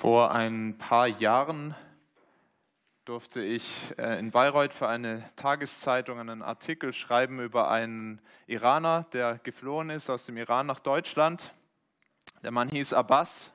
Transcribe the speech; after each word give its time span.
Vor 0.00 0.30
ein 0.30 0.78
paar 0.78 1.08
Jahren 1.08 1.74
durfte 3.04 3.42
ich 3.42 3.92
äh, 3.98 4.18
in 4.18 4.30
Bayreuth 4.30 4.72
für 4.72 4.88
eine 4.88 5.22
Tageszeitung 5.36 6.18
einen 6.18 6.40
Artikel 6.40 6.94
schreiben 6.94 7.38
über 7.38 7.70
einen 7.70 8.22
Iraner, 8.46 9.04
der 9.12 9.38
geflohen 9.40 9.90
ist 9.90 10.08
aus 10.08 10.24
dem 10.24 10.38
Iran 10.38 10.64
nach 10.64 10.80
Deutschland. 10.80 11.52
Der 12.42 12.50
Mann 12.50 12.70
hieß 12.70 12.94
Abbas 12.94 13.52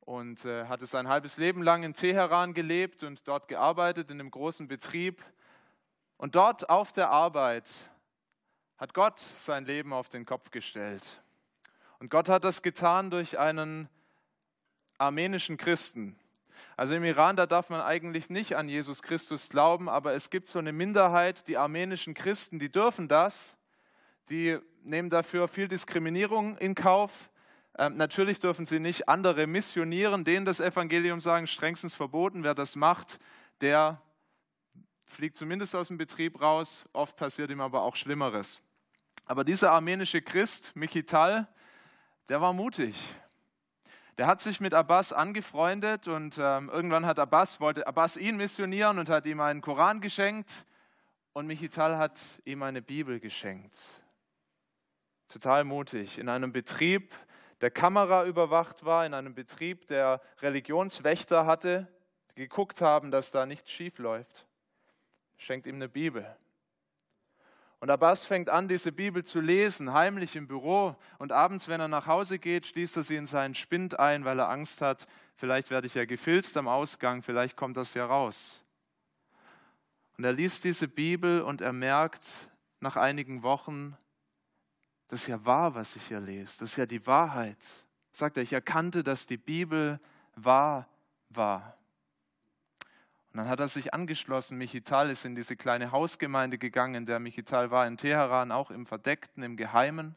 und 0.00 0.46
äh, 0.46 0.64
hatte 0.64 0.86
sein 0.86 1.08
halbes 1.08 1.36
Leben 1.36 1.62
lang 1.62 1.82
in 1.82 1.92
Teheran 1.92 2.54
gelebt 2.54 3.02
und 3.02 3.28
dort 3.28 3.46
gearbeitet 3.46 4.10
in 4.10 4.18
einem 4.18 4.30
großen 4.30 4.66
Betrieb. 4.66 5.22
Und 6.16 6.36
dort 6.36 6.70
auf 6.70 6.90
der 6.90 7.10
Arbeit 7.10 7.70
hat 8.78 8.94
Gott 8.94 9.18
sein 9.18 9.66
Leben 9.66 9.92
auf 9.92 10.08
den 10.08 10.24
Kopf 10.24 10.50
gestellt. 10.52 11.20
Und 11.98 12.10
Gott 12.10 12.30
hat 12.30 12.44
das 12.44 12.62
getan 12.62 13.10
durch 13.10 13.38
einen 13.38 13.90
armenischen 15.00 15.56
Christen. 15.56 16.16
Also 16.76 16.94
im 16.94 17.04
Iran, 17.04 17.36
da 17.36 17.46
darf 17.46 17.70
man 17.70 17.80
eigentlich 17.80 18.30
nicht 18.30 18.56
an 18.56 18.68
Jesus 18.68 19.02
Christus 19.02 19.48
glauben, 19.48 19.88
aber 19.88 20.14
es 20.14 20.30
gibt 20.30 20.48
so 20.48 20.58
eine 20.58 20.72
Minderheit, 20.72 21.46
die 21.48 21.56
armenischen 21.56 22.14
Christen, 22.14 22.58
die 22.58 22.70
dürfen 22.70 23.08
das. 23.08 23.56
Die 24.28 24.58
nehmen 24.82 25.10
dafür 25.10 25.48
viel 25.48 25.68
Diskriminierung 25.68 26.56
in 26.58 26.74
Kauf. 26.74 27.30
Ähm, 27.78 27.96
natürlich 27.96 28.40
dürfen 28.40 28.66
sie 28.66 28.80
nicht 28.80 29.08
andere 29.08 29.46
missionieren, 29.46 30.24
denen 30.24 30.46
das 30.46 30.60
Evangelium 30.60 31.20
sagen, 31.20 31.46
strengstens 31.46 31.94
verboten. 31.94 32.44
Wer 32.44 32.54
das 32.54 32.76
macht, 32.76 33.18
der 33.60 34.00
fliegt 35.04 35.36
zumindest 35.36 35.74
aus 35.74 35.88
dem 35.88 35.98
Betrieb 35.98 36.40
raus. 36.40 36.88
Oft 36.92 37.16
passiert 37.16 37.50
ihm 37.50 37.60
aber 37.60 37.82
auch 37.82 37.96
Schlimmeres. 37.96 38.60
Aber 39.26 39.44
dieser 39.44 39.72
armenische 39.72 40.22
Christ, 40.22 40.72
Mikital, 40.74 41.48
der 42.28 42.40
war 42.40 42.52
mutig 42.52 42.96
der 44.20 44.26
hat 44.26 44.42
sich 44.42 44.60
mit 44.60 44.74
Abbas 44.74 45.14
angefreundet 45.14 46.06
und 46.06 46.36
ähm, 46.38 46.68
irgendwann 46.68 47.06
hat 47.06 47.18
Abbas, 47.18 47.58
wollte 47.58 47.86
Abbas 47.86 48.18
ihn 48.18 48.36
missionieren 48.36 48.98
und 48.98 49.08
hat 49.08 49.24
ihm 49.24 49.40
einen 49.40 49.62
Koran 49.62 50.02
geschenkt 50.02 50.66
und 51.32 51.46
Michital 51.46 51.96
hat 51.96 52.20
ihm 52.44 52.62
eine 52.62 52.82
Bibel 52.82 53.18
geschenkt. 53.18 54.04
Total 55.30 55.64
mutig. 55.64 56.18
In 56.18 56.28
einem 56.28 56.52
Betrieb, 56.52 57.14
der 57.62 57.70
Kamera 57.70 58.26
überwacht 58.26 58.84
war, 58.84 59.06
in 59.06 59.14
einem 59.14 59.34
Betrieb, 59.34 59.86
der 59.86 60.20
Religionswächter 60.42 61.46
hatte, 61.46 61.88
die 62.32 62.42
geguckt 62.42 62.82
haben, 62.82 63.10
dass 63.10 63.30
da 63.30 63.46
nichts 63.46 63.70
schief 63.70 63.96
läuft, 63.96 64.46
schenkt 65.38 65.66
ihm 65.66 65.76
eine 65.76 65.88
Bibel. 65.88 66.36
Und 67.80 67.90
Abbas 67.90 68.26
fängt 68.26 68.50
an, 68.50 68.68
diese 68.68 68.92
Bibel 68.92 69.24
zu 69.24 69.40
lesen, 69.40 69.94
heimlich 69.94 70.36
im 70.36 70.46
Büro. 70.46 70.94
Und 71.18 71.32
abends, 71.32 71.66
wenn 71.66 71.80
er 71.80 71.88
nach 71.88 72.06
Hause 72.06 72.38
geht, 72.38 72.66
schließt 72.66 72.98
er 72.98 73.02
sie 73.02 73.16
in 73.16 73.26
seinen 73.26 73.54
Spind 73.54 73.98
ein, 73.98 74.26
weil 74.26 74.38
er 74.38 74.50
Angst 74.50 74.82
hat, 74.82 75.06
vielleicht 75.34 75.70
werde 75.70 75.86
ich 75.86 75.94
ja 75.94 76.04
gefilzt 76.04 76.58
am 76.58 76.68
Ausgang, 76.68 77.22
vielleicht 77.22 77.56
kommt 77.56 77.78
das 77.78 77.94
ja 77.94 78.04
raus. 78.04 78.62
Und 80.18 80.24
er 80.24 80.34
liest 80.34 80.64
diese 80.64 80.88
Bibel 80.88 81.40
und 81.40 81.62
er 81.62 81.72
merkt 81.72 82.50
nach 82.80 82.96
einigen 82.96 83.42
Wochen, 83.42 83.96
das 85.08 85.22
ist 85.22 85.28
ja 85.28 85.42
wahr, 85.46 85.74
was 85.74 85.96
ich 85.96 86.06
hier 86.06 86.20
lese. 86.20 86.60
Das 86.60 86.72
ist 86.72 86.76
ja 86.76 86.86
die 86.86 87.06
Wahrheit. 87.06 87.56
Sagt 88.12 88.36
er, 88.36 88.42
ich 88.42 88.52
erkannte, 88.52 89.02
dass 89.02 89.26
die 89.26 89.38
Bibel 89.38 89.98
wahr 90.36 90.86
war. 91.30 91.79
Und 93.32 93.38
dann 93.38 93.48
hat 93.48 93.60
er 93.60 93.68
sich 93.68 93.94
angeschlossen. 93.94 94.58
Michital 94.58 95.08
ist 95.08 95.24
in 95.24 95.36
diese 95.36 95.56
kleine 95.56 95.92
Hausgemeinde 95.92 96.58
gegangen, 96.58 96.96
in 96.96 97.06
der 97.06 97.20
Michital 97.20 97.70
war 97.70 97.86
in 97.86 97.96
Teheran, 97.96 98.50
auch 98.50 98.72
im 98.72 98.86
Verdeckten, 98.86 99.44
im 99.44 99.56
Geheimen, 99.56 100.16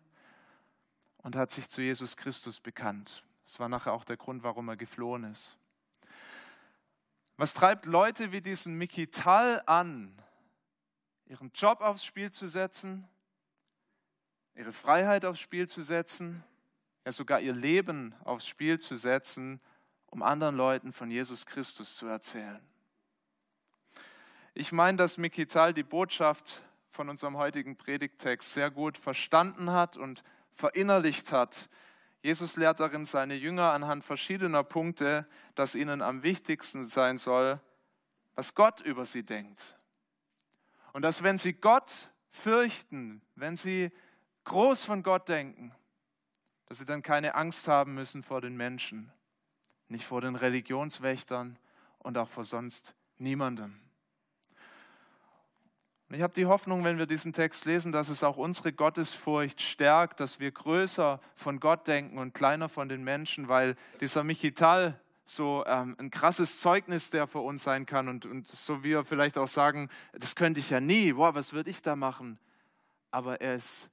und 1.18 1.36
hat 1.36 1.52
sich 1.52 1.70
zu 1.70 1.82
Jesus 1.82 2.18
Christus 2.18 2.60
bekannt. 2.60 3.24
Das 3.46 3.60
war 3.60 3.70
nachher 3.70 3.94
auch 3.94 4.04
der 4.04 4.18
Grund, 4.18 4.44
warum 4.44 4.68
er 4.68 4.78
geflohen 4.78 5.26
ist. 5.26 5.58
Was 7.38 7.54
treibt 7.54 7.86
Leute 7.86 8.32
wie 8.32 8.42
diesen 8.42 8.76
Michital 8.76 9.62
an, 9.68 10.20
ihren 11.26 11.52
Job 11.54 11.82
aufs 11.82 12.04
Spiel 12.04 12.32
zu 12.32 12.48
setzen, 12.48 13.08
ihre 14.56 14.74
Freiheit 14.74 15.24
aufs 15.24 15.40
Spiel 15.40 15.68
zu 15.68 15.84
setzen, 15.84 16.44
ja 17.06 17.12
sogar 17.12 17.40
ihr 17.40 17.54
Leben 17.54 18.16
aufs 18.24 18.48
Spiel 18.48 18.80
zu 18.80 18.96
setzen, 18.96 19.62
um 20.08 20.24
anderen 20.24 20.56
Leuten 20.56 20.94
von 20.94 21.12
Jesus 21.12 21.46
Christus 21.46 21.96
zu 21.96 22.08
erzählen? 22.08 22.62
Ich 24.56 24.72
meine, 24.72 24.98
dass 24.98 25.18
Mikital 25.18 25.74
die 25.74 25.84
Botschaft 25.84 26.62
von 26.92 27.10
unserem 27.10 27.38
heutigen 27.38 27.76
Predigttext 27.76 28.54
sehr 28.54 28.70
gut 28.70 29.00
verstanden 29.00 29.72
hat 29.72 29.98
und 29.98 30.24
verinnerlicht 30.52 31.32
hat. 31.32 31.70
Jesus 32.22 32.56
lehrt 32.56 32.80
darin 32.80 33.06
seine 33.06 33.34
Jünger 33.34 33.72
anhand 33.72 34.06
verschiedener 34.06 34.64
Punkte, 34.64 35.28
dass 35.56 35.74
ihnen 35.74 36.04
am 36.04 36.22
wichtigsten 36.22 36.84
sein 36.84 37.18
soll, 37.18 37.60
was 38.36 38.54
Gott 38.54 38.80
über 38.82 39.06
sie 39.06 39.24
denkt. 39.24 39.76
Und 40.94 41.02
dass 41.02 41.24
wenn 41.24 41.40
sie 41.40 41.54
Gott 41.54 42.10
fürchten, 42.30 43.24
wenn 43.36 43.58
sie 43.58 43.92
groß 44.44 44.86
von 44.86 45.02
Gott 45.02 45.30
denken, 45.30 45.74
dass 46.68 46.78
sie 46.78 46.86
dann 46.86 47.02
keine 47.02 47.34
Angst 47.34 47.68
haben 47.68 47.96
müssen 47.96 48.22
vor 48.22 48.40
den 48.40 48.56
Menschen, 48.56 49.12
nicht 49.88 50.06
vor 50.06 50.22
den 50.22 50.36
Religionswächtern 50.36 51.58
und 51.98 52.18
auch 52.20 52.30
vor 52.30 52.44
sonst 52.44 52.94
niemandem. 53.18 53.83
Und 56.14 56.18
ich 56.18 56.24
habe 56.24 56.36
die 56.36 56.46
Hoffnung, 56.46 56.84
wenn 56.84 57.00
wir 57.00 57.08
diesen 57.08 57.34
Text 57.34 57.66
lesen, 57.66 57.92
dass 57.92 58.08
es 58.08 58.24
auch 58.24 58.38
unsere 58.38 58.72
Gottesfurcht 58.72 59.60
stärkt, 59.60 60.20
dass 60.20 60.40
wir 60.40 60.52
größer 60.52 61.20
von 61.34 61.60
Gott 61.60 61.88
denken 61.88 62.20
und 62.20 62.36
kleiner 62.36 62.70
von 62.70 62.88
den 62.88 63.04
Menschen, 63.04 63.48
weil 63.48 63.76
dieser 64.00 64.24
Michital 64.24 65.02
so 65.26 65.64
ähm, 65.66 65.96
ein 65.98 66.12
krasses 66.12 66.60
Zeugnis, 66.60 67.10
der 67.10 67.26
für 67.26 67.40
uns 67.40 67.64
sein 67.64 67.88
kann 67.88 68.10
und, 68.10 68.28
und 68.28 68.48
so 68.48 68.84
wir 68.84 69.06
vielleicht 69.06 69.40
auch 69.40 69.48
sagen, 69.48 69.90
das 70.12 70.36
könnte 70.36 70.60
ich 70.60 70.70
ja 70.70 70.80
nie, 70.80 71.14
boah, 71.14 71.34
was 71.34 71.52
würde 71.52 71.72
ich 71.72 71.82
da 71.82 71.96
machen? 71.96 72.38
Aber 73.10 73.42
er 73.42 73.56
ist 73.56 73.90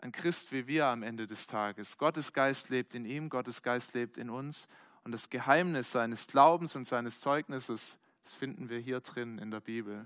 ein 0.00 0.12
Christ 0.12 0.52
wie 0.52 0.66
wir 0.66 0.84
am 0.84 1.02
Ende 1.02 1.26
des 1.26 1.46
Tages. 1.46 1.96
Gottes 1.96 2.34
Geist 2.34 2.68
lebt 2.68 2.94
in 2.94 3.06
ihm, 3.06 3.30
Gottes 3.30 3.62
Geist 3.62 3.94
lebt 3.94 4.18
in 4.18 4.28
uns 4.28 4.68
und 5.04 5.12
das 5.12 5.30
Geheimnis 5.30 5.90
seines 5.90 6.26
Glaubens 6.26 6.76
und 6.76 6.86
seines 6.86 7.20
Zeugnisses, 7.20 7.98
das 8.24 8.34
finden 8.34 8.68
wir 8.68 8.78
hier 8.78 9.00
drin 9.00 9.38
in 9.38 9.50
der 9.50 9.60
Bibel. 9.60 10.04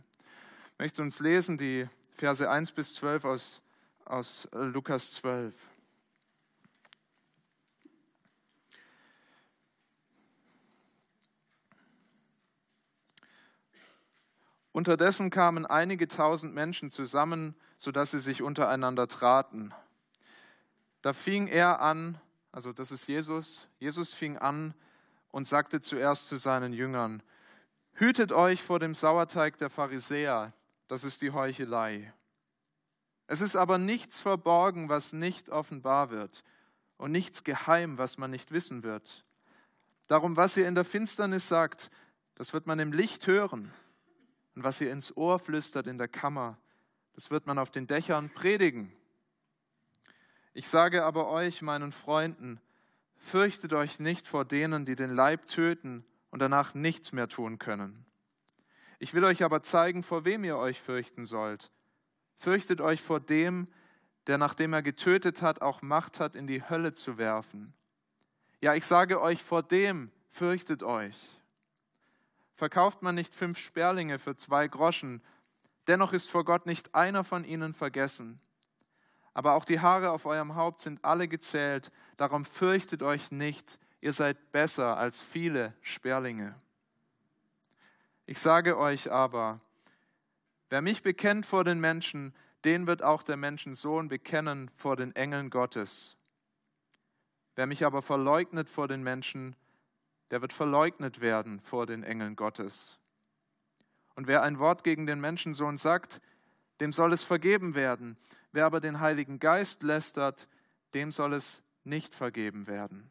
Möchte 0.80 1.02
uns 1.02 1.20
lesen 1.20 1.58
die 1.58 1.86
Verse 2.14 2.50
1 2.50 2.72
bis 2.72 2.94
12 2.94 3.26
aus, 3.26 3.60
aus 4.06 4.48
Lukas 4.52 5.12
12. 5.12 5.54
Unterdessen 14.72 15.28
kamen 15.28 15.66
einige 15.66 16.08
tausend 16.08 16.54
Menschen 16.54 16.91
zusammen, 16.91 17.54
sodass 17.76 18.12
sie 18.12 18.20
sich 18.20 18.41
untereinander 18.41 19.06
traten. 19.06 19.74
Da 21.02 21.12
fing 21.12 21.47
er 21.47 21.82
an, 21.82 22.18
also 22.52 22.72
das 22.72 22.91
ist 22.91 23.06
Jesus, 23.06 23.68
Jesus 23.80 24.14
fing 24.14 24.38
an 24.38 24.72
und 25.30 25.47
sagte 25.47 25.82
zuerst 25.82 26.28
zu 26.28 26.36
seinen 26.36 26.72
Jüngern, 26.72 27.22
Hütet 27.92 28.32
euch 28.32 28.62
vor 28.62 28.78
dem 28.78 28.94
Sauerteig 28.94 29.58
der 29.58 29.68
Pharisäer, 29.68 30.54
das 30.91 31.05
ist 31.05 31.23
die 31.23 31.31
Heuchelei. 31.31 32.12
Es 33.28 33.43
ist 33.43 33.55
aber 33.55 33.78
nichts 33.78 34.19
verborgen, 34.19 34.89
was 34.89 35.12
nicht 35.12 35.49
offenbar 35.49 36.11
wird, 36.11 36.43
und 36.97 37.12
nichts 37.12 37.45
geheim, 37.45 37.97
was 37.97 38.19
man 38.19 38.33
nicht 38.33 38.51
wissen 38.51 38.83
wird. 38.83 39.25
Darum, 40.09 40.37
was 40.37 40.56
ihr 40.56 40.67
in 40.67 40.75
der 40.75 40.84
Finsternis 40.84 41.47
sagt, 41.47 41.93
das 42.34 42.53
wird 42.53 42.67
man 42.67 42.81
im 42.81 42.91
Licht 42.91 43.28
hören, 43.28 43.72
und 44.57 44.65
was 44.65 44.81
ihr 44.81 44.91
ins 44.91 45.16
Ohr 45.16 45.39
flüstert 45.39 45.87
in 45.87 45.97
der 45.97 46.09
Kammer, 46.09 46.59
das 47.15 47.31
wird 47.31 47.47
man 47.47 47.60
auf 47.60 47.71
den 47.71 47.86
Dächern 47.86 48.28
predigen. 48.28 48.93
Ich 50.54 50.66
sage 50.66 51.04
aber 51.04 51.28
euch, 51.28 51.63
meinen 51.63 51.93
Freunden, 51.93 52.60
fürchtet 53.16 53.75
euch 53.75 54.01
nicht 54.01 54.27
vor 54.27 54.45
denen, 54.45 54.86
die 54.86 54.97
den 54.97 55.15
Leib 55.15 55.47
töten 55.47 56.04
und 56.33 56.43
danach 56.43 56.75
nichts 56.75 57.13
mehr 57.13 57.28
tun 57.28 57.60
können. 57.60 58.09
Ich 59.02 59.14
will 59.14 59.24
euch 59.24 59.42
aber 59.42 59.62
zeigen, 59.62 60.02
vor 60.02 60.26
wem 60.26 60.44
ihr 60.44 60.58
euch 60.58 60.78
fürchten 60.78 61.24
sollt. 61.24 61.72
Fürchtet 62.36 62.82
euch 62.82 63.00
vor 63.00 63.18
dem, 63.18 63.66
der 64.26 64.36
nachdem 64.36 64.74
er 64.74 64.82
getötet 64.82 65.41
hat, 65.41 65.62
auch 65.62 65.80
Macht 65.80 66.20
hat, 66.20 66.36
in 66.36 66.47
die 66.47 66.62
Hölle 66.62 66.92
zu 66.92 67.16
werfen. 67.16 67.72
Ja, 68.60 68.74
ich 68.74 68.84
sage 68.84 69.22
euch, 69.22 69.42
vor 69.42 69.62
dem 69.62 70.10
fürchtet 70.28 70.82
euch. 70.82 71.16
Verkauft 72.54 73.00
man 73.00 73.14
nicht 73.14 73.34
fünf 73.34 73.58
Sperlinge 73.58 74.18
für 74.18 74.36
zwei 74.36 74.68
Groschen, 74.68 75.22
dennoch 75.86 76.12
ist 76.12 76.30
vor 76.30 76.44
Gott 76.44 76.66
nicht 76.66 76.94
einer 76.94 77.24
von 77.24 77.47
ihnen 77.47 77.72
vergessen. 77.72 78.38
Aber 79.32 79.54
auch 79.54 79.64
die 79.64 79.80
Haare 79.80 80.10
auf 80.10 80.26
eurem 80.26 80.56
Haupt 80.56 80.82
sind 80.82 81.02
alle 81.06 81.26
gezählt, 81.26 81.91
darum 82.18 82.44
fürchtet 82.44 83.02
euch 83.02 83.30
nicht, 83.30 83.78
ihr 84.02 84.12
seid 84.12 84.52
besser 84.52 84.98
als 84.98 85.22
viele 85.22 85.72
Sperlinge. 85.80 86.54
Ich 88.30 88.38
sage 88.38 88.78
euch 88.78 89.10
aber, 89.10 89.59
wer 90.68 90.82
mich 90.82 91.03
bekennt 91.03 91.44
vor 91.44 91.65
den 91.65 91.80
Menschen, 91.80 92.32
den 92.65 92.86
wird 92.86 93.03
auch 93.03 93.24
der 93.24 93.36
Menschensohn 93.36 94.06
bekennen 94.06 94.71
vor 94.77 94.94
den 94.94 95.16
Engeln 95.16 95.50
Gottes. 95.50 96.16
Wer 97.56 97.66
mich 97.66 97.84
aber 97.84 98.03
verleugnet 98.03 98.71
vor 98.71 98.86
den 98.86 99.03
Menschen, 99.03 99.56
der 100.30 100.42
wird 100.42 100.53
verleugnet 100.53 101.21
werden 101.21 101.59
vor 101.59 101.86
den 101.86 102.04
Engeln 102.04 102.36
Gottes. 102.36 103.00
Und 104.15 104.28
wer 104.28 104.44
ein 104.44 104.60
Wort 104.60 104.84
gegen 104.84 105.06
den 105.06 105.18
Menschensohn 105.18 105.76
sagt, 105.76 106.21
dem 106.78 106.92
soll 106.92 107.12
es 107.12 107.24
vergeben 107.24 107.74
werden. 107.74 108.16
Wer 108.53 108.65
aber 108.65 108.78
den 108.78 109.00
Heiligen 109.00 109.41
Geist 109.41 109.83
lästert, 109.83 110.47
dem 110.94 111.10
soll 111.10 111.33
es 111.33 111.65
nicht 111.83 112.15
vergeben 112.15 112.68
werden. 112.68 113.10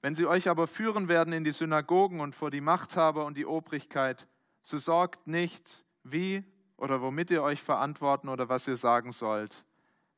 Wenn 0.00 0.14
sie 0.14 0.26
euch 0.26 0.48
aber 0.48 0.66
führen 0.66 1.08
werden 1.08 1.32
in 1.32 1.44
die 1.44 1.52
Synagogen 1.52 2.20
und 2.20 2.34
vor 2.34 2.50
die 2.50 2.60
Machthaber 2.60 3.24
und 3.24 3.36
die 3.36 3.46
Obrigkeit, 3.46 4.28
so 4.62 4.78
sorgt 4.78 5.26
nicht, 5.26 5.84
wie 6.04 6.44
oder 6.76 7.02
womit 7.02 7.30
ihr 7.30 7.42
euch 7.42 7.62
verantworten 7.62 8.28
oder 8.28 8.48
was 8.48 8.68
ihr 8.68 8.76
sagen 8.76 9.12
sollt. 9.12 9.64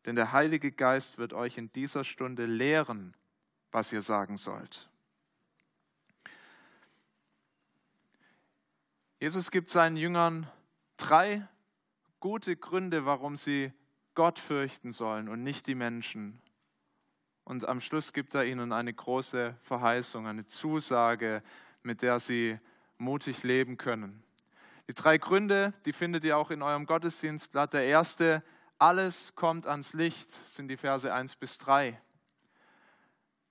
Denn 0.04 0.16
der 0.16 0.32
Heilige 0.32 0.72
Geist 0.72 1.18
wird 1.18 1.32
euch 1.32 1.58
in 1.58 1.72
dieser 1.72 2.04
Stunde 2.04 2.46
lehren, 2.46 3.14
was 3.72 3.92
ihr 3.92 4.02
sagen 4.02 4.36
sollt. 4.36 4.90
Jesus 9.18 9.50
gibt 9.50 9.68
seinen 9.68 9.96
Jüngern 9.96 10.50
drei 10.96 11.46
gute 12.20 12.56
Gründe, 12.56 13.04
warum 13.04 13.36
sie 13.36 13.72
Gott 14.14 14.38
fürchten 14.38 14.92
sollen 14.92 15.28
und 15.28 15.42
nicht 15.42 15.66
die 15.66 15.74
Menschen. 15.74 16.40
Und 17.44 17.68
am 17.68 17.80
Schluss 17.80 18.12
gibt 18.12 18.34
er 18.34 18.44
ihnen 18.44 18.72
eine 18.72 18.92
große 18.92 19.56
Verheißung, 19.62 20.26
eine 20.26 20.46
Zusage, 20.46 21.42
mit 21.82 22.02
der 22.02 22.20
sie 22.20 22.58
mutig 22.98 23.42
leben 23.42 23.76
können. 23.76 24.22
Die 24.88 24.94
drei 24.94 25.18
Gründe, 25.18 25.72
die 25.84 25.92
findet 25.92 26.24
ihr 26.24 26.36
auch 26.36 26.50
in 26.50 26.62
eurem 26.62 26.86
Gottesdienstblatt. 26.86 27.72
Der 27.74 27.84
erste, 27.84 28.42
alles 28.78 29.34
kommt 29.34 29.66
ans 29.66 29.92
Licht, 29.92 30.32
sind 30.32 30.68
die 30.68 30.76
Verse 30.76 31.12
1 31.12 31.36
bis 31.36 31.58
3. 31.58 32.00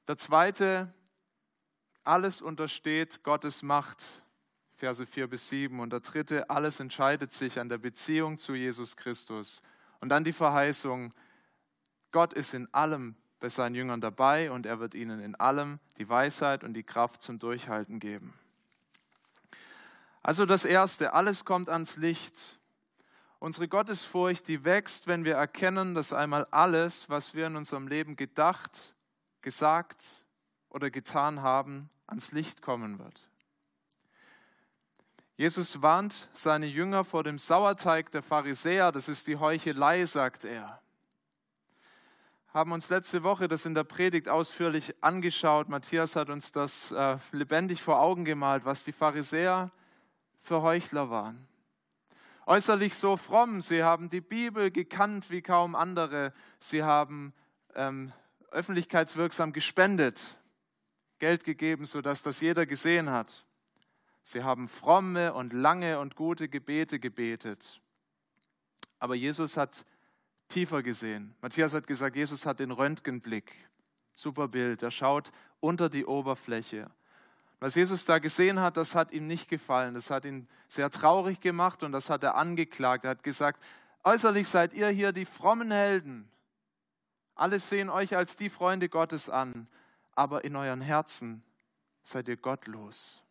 Der 0.07 0.17
zweite, 0.17 0.93
alles 2.03 2.41
untersteht 2.41 3.23
Gottes 3.23 3.63
Macht, 3.63 4.23
Verse 4.75 5.05
4 5.05 5.27
bis 5.27 5.49
7. 5.49 5.79
Und 5.79 5.91
der 5.91 5.99
dritte, 5.99 6.49
alles 6.49 6.79
entscheidet 6.79 7.31
sich 7.31 7.59
an 7.59 7.69
der 7.69 7.77
Beziehung 7.77 8.37
zu 8.37 8.55
Jesus 8.55 8.97
Christus. 8.97 9.61
Und 9.99 10.09
dann 10.09 10.23
die 10.23 10.33
Verheißung, 10.33 11.13
Gott 12.11 12.33
ist 12.33 12.53
in 12.53 12.73
allem 12.73 13.15
bei 13.39 13.49
seinen 13.49 13.75
Jüngern 13.75 14.01
dabei 14.01 14.51
und 14.51 14.65
er 14.65 14.79
wird 14.79 14.93
ihnen 14.93 15.19
in 15.19 15.35
allem 15.35 15.79
die 15.97 16.09
Weisheit 16.09 16.63
und 16.63 16.73
die 16.73 16.83
Kraft 16.83 17.21
zum 17.21 17.39
Durchhalten 17.39 17.99
geben. 17.99 18.33
Also 20.21 20.45
das 20.45 20.65
Erste, 20.65 21.13
alles 21.13 21.45
kommt 21.45 21.69
ans 21.69 21.97
Licht. 21.97 22.59
Unsere 23.39 23.69
Gottesfurcht, 23.69 24.47
die 24.49 24.65
wächst, 24.65 25.07
wenn 25.07 25.23
wir 25.23 25.35
erkennen, 25.35 25.95
dass 25.95 26.11
einmal 26.11 26.45
alles, 26.51 27.09
was 27.09 27.33
wir 27.33 27.47
in 27.47 27.55
unserem 27.55 27.87
Leben 27.87 28.17
gedacht, 28.17 28.95
gesagt 29.41 30.25
oder 30.67 30.89
getan 30.89 31.41
haben, 31.41 31.89
ans 32.05 32.33
Licht 32.33 32.61
kommen 32.61 32.99
wird. 32.99 33.29
Jesus 35.37 35.81
warnt 35.81 36.29
seine 36.33 36.65
Jünger 36.65 37.05
vor 37.05 37.23
dem 37.23 37.37
Sauerteig 37.37 38.11
der 38.11 38.21
Pharisäer, 38.21 38.91
das 38.91 39.07
ist 39.07 39.27
die 39.27 39.37
Heuchelei, 39.37 40.03
sagt 40.03 40.43
er. 40.43 40.81
Haben 42.51 42.71
uns 42.71 42.89
letzte 42.89 43.21
Woche 43.21 43.47
das 43.47 43.67
in 43.67 43.75
der 43.75 43.83
Predigt 43.83 44.27
ausführlich 44.27 44.95
angeschaut. 45.01 45.69
Matthias 45.69 46.15
hat 46.15 46.31
uns 46.31 46.51
das 46.51 46.91
äh, 46.91 47.19
lebendig 47.31 47.83
vor 47.83 48.01
Augen 48.01 48.25
gemalt, 48.25 48.65
was 48.65 48.83
die 48.83 48.91
Pharisäer 48.91 49.69
für 50.39 50.63
Heuchler 50.63 51.11
waren. 51.11 51.47
Äußerlich 52.47 52.95
so 52.95 53.17
fromm, 53.17 53.61
sie 53.61 53.83
haben 53.83 54.09
die 54.09 54.21
Bibel 54.21 54.71
gekannt 54.71 55.29
wie 55.29 55.43
kaum 55.43 55.75
andere, 55.75 56.33
sie 56.57 56.81
haben 56.81 57.33
ähm, 57.75 58.11
öffentlichkeitswirksam 58.49 59.53
gespendet, 59.53 60.35
Geld 61.19 61.43
gegeben, 61.43 61.85
sodass 61.85 62.23
das 62.23 62.41
jeder 62.41 62.65
gesehen 62.65 63.11
hat. 63.11 63.45
Sie 64.23 64.43
haben 64.43 64.69
fromme 64.69 65.35
und 65.35 65.53
lange 65.53 65.99
und 65.99 66.15
gute 66.15 66.49
Gebete 66.49 66.99
gebetet. 66.99 67.79
Aber 68.97 69.13
Jesus 69.13 69.55
hat 69.55 69.85
tiefer 70.49 70.83
gesehen. 70.83 71.35
Matthias 71.41 71.73
hat 71.73 71.87
gesagt, 71.87 72.15
Jesus 72.15 72.45
hat 72.45 72.59
den 72.59 72.71
Röntgenblick. 72.71 73.53
Super 74.13 74.47
Bild. 74.47 74.83
Er 74.83 74.91
schaut 74.91 75.31
unter 75.59 75.89
die 75.89 76.05
Oberfläche. 76.05 76.89
Was 77.59 77.75
Jesus 77.75 78.05
da 78.05 78.19
gesehen 78.19 78.59
hat, 78.59 78.77
das 78.77 78.95
hat 78.95 79.11
ihm 79.11 79.27
nicht 79.27 79.49
gefallen. 79.49 79.93
Das 79.93 80.09
hat 80.09 80.25
ihn 80.25 80.47
sehr 80.67 80.89
traurig 80.89 81.39
gemacht 81.41 81.83
und 81.83 81.91
das 81.91 82.09
hat 82.09 82.23
er 82.23 82.35
angeklagt. 82.35 83.05
Er 83.05 83.11
hat 83.11 83.23
gesagt, 83.23 83.61
äußerlich 84.03 84.47
seid 84.47 84.73
ihr 84.73 84.89
hier 84.89 85.11
die 85.11 85.25
frommen 85.25 85.71
Helden. 85.71 86.29
Alle 87.35 87.59
sehen 87.59 87.89
euch 87.89 88.15
als 88.15 88.35
die 88.35 88.49
Freunde 88.49 88.89
Gottes 88.89 89.29
an, 89.29 89.67
aber 90.13 90.43
in 90.43 90.55
euren 90.55 90.81
Herzen 90.81 91.43
seid 92.03 92.27
ihr 92.27 92.37
gottlos. 92.37 93.23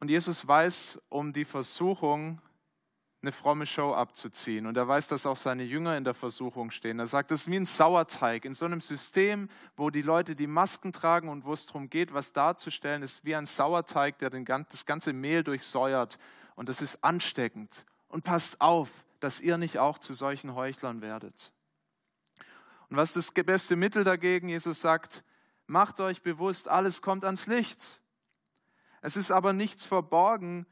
Und 0.00 0.10
Jesus 0.10 0.46
weiß 0.46 1.00
um 1.08 1.32
die 1.32 1.44
Versuchung, 1.44 2.40
eine 3.22 3.30
fromme 3.30 3.66
Show 3.66 3.94
abzuziehen. 3.94 4.66
Und 4.66 4.76
er 4.76 4.88
weiß, 4.88 5.06
dass 5.08 5.26
auch 5.26 5.36
seine 5.36 5.62
Jünger 5.62 5.96
in 5.96 6.02
der 6.02 6.14
Versuchung 6.14 6.72
stehen. 6.72 6.98
Er 6.98 7.06
sagt, 7.06 7.30
das 7.30 7.42
ist 7.42 7.50
wie 7.50 7.56
ein 7.56 7.66
Sauerteig. 7.66 8.44
In 8.44 8.54
so 8.54 8.64
einem 8.64 8.80
System, 8.80 9.48
wo 9.76 9.90
die 9.90 10.02
Leute 10.02 10.34
die 10.34 10.48
Masken 10.48 10.92
tragen 10.92 11.28
und 11.28 11.44
wo 11.44 11.52
es 11.52 11.66
darum 11.66 11.88
geht, 11.88 12.12
was 12.12 12.32
darzustellen, 12.32 13.02
ist 13.02 13.24
wie 13.24 13.36
ein 13.36 13.46
Sauerteig, 13.46 14.18
der 14.18 14.30
den, 14.30 14.44
das 14.44 14.86
ganze 14.86 15.12
Mehl 15.12 15.44
durchsäuert. 15.44 16.18
Und 16.56 16.68
das 16.68 16.82
ist 16.82 17.02
ansteckend. 17.04 17.86
Und 18.08 18.24
passt 18.24 18.60
auf, 18.60 18.90
dass 19.20 19.40
ihr 19.40 19.56
nicht 19.56 19.78
auch 19.78 19.98
zu 19.98 20.14
solchen 20.14 20.56
Heuchlern 20.56 21.00
werdet. 21.00 21.52
Und 22.90 22.96
was 22.96 23.16
ist 23.16 23.36
das 23.36 23.44
beste 23.44 23.76
Mittel 23.76 24.02
dagegen? 24.02 24.48
Jesus 24.48 24.80
sagt, 24.80 25.22
macht 25.66 26.00
euch 26.00 26.22
bewusst, 26.22 26.68
alles 26.68 27.02
kommt 27.02 27.24
ans 27.24 27.46
Licht. 27.46 28.02
Es 29.00 29.16
ist 29.16 29.30
aber 29.30 29.52
nichts 29.52 29.86
verborgen, 29.86 30.66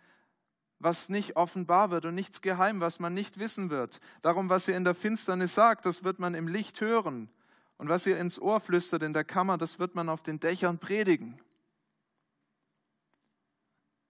was 0.80 1.10
nicht 1.10 1.36
offenbar 1.36 1.90
wird 1.90 2.06
und 2.06 2.14
nichts 2.14 2.40
geheim, 2.40 2.80
was 2.80 2.98
man 2.98 3.14
nicht 3.14 3.38
wissen 3.38 3.70
wird. 3.70 4.00
Darum, 4.22 4.48
was 4.48 4.66
ihr 4.66 4.76
in 4.76 4.84
der 4.84 4.94
Finsternis 4.94 5.54
sagt, 5.54 5.86
das 5.86 6.02
wird 6.02 6.18
man 6.18 6.34
im 6.34 6.48
Licht 6.48 6.80
hören. 6.80 7.30
Und 7.76 7.88
was 7.88 8.06
ihr 8.06 8.18
ins 8.18 8.38
Ohr 8.38 8.60
flüstert 8.60 9.02
in 9.02 9.12
der 9.12 9.24
Kammer, 9.24 9.58
das 9.58 9.78
wird 9.78 9.94
man 9.94 10.08
auf 10.08 10.22
den 10.22 10.40
Dächern 10.40 10.78
predigen. 10.78 11.38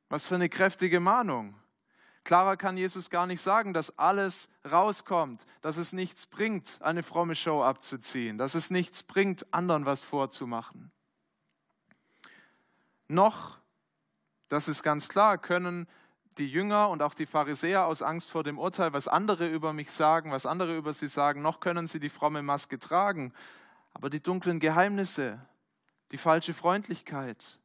Was 0.09 0.27
für 0.27 0.37
eine 0.37 0.49
kräftige 0.49 1.01
Mahnung. 1.01 1.55
Klarer 2.23 2.57
kann 2.57 2.77
Jesus 2.77 3.11
gar 3.11 3.27
nicht 3.27 3.41
sagen, 3.41 3.75
dass 3.75 3.99
alles 3.99 4.49
rauskommt, 4.71 5.47
dass 5.63 5.77
es 5.77 5.93
nichts 5.93 6.27
bringt, 6.27 6.81
eine 6.83 7.03
fromme 7.03 7.35
Show 7.35 7.63
abzuziehen, 7.63 8.39
dass 8.39 8.55
es 8.55 8.71
nichts 8.71 9.03
bringt, 9.03 9.53
anderen 9.53 9.87
was 9.87 10.05
vorzumachen. 10.05 10.93
Noch 13.09 13.61
das 14.51 14.67
ist 14.67 14.83
ganz 14.83 15.09
klar, 15.09 15.39
können 15.39 15.87
die 16.41 16.49
Jünger 16.49 16.89
und 16.89 17.03
auch 17.03 17.15
die 17.15 17.27
Pharisäer 17.27 17.87
aus 17.87 18.01
Angst 18.03 18.31
vor 18.31 18.43
dem 18.43 18.59
Urteil, 18.59 18.93
was 18.95 19.07
andere 19.07 19.47
über 19.47 19.73
mich 19.73 19.93
sagen, 19.93 20.33
was 20.33 20.47
andere 20.47 20.75
über 20.75 20.93
sie 20.95 21.07
sagen, 21.07 21.43
noch 21.43 21.61
können 21.61 21.87
sie 21.87 22.01
die 22.01 22.09
fromme 22.09 22.43
Maske 22.43 22.79
tragen. 22.79 23.33
Aber 23.93 24.09
die 24.09 24.23
dunklen 24.23 24.59
Geheimnisse, 24.59 25.39
die 26.11 26.17
falsche 26.17 26.55
Freundlichkeit, 26.55 27.61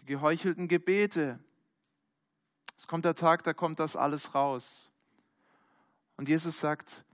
die 0.00 0.06
geheuchelten 0.06 0.66
Gebete, 0.66 1.38
es 2.76 2.88
kommt 2.88 3.04
der 3.04 3.14
Tag, 3.14 3.44
da 3.44 3.52
kommt 3.52 3.78
das 3.78 3.94
alles 3.94 4.34
raus. 4.34 4.90
Und 6.16 6.30
Jesus 6.30 6.58
sagt, 6.58 7.04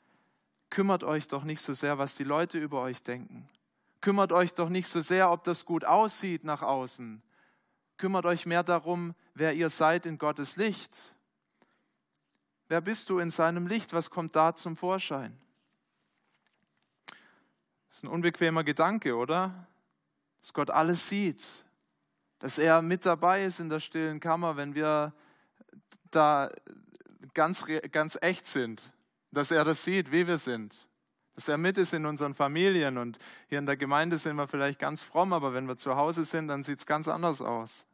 kümmert 0.71 1.02
euch 1.02 1.26
doch 1.26 1.43
nicht 1.43 1.61
so 1.61 1.73
sehr, 1.73 1.99
was 1.99 2.14
die 2.14 2.25
Leute 2.25 2.59
über 2.59 2.81
euch 2.81 3.02
denken. 3.02 3.49
Kümmert 4.00 4.31
euch 4.31 4.55
doch 4.55 4.69
nicht 4.69 4.87
so 4.87 5.00
sehr, 5.00 5.33
ob 5.33 5.43
das 5.43 5.64
gut 5.64 5.85
aussieht 5.85 6.45
nach 6.45 6.62
außen. 6.62 7.21
Kümmert 7.96 8.26
euch 8.26 8.46
mehr 8.46 8.62
darum, 8.62 9.14
wer 9.34 9.54
ihr 9.54 9.70
seid 9.70 10.06
in 10.06 10.18
Gottes 10.18 10.56
Licht. 10.56 11.14
Wer 12.68 12.80
bist 12.80 13.08
du 13.10 13.18
in 13.18 13.30
seinem 13.30 13.66
Licht? 13.66 13.92
Was 13.92 14.10
kommt 14.10 14.36
da 14.36 14.54
zum 14.54 14.76
Vorschein? 14.76 15.38
Das 17.88 17.98
ist 17.98 18.04
ein 18.04 18.08
unbequemer 18.08 18.64
Gedanke, 18.64 19.16
oder? 19.16 19.66
Dass 20.40 20.52
Gott 20.52 20.70
alles 20.70 21.08
sieht. 21.08 21.64
Dass 22.38 22.58
er 22.58 22.82
mit 22.82 23.06
dabei 23.06 23.44
ist 23.44 23.60
in 23.60 23.68
der 23.68 23.80
stillen 23.80 24.20
Kammer, 24.20 24.56
wenn 24.56 24.74
wir 24.74 25.14
da 26.10 26.50
ganz, 27.32 27.64
ganz 27.92 28.18
echt 28.20 28.46
sind. 28.46 28.92
Dass 29.30 29.50
er 29.50 29.64
das 29.64 29.84
sieht, 29.84 30.12
wie 30.12 30.26
wir 30.26 30.38
sind 30.38 30.86
dass 31.37 31.49
er 31.49 31.59
mit 31.59 31.78
ist 31.78 31.93
in 31.93 32.07
unseren 32.07 32.35
Familien. 32.35 32.99
Und 32.99 33.19
hier 33.49 33.59
in 33.59 33.66
der 33.66 33.76
Gemeinde 33.76 34.19
sind 34.19 34.37
wir 34.37 34.49
vielleicht 34.49 34.78
ganz 34.78 35.02
fromm, 35.02 35.33
aber 35.33 35.55
wenn 35.55 35.69
wir 35.69 35.76
zu 35.76 35.95
Hause 35.95 36.25
sind, 36.25 36.49
dann 36.49 36.64
sieht 36.64 36.81
es 36.81 36.87
ganz 36.87 37.07
anders 37.07 37.43
aus. 37.43 37.87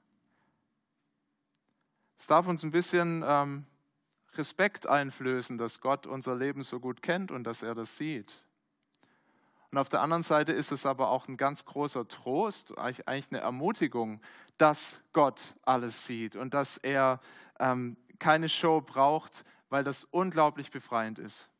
Es 2.16 2.28
darf 2.28 2.46
uns 2.46 2.62
ein 2.62 2.70
bisschen 2.70 3.24
ähm, 3.26 3.66
Respekt 4.34 4.86
einflößen, 4.86 5.58
dass 5.58 5.80
Gott 5.80 6.06
unser 6.06 6.36
Leben 6.36 6.62
so 6.62 6.78
gut 6.78 7.02
kennt 7.02 7.32
und 7.32 7.42
dass 7.44 7.64
er 7.64 7.74
das 7.74 7.96
sieht. 7.96 8.46
Und 9.72 9.78
auf 9.78 9.88
der 9.88 10.02
anderen 10.02 10.22
Seite 10.22 10.52
ist 10.52 10.70
es 10.70 10.86
aber 10.86 11.10
auch 11.10 11.26
ein 11.26 11.36
ganz 11.36 11.64
großer 11.64 12.06
Trost, 12.06 12.78
eigentlich 12.78 13.30
eine 13.30 13.40
Ermutigung, 13.40 14.20
dass 14.56 15.02
Gott 15.12 15.56
alles 15.62 16.06
sieht 16.06 16.36
und 16.36 16.54
dass 16.54 16.76
er 16.76 17.20
ähm, 17.58 17.96
keine 18.20 18.48
Show 18.48 18.80
braucht, 18.80 19.44
weil 19.68 19.82
das 19.82 20.04
unglaublich 20.04 20.70
befreiend 20.70 21.18
ist. 21.18 21.51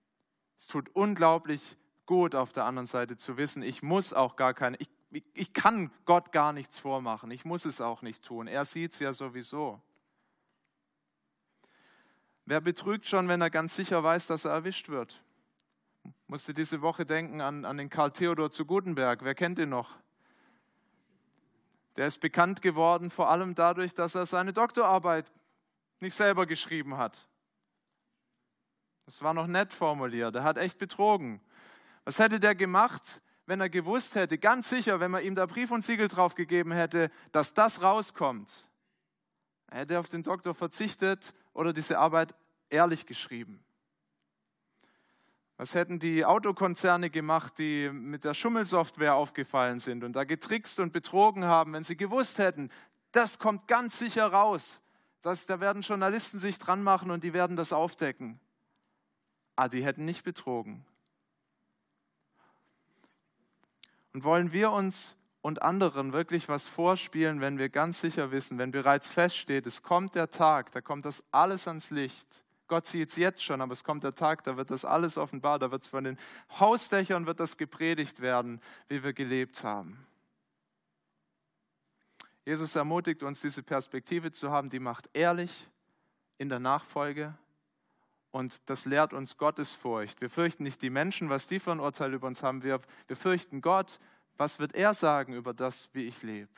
Es 0.62 0.68
tut 0.68 0.90
unglaublich 0.90 1.76
gut 2.06 2.36
auf 2.36 2.52
der 2.52 2.66
anderen 2.66 2.86
Seite 2.86 3.16
zu 3.16 3.36
wissen, 3.36 3.64
ich 3.64 3.82
muss 3.82 4.12
auch 4.12 4.36
gar 4.36 4.54
keine, 4.54 4.76
ich, 4.76 4.88
ich, 5.34 5.52
kann 5.52 5.90
Gott 6.04 6.30
gar 6.30 6.52
nichts 6.52 6.78
vormachen, 6.78 7.32
ich 7.32 7.44
muss 7.44 7.64
es 7.64 7.80
auch 7.80 8.00
nicht 8.00 8.22
tun. 8.22 8.46
Er 8.46 8.64
sieht 8.64 8.92
es 8.92 9.00
ja 9.00 9.12
sowieso. 9.12 9.82
Wer 12.44 12.60
betrügt 12.60 13.06
schon, 13.06 13.26
wenn 13.26 13.40
er 13.40 13.50
ganz 13.50 13.74
sicher 13.74 14.04
weiß, 14.04 14.28
dass 14.28 14.44
er 14.44 14.52
erwischt 14.52 14.88
wird? 14.88 15.20
Musste 16.28 16.54
diese 16.54 16.80
Woche 16.80 17.04
denken 17.04 17.40
an, 17.40 17.64
an 17.64 17.76
den 17.76 17.90
Karl 17.90 18.12
Theodor 18.12 18.52
zu 18.52 18.64
Gutenberg. 18.64 19.24
Wer 19.24 19.34
kennt 19.34 19.58
ihn 19.58 19.70
noch? 19.70 19.98
Der 21.96 22.06
ist 22.06 22.20
bekannt 22.20 22.62
geworden 22.62 23.10
vor 23.10 23.28
allem 23.30 23.56
dadurch, 23.56 23.94
dass 23.94 24.14
er 24.14 24.26
seine 24.26 24.52
Doktorarbeit 24.52 25.32
nicht 25.98 26.14
selber 26.14 26.46
geschrieben 26.46 26.98
hat. 26.98 27.26
Das 29.04 29.22
war 29.22 29.34
noch 29.34 29.46
nett 29.46 29.72
formuliert. 29.72 30.34
Er 30.36 30.44
hat 30.44 30.58
echt 30.58 30.78
betrogen. 30.78 31.40
Was 32.04 32.18
hätte 32.18 32.40
der 32.40 32.54
gemacht, 32.54 33.22
wenn 33.46 33.60
er 33.60 33.68
gewusst 33.68 34.14
hätte, 34.14 34.38
ganz 34.38 34.68
sicher, 34.68 35.00
wenn 35.00 35.10
man 35.10 35.24
ihm 35.24 35.34
da 35.34 35.46
Brief 35.46 35.70
und 35.70 35.84
Siegel 35.84 36.08
drauf 36.08 36.34
gegeben 36.34 36.72
hätte, 36.72 37.10
dass 37.32 37.54
das 37.54 37.82
rauskommt? 37.82 38.68
Er 39.68 39.80
hätte 39.80 39.98
auf 39.98 40.08
den 40.08 40.22
Doktor 40.22 40.54
verzichtet 40.54 41.34
oder 41.52 41.72
diese 41.72 41.98
Arbeit 41.98 42.34
ehrlich 42.70 43.06
geschrieben. 43.06 43.64
Was 45.56 45.74
hätten 45.74 45.98
die 45.98 46.24
Autokonzerne 46.24 47.10
gemacht, 47.10 47.58
die 47.58 47.88
mit 47.90 48.24
der 48.24 48.34
Schummelsoftware 48.34 49.14
aufgefallen 49.14 49.78
sind 49.78 50.02
und 50.02 50.14
da 50.14 50.24
getrickst 50.24 50.80
und 50.80 50.92
betrogen 50.92 51.44
haben, 51.44 51.72
wenn 51.72 51.84
sie 51.84 51.96
gewusst 51.96 52.38
hätten, 52.38 52.70
das 53.12 53.38
kommt 53.38 53.68
ganz 53.68 53.98
sicher 53.98 54.26
raus. 54.26 54.82
Das, 55.20 55.46
da 55.46 55.60
werden 55.60 55.82
Journalisten 55.82 56.40
sich 56.40 56.58
dran 56.58 56.82
machen 56.82 57.10
und 57.10 57.22
die 57.22 57.32
werden 57.32 57.56
das 57.56 57.72
aufdecken. 57.72 58.40
Ah, 59.56 59.68
die 59.68 59.84
hätten 59.84 60.04
nicht 60.04 60.24
betrogen. 60.24 60.84
Und 64.12 64.24
wollen 64.24 64.52
wir 64.52 64.72
uns 64.72 65.16
und 65.40 65.62
anderen 65.62 66.12
wirklich 66.12 66.48
was 66.48 66.68
vorspielen, 66.68 67.40
wenn 67.40 67.58
wir 67.58 67.68
ganz 67.68 68.00
sicher 68.00 68.30
wissen, 68.30 68.58
wenn 68.58 68.70
bereits 68.70 69.10
feststeht, 69.10 69.66
es 69.66 69.82
kommt 69.82 70.14
der 70.14 70.30
Tag, 70.30 70.70
da 70.72 70.80
kommt 70.80 71.04
das 71.04 71.24
alles 71.32 71.66
ans 71.66 71.90
Licht. 71.90 72.44
Gott 72.68 72.86
sieht 72.86 73.10
es 73.10 73.16
jetzt 73.16 73.42
schon, 73.42 73.60
aber 73.60 73.72
es 73.72 73.84
kommt 73.84 74.04
der 74.04 74.14
Tag, 74.14 74.44
da 74.44 74.56
wird 74.56 74.70
das 74.70 74.84
alles 74.84 75.18
offenbar, 75.18 75.58
da 75.58 75.70
wird 75.70 75.82
es 75.82 75.88
von 75.88 76.04
den 76.04 76.18
Hausdächern 76.58 77.26
wird 77.26 77.40
das 77.40 77.56
gepredigt 77.56 78.20
werden, 78.20 78.60
wie 78.88 79.02
wir 79.02 79.12
gelebt 79.12 79.64
haben. 79.64 80.06
Jesus 82.44 82.74
ermutigt 82.74 83.22
uns, 83.22 83.40
diese 83.40 83.62
Perspektive 83.62 84.32
zu 84.32 84.50
haben, 84.50 84.70
die 84.70 84.80
macht 84.80 85.10
ehrlich 85.12 85.68
in 86.38 86.48
der 86.48 86.60
Nachfolge 86.60 87.36
und 88.32 88.68
das 88.68 88.86
lehrt 88.86 89.12
uns 89.12 89.36
Gottesfurcht. 89.36 90.20
Wir 90.20 90.30
fürchten 90.30 90.64
nicht 90.64 90.82
die 90.82 90.90
Menschen, 90.90 91.28
was 91.28 91.46
die 91.46 91.60
für 91.60 91.70
ein 91.70 91.80
Urteil 91.80 92.14
über 92.14 92.26
uns 92.26 92.42
haben. 92.42 92.62
Wir, 92.62 92.80
wir 93.06 93.16
fürchten 93.16 93.60
Gott. 93.60 94.00
Was 94.38 94.58
wird 94.58 94.74
er 94.74 94.94
sagen 94.94 95.34
über 95.34 95.52
das, 95.52 95.90
wie 95.92 96.06
ich 96.06 96.22
lebe? 96.22 96.48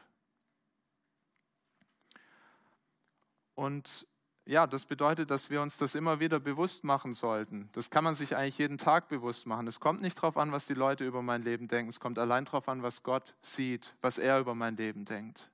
Und 3.56 4.06
ja, 4.46 4.66
das 4.66 4.84
bedeutet, 4.84 5.30
dass 5.30 5.50
wir 5.50 5.62
uns 5.62 5.76
das 5.76 5.96
immer 5.96 6.20
wieder 6.20 6.38
bewusst 6.38 6.84
machen 6.84 7.12
sollten. 7.12 7.68
Das 7.72 7.90
kann 7.90 8.04
man 8.04 8.14
sich 8.14 8.36
eigentlich 8.36 8.58
jeden 8.58 8.78
Tag 8.78 9.08
bewusst 9.08 9.46
machen. 9.46 9.66
Es 9.66 9.80
kommt 9.80 10.00
nicht 10.00 10.16
darauf 10.18 10.36
an, 10.36 10.52
was 10.52 10.66
die 10.66 10.74
Leute 10.74 11.04
über 11.04 11.22
mein 11.22 11.42
Leben 11.42 11.66
denken. 11.66 11.88
Es 11.88 11.98
kommt 11.98 12.18
allein 12.20 12.44
darauf 12.44 12.68
an, 12.68 12.82
was 12.82 13.02
Gott 13.02 13.34
sieht, 13.42 13.96
was 14.00 14.18
er 14.18 14.38
über 14.38 14.54
mein 14.54 14.76
Leben 14.76 15.06
denkt. 15.06 15.50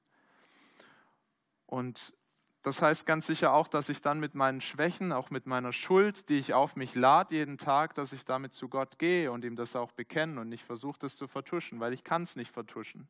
Und 1.67 2.15
das 2.62 2.83
heißt 2.83 3.07
ganz 3.07 3.26
sicher 3.26 3.55
auch, 3.55 3.69
dass 3.69 3.88
ich 3.88 4.02
dann 4.02 4.21
mit 4.21 4.35
meinen 4.35 4.61
Schwächen, 4.61 5.12
auch 5.12 5.31
mit 5.31 5.47
meiner 5.47 5.73
Schuld, 5.73 6.29
die 6.29 6.38
ich 6.38 6.52
auf 6.52 6.76
mich 6.76 6.95
lade 6.95 7.35
jeden 7.35 7.57
Tag, 7.57 7.95
dass 7.95 8.12
ich 8.12 8.26
damit 8.26 8.52
zu 8.52 8.69
Gott 8.69 8.99
gehe 8.99 9.33
und 9.33 9.45
ihm 9.45 9.57
das 9.57 9.76
auch 9.76 9.93
bekenne 9.93 10.40
und 10.40 10.50
nicht 10.50 10.64
versuche, 10.64 10.99
das 10.99 11.17
zu 11.17 11.26
vertuschen, 11.26 11.81
weil 11.81 11.95
ich 11.95 12.05
kann 12.05 12.23
es 12.23 12.37
nicht 12.37 12.52
vertuschen. 12.52 13.09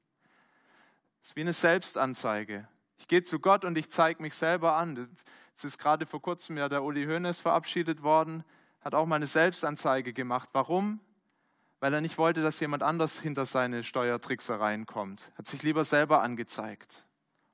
Es 1.21 1.31
ist 1.31 1.37
wie 1.37 1.41
eine 1.41 1.53
Selbstanzeige. 1.53 2.69
Ich 2.97 3.09
gehe 3.09 3.23
zu 3.25 3.41
Gott 3.41 3.65
und 3.65 3.77
ich 3.77 3.91
zeige 3.91 4.23
mich 4.23 4.35
selber 4.35 4.77
an. 4.77 5.09
Es 5.57 5.65
ist 5.65 5.79
gerade 5.79 6.07
vor 6.07 6.23
kurzem 6.23 6.57
ja 6.57 6.69
der 6.69 6.85
Uli 6.85 7.07
Hoeneß 7.07 7.41
verabschiedet 7.41 8.03
worden, 8.03 8.45
hat 8.83 8.95
auch 8.95 9.07
mal 9.07 9.17
eine 9.17 9.27
Selbstanzeige 9.27 10.13
gemacht. 10.13 10.51
Warum? 10.53 11.01
Weil 11.81 11.93
er 11.93 12.01
nicht 12.01 12.19
wollte, 12.19 12.43
dass 12.43 12.61
jemand 12.61 12.83
anders 12.83 13.21
hinter 13.21 13.47
seine 13.47 13.83
Steuertricksereien 13.83 14.87
kommt. 14.87 15.33
Hat 15.37 15.49
sich 15.49 15.63
lieber 15.63 15.85
selber 15.85 16.23
angezeigt. 16.23 17.07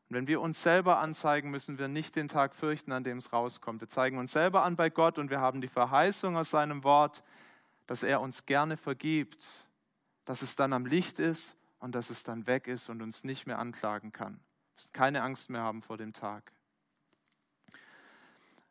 Und 0.08 0.16
wenn 0.16 0.28
wir 0.28 0.40
uns 0.40 0.62
selber 0.62 1.00
anzeigen, 1.00 1.50
müssen 1.50 1.78
wir 1.78 1.88
nicht 1.88 2.14
den 2.14 2.28
Tag 2.28 2.54
fürchten, 2.54 2.92
an 2.92 3.02
dem 3.02 3.18
es 3.18 3.32
rauskommt. 3.32 3.80
Wir 3.80 3.88
zeigen 3.88 4.18
uns 4.18 4.32
selber 4.32 4.62
an 4.62 4.76
bei 4.76 4.88
Gott 4.88 5.18
und 5.18 5.30
wir 5.30 5.40
haben 5.40 5.60
die 5.60 5.68
Verheißung 5.68 6.36
aus 6.36 6.50
seinem 6.50 6.84
Wort, 6.84 7.24
dass 7.86 8.02
er 8.04 8.20
uns 8.20 8.46
gerne 8.46 8.76
vergibt, 8.76 9.66
dass 10.24 10.42
es 10.42 10.54
dann 10.54 10.72
am 10.72 10.86
Licht 10.86 11.18
ist 11.18 11.56
und 11.80 11.94
dass 11.94 12.10
es 12.10 12.22
dann 12.22 12.46
weg 12.46 12.68
ist 12.68 12.88
und 12.88 13.02
uns 13.02 13.24
nicht 13.24 13.46
mehr 13.46 13.58
anklagen 13.58 14.12
kann. 14.12 14.34
Wir 14.34 14.74
müssen 14.76 14.92
keine 14.92 15.22
Angst 15.22 15.50
mehr 15.50 15.62
haben 15.62 15.82
vor 15.82 15.96
dem 15.96 16.12
Tag. 16.12 16.52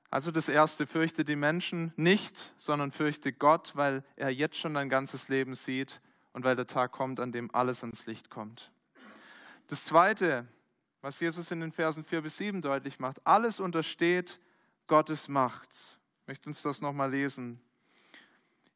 Also 0.09 0.31
das 0.31 0.47
Erste, 0.47 0.87
fürchte 0.87 1.25
die 1.25 1.35
Menschen 1.35 1.91
nicht, 1.97 2.53
sondern 2.57 2.93
fürchte 2.93 3.33
Gott, 3.33 3.75
weil 3.75 4.05
er 4.15 4.29
jetzt 4.29 4.57
schon 4.57 4.73
dein 4.73 4.87
ganzes 4.87 5.27
Leben 5.27 5.55
sieht 5.55 5.99
und 6.31 6.45
weil 6.45 6.55
der 6.55 6.67
Tag 6.67 6.93
kommt, 6.93 7.19
an 7.19 7.33
dem 7.33 7.53
alles 7.53 7.83
ans 7.83 8.05
Licht 8.05 8.29
kommt. 8.29 8.71
Das 9.67 9.83
Zweite, 9.83 10.47
was 11.05 11.19
Jesus 11.19 11.51
in 11.51 11.59
den 11.59 11.71
Versen 11.71 12.03
4 12.03 12.21
bis 12.21 12.37
7 12.37 12.63
deutlich 12.63 12.97
macht. 12.97 13.21
Alles 13.27 13.59
untersteht 13.59 14.39
Gottes 14.87 15.27
Macht. 15.27 15.69
Ich 15.71 16.27
möchte 16.27 16.49
uns 16.49 16.63
das 16.63 16.81
nochmal 16.81 17.11
lesen. 17.11 17.61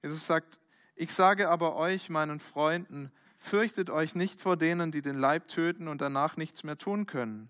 Jesus 0.04 0.28
sagt, 0.28 0.60
ich 0.96 1.12
sage 1.12 1.50
aber 1.50 1.76
euch, 1.76 2.08
meinen 2.12 2.40
Freunden, 2.40 3.12
fürchtet 3.40 3.90
euch 3.90 4.14
nicht 4.14 4.42
vor 4.42 4.58
denen, 4.58 4.92
die 4.92 5.02
den 5.02 5.18
Leib 5.18 5.48
töten 5.48 5.88
und 5.88 6.02
danach 6.02 6.38
nichts 6.38 6.64
mehr 6.64 6.78
tun 6.78 7.08
können. 7.08 7.50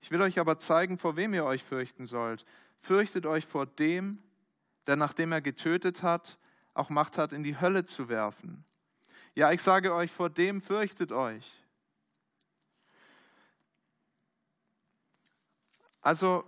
Ich 0.00 0.10
will 0.10 0.22
euch 0.22 0.38
aber 0.38 0.58
zeigen, 0.58 0.96
vor 0.96 1.16
wem 1.16 1.34
ihr 1.34 1.44
euch 1.44 1.62
fürchten 1.62 2.06
sollt. 2.06 2.46
Fürchtet 2.80 3.26
euch 3.26 3.44
vor 3.44 3.66
dem, 3.66 4.22
der 4.86 4.96
nachdem 4.96 5.32
er 5.32 5.42
getötet 5.42 6.02
hat, 6.02 6.38
auch 6.72 6.88
Macht 6.88 7.18
hat, 7.18 7.34
in 7.34 7.42
die 7.42 7.60
Hölle 7.60 7.84
zu 7.84 8.08
werfen. 8.08 8.64
Ja, 9.34 9.52
ich 9.52 9.60
sage 9.60 9.92
euch, 9.92 10.10
vor 10.10 10.30
dem 10.30 10.62
fürchtet 10.62 11.12
euch. 11.12 11.63
Also 16.04 16.44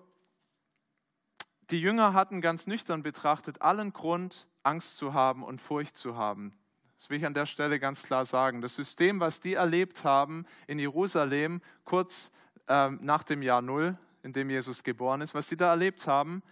die 1.71 1.81
Jünger 1.81 2.13
hatten 2.13 2.43
ganz 2.43 2.67
nüchtern 2.67 3.03
betrachtet 3.03 3.63
allen 3.63 3.95
Grund, 3.95 4.47
Angst 4.63 4.99
zu 4.99 5.15
haben 5.15 5.43
und 5.43 5.63
Furcht 5.63 5.97
zu 5.97 6.15
haben. 6.15 6.53
Das 6.99 7.09
will 7.09 7.17
ich 7.17 7.25
an 7.25 7.33
der 7.33 7.47
Stelle 7.47 7.81
ganz 7.81 8.03
klar 8.03 8.27
sagen. 8.27 8.61
Das 8.61 8.75
System, 8.75 9.19
was 9.19 9.41
die 9.41 9.55
erlebt 9.55 10.05
haben 10.05 10.45
in 10.67 10.79
Jerusalem, 10.79 11.63
kurz 11.85 12.31
ähm, 12.69 12.99
nach 13.01 13.23
dem 13.23 13.41
Jahr 13.41 13.63
Null, 13.63 13.99
in 14.23 14.35
dem 14.35 14.51
Jesus 14.51 14.85
geboren 14.85 15.23
ist, 15.23 15.35
was 15.35 15.49
sie 15.49 15.57
da 15.57 15.71
erlebt 15.71 16.07
haben, 16.07 16.43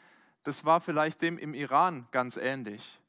das 0.42 0.64
war 0.64 0.80
vielleicht 0.80 1.20
dem 1.20 1.36
im 1.36 1.52
Iran 1.52 2.08
ganz 2.10 2.38
ähnlich. 2.38 3.00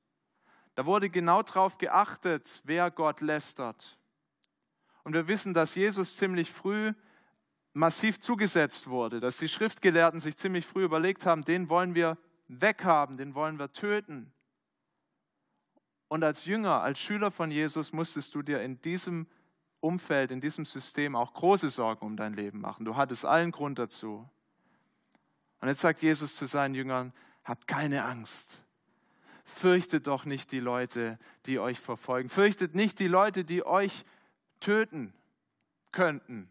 Da 0.75 0.85
wurde 0.85 1.09
genau 1.09 1.41
darauf 1.41 1.77
geachtet, 1.77 2.61
wer 2.65 2.91
Gott 2.91 3.21
lästert. 3.21 3.97
Und 5.03 5.13
wir 5.13 5.29
wissen, 5.29 5.53
dass 5.53 5.73
Jesus 5.75 6.17
ziemlich 6.17 6.51
früh 6.51 6.93
massiv 7.75 8.19
zugesetzt 8.19 8.87
wurde, 8.87 9.19
dass 9.19 9.37
die 9.37 9.49
Schriftgelehrten 9.49 10.21
sich 10.21 10.37
ziemlich 10.37 10.65
früh 10.65 10.85
überlegt 10.85 11.25
haben, 11.25 11.43
den 11.43 11.69
wollen 11.69 11.93
wir 11.93 12.17
weghaben, 12.47 13.17
den 13.17 13.35
wollen 13.35 13.59
wir 13.59 13.71
töten. 13.71 14.31
Und 16.07 16.23
als 16.23 16.45
Jünger, 16.45 16.81
als 16.81 16.99
Schüler 16.99 17.31
von 17.31 17.51
Jesus 17.51 17.91
musstest 17.91 18.33
du 18.33 18.41
dir 18.41 18.61
in 18.61 18.79
diesem 18.81 19.27
Umfeld, 19.81 20.31
in 20.31 20.39
diesem 20.39 20.65
System 20.65 21.15
auch 21.17 21.33
große 21.33 21.69
Sorgen 21.69 22.05
um 22.05 22.15
dein 22.15 22.33
Leben 22.33 22.61
machen. 22.61 22.85
Du 22.85 22.95
hattest 22.95 23.25
allen 23.25 23.51
Grund 23.51 23.77
dazu. 23.77 24.27
Und 25.59 25.67
jetzt 25.67 25.81
sagt 25.81 26.01
Jesus 26.01 26.37
zu 26.37 26.45
seinen 26.45 26.75
Jüngern, 26.75 27.11
habt 27.43 27.67
keine 27.67 28.05
Angst. 28.05 28.63
Fürchtet 29.43 30.07
doch 30.07 30.23
nicht 30.23 30.51
die 30.53 30.61
Leute, 30.61 31.19
die 31.45 31.59
euch 31.59 31.79
verfolgen. 31.79 32.29
Fürchtet 32.29 32.73
nicht 32.73 32.99
die 32.99 33.07
Leute, 33.07 33.43
die 33.43 33.65
euch 33.65 34.05
töten 34.61 35.13
könnten. 35.91 36.49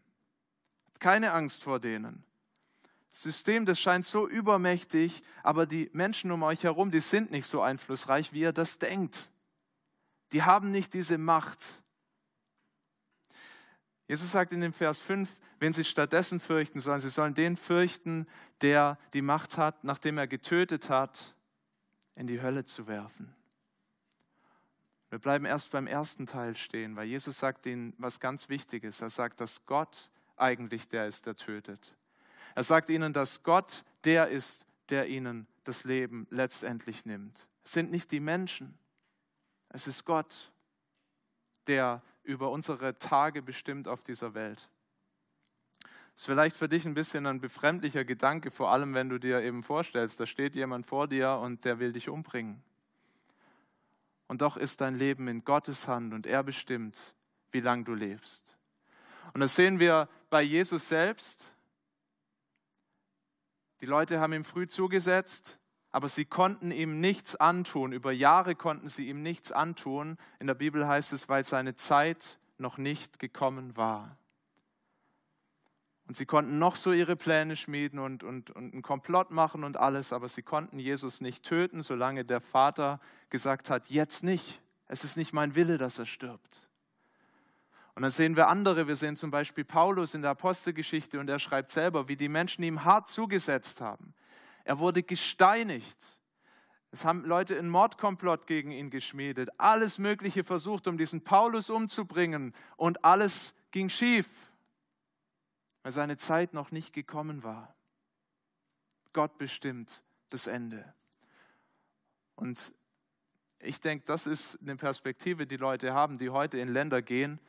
Keine 1.04 1.34
Angst 1.34 1.62
vor 1.64 1.80
denen. 1.80 2.24
Das 3.10 3.24
System, 3.24 3.66
das 3.66 3.78
scheint 3.78 4.06
so 4.06 4.26
übermächtig, 4.26 5.22
aber 5.42 5.66
die 5.66 5.90
Menschen 5.92 6.30
um 6.30 6.42
euch 6.42 6.64
herum, 6.64 6.90
die 6.90 7.00
sind 7.00 7.30
nicht 7.30 7.44
so 7.44 7.60
einflussreich, 7.60 8.32
wie 8.32 8.40
ihr 8.40 8.54
das 8.54 8.78
denkt. 8.78 9.30
Die 10.32 10.44
haben 10.44 10.70
nicht 10.70 10.94
diese 10.94 11.18
Macht. 11.18 11.82
Jesus 14.08 14.32
sagt 14.32 14.54
in 14.54 14.62
dem 14.62 14.72
Vers 14.72 15.02
5, 15.02 15.28
wenn 15.58 15.74
sie 15.74 15.84
stattdessen 15.84 16.40
fürchten 16.40 16.80
sollen, 16.80 17.00
sie 17.00 17.10
sollen 17.10 17.34
den 17.34 17.58
fürchten, 17.58 18.26
der 18.62 18.96
die 19.12 19.20
Macht 19.20 19.58
hat, 19.58 19.84
nachdem 19.84 20.16
er 20.16 20.26
getötet 20.26 20.88
hat, 20.88 21.36
in 22.14 22.26
die 22.26 22.40
Hölle 22.40 22.64
zu 22.64 22.86
werfen. 22.86 23.36
Wir 25.10 25.18
bleiben 25.18 25.44
erst 25.44 25.70
beim 25.70 25.86
ersten 25.86 26.26
Teil 26.26 26.56
stehen, 26.56 26.96
weil 26.96 27.08
Jesus 27.08 27.38
sagt 27.38 27.66
ihnen 27.66 27.92
was 27.98 28.20
ganz 28.20 28.48
Wichtiges. 28.48 29.02
Er 29.02 29.10
sagt, 29.10 29.42
dass 29.42 29.66
Gott 29.66 30.08
eigentlich 30.36 30.88
der 30.88 31.06
ist, 31.06 31.26
der 31.26 31.36
tötet. 31.36 31.96
Er 32.54 32.64
sagt 32.64 32.90
ihnen, 32.90 33.12
dass 33.12 33.42
Gott 33.42 33.84
der 34.04 34.28
ist, 34.28 34.66
der 34.90 35.08
ihnen 35.08 35.46
das 35.64 35.84
Leben 35.84 36.26
letztendlich 36.30 37.06
nimmt. 37.06 37.48
Es 37.64 37.72
sind 37.72 37.90
nicht 37.90 38.10
die 38.10 38.20
Menschen, 38.20 38.78
es 39.70 39.86
ist 39.86 40.04
Gott. 40.04 40.50
der 41.66 42.02
über 42.24 42.50
unsere 42.50 42.98
Tage 42.98 43.42
bestimmt 43.42 43.88
auf 43.88 44.02
dieser 44.02 44.34
Welt. 44.34 44.68
Das 46.14 46.22
ist 46.22 46.26
vielleicht 46.26 46.56
für 46.56 46.68
dich 46.68 46.86
ein 46.86 46.94
bisschen 46.94 47.26
ein 47.26 47.40
befremdlicher 47.40 48.04
Gedanke, 48.04 48.50
vor 48.50 48.70
allem 48.70 48.94
wenn 48.94 49.08
du 49.08 49.18
dir 49.18 49.40
eben 49.40 49.62
vorstellst, 49.62 50.20
da 50.20 50.26
steht 50.26 50.54
jemand 50.54 50.86
vor 50.86 51.08
dir 51.08 51.38
und 51.38 51.64
der 51.64 51.80
will 51.80 51.92
dich 51.92 52.08
umbringen. 52.08 52.62
Und 54.26 54.40
doch 54.40 54.56
ist 54.56 54.80
dein 54.80 54.94
Leben 54.94 55.28
in 55.28 55.44
Gottes 55.44 55.88
Hand 55.88 56.14
und 56.14 56.26
er 56.26 56.42
bestimmt, 56.42 57.14
wie 57.50 57.60
lange 57.60 57.84
du 57.84 57.94
lebst. 57.94 58.56
Und 59.34 59.40
das 59.40 59.54
sehen 59.56 59.80
wir 59.80 60.08
bei 60.30 60.42
Jesus 60.42 60.88
selbst. 60.88 61.52
Die 63.80 63.86
Leute 63.86 64.20
haben 64.20 64.32
ihm 64.32 64.44
früh 64.44 64.66
zugesetzt, 64.66 65.58
aber 65.90 66.08
sie 66.08 66.24
konnten 66.24 66.70
ihm 66.70 67.00
nichts 67.00 67.36
antun. 67.36 67.92
Über 67.92 68.12
Jahre 68.12 68.54
konnten 68.54 68.88
sie 68.88 69.08
ihm 69.08 69.22
nichts 69.22 69.52
antun. 69.52 70.16
In 70.38 70.46
der 70.46 70.54
Bibel 70.54 70.86
heißt 70.86 71.12
es, 71.12 71.28
weil 71.28 71.44
seine 71.44 71.74
Zeit 71.74 72.38
noch 72.58 72.78
nicht 72.78 73.18
gekommen 73.18 73.76
war. 73.76 74.16
Und 76.06 76.16
sie 76.16 76.26
konnten 76.26 76.58
noch 76.58 76.76
so 76.76 76.92
ihre 76.92 77.16
Pläne 77.16 77.56
schmieden 77.56 77.98
und, 77.98 78.22
und, 78.22 78.50
und 78.50 78.72
einen 78.72 78.82
Komplott 78.82 79.30
machen 79.30 79.64
und 79.64 79.78
alles, 79.78 80.12
aber 80.12 80.28
sie 80.28 80.42
konnten 80.42 80.78
Jesus 80.78 81.20
nicht 81.20 81.44
töten, 81.44 81.82
solange 81.82 82.24
der 82.24 82.40
Vater 82.40 83.00
gesagt 83.30 83.70
hat, 83.70 83.88
jetzt 83.88 84.22
nicht. 84.22 84.60
Es 84.86 85.02
ist 85.02 85.16
nicht 85.16 85.32
mein 85.32 85.54
Wille, 85.54 85.78
dass 85.78 85.98
er 85.98 86.06
stirbt. 86.06 86.70
Und 87.94 88.02
dann 88.02 88.10
sehen 88.10 88.36
wir 88.36 88.48
andere, 88.48 88.88
wir 88.88 88.96
sehen 88.96 89.16
zum 89.16 89.30
Beispiel 89.30 89.64
Paulus 89.64 90.14
in 90.14 90.22
der 90.22 90.32
Apostelgeschichte 90.32 91.20
und 91.20 91.28
er 91.30 91.38
schreibt 91.38 91.70
selber, 91.70 92.08
wie 92.08 92.16
die 92.16 92.28
Menschen 92.28 92.64
ihm 92.64 92.84
hart 92.84 93.08
zugesetzt 93.08 93.80
haben. 93.80 94.14
Er 94.64 94.80
wurde 94.80 95.02
gesteinigt. 95.02 95.98
Es 96.90 97.04
haben 97.04 97.24
Leute 97.24 97.58
einen 97.58 97.68
Mordkomplott 97.68 98.46
gegen 98.46 98.70
ihn 98.70 98.90
geschmiedet, 98.90 99.50
alles 99.58 99.98
Mögliche 99.98 100.44
versucht, 100.44 100.86
um 100.86 100.96
diesen 100.96 101.22
Paulus 101.22 101.70
umzubringen. 101.70 102.54
Und 102.76 103.04
alles 103.04 103.54
ging 103.70 103.88
schief, 103.88 104.28
weil 105.82 105.92
seine 105.92 106.16
Zeit 106.16 106.54
noch 106.54 106.70
nicht 106.70 106.92
gekommen 106.92 107.42
war. 107.42 107.74
Gott 109.12 109.38
bestimmt 109.38 110.04
das 110.30 110.46
Ende. 110.46 110.92
Und 112.36 112.74
ich 113.60 113.80
denke, 113.80 114.04
das 114.04 114.26
ist 114.26 114.58
eine 114.60 114.76
Perspektive, 114.76 115.46
die 115.46 115.56
Leute 115.56 115.94
haben, 115.94 116.18
die 116.18 116.30
heute 116.30 116.58
in 116.58 116.72
Länder 116.72 117.02
gehen, 117.02 117.40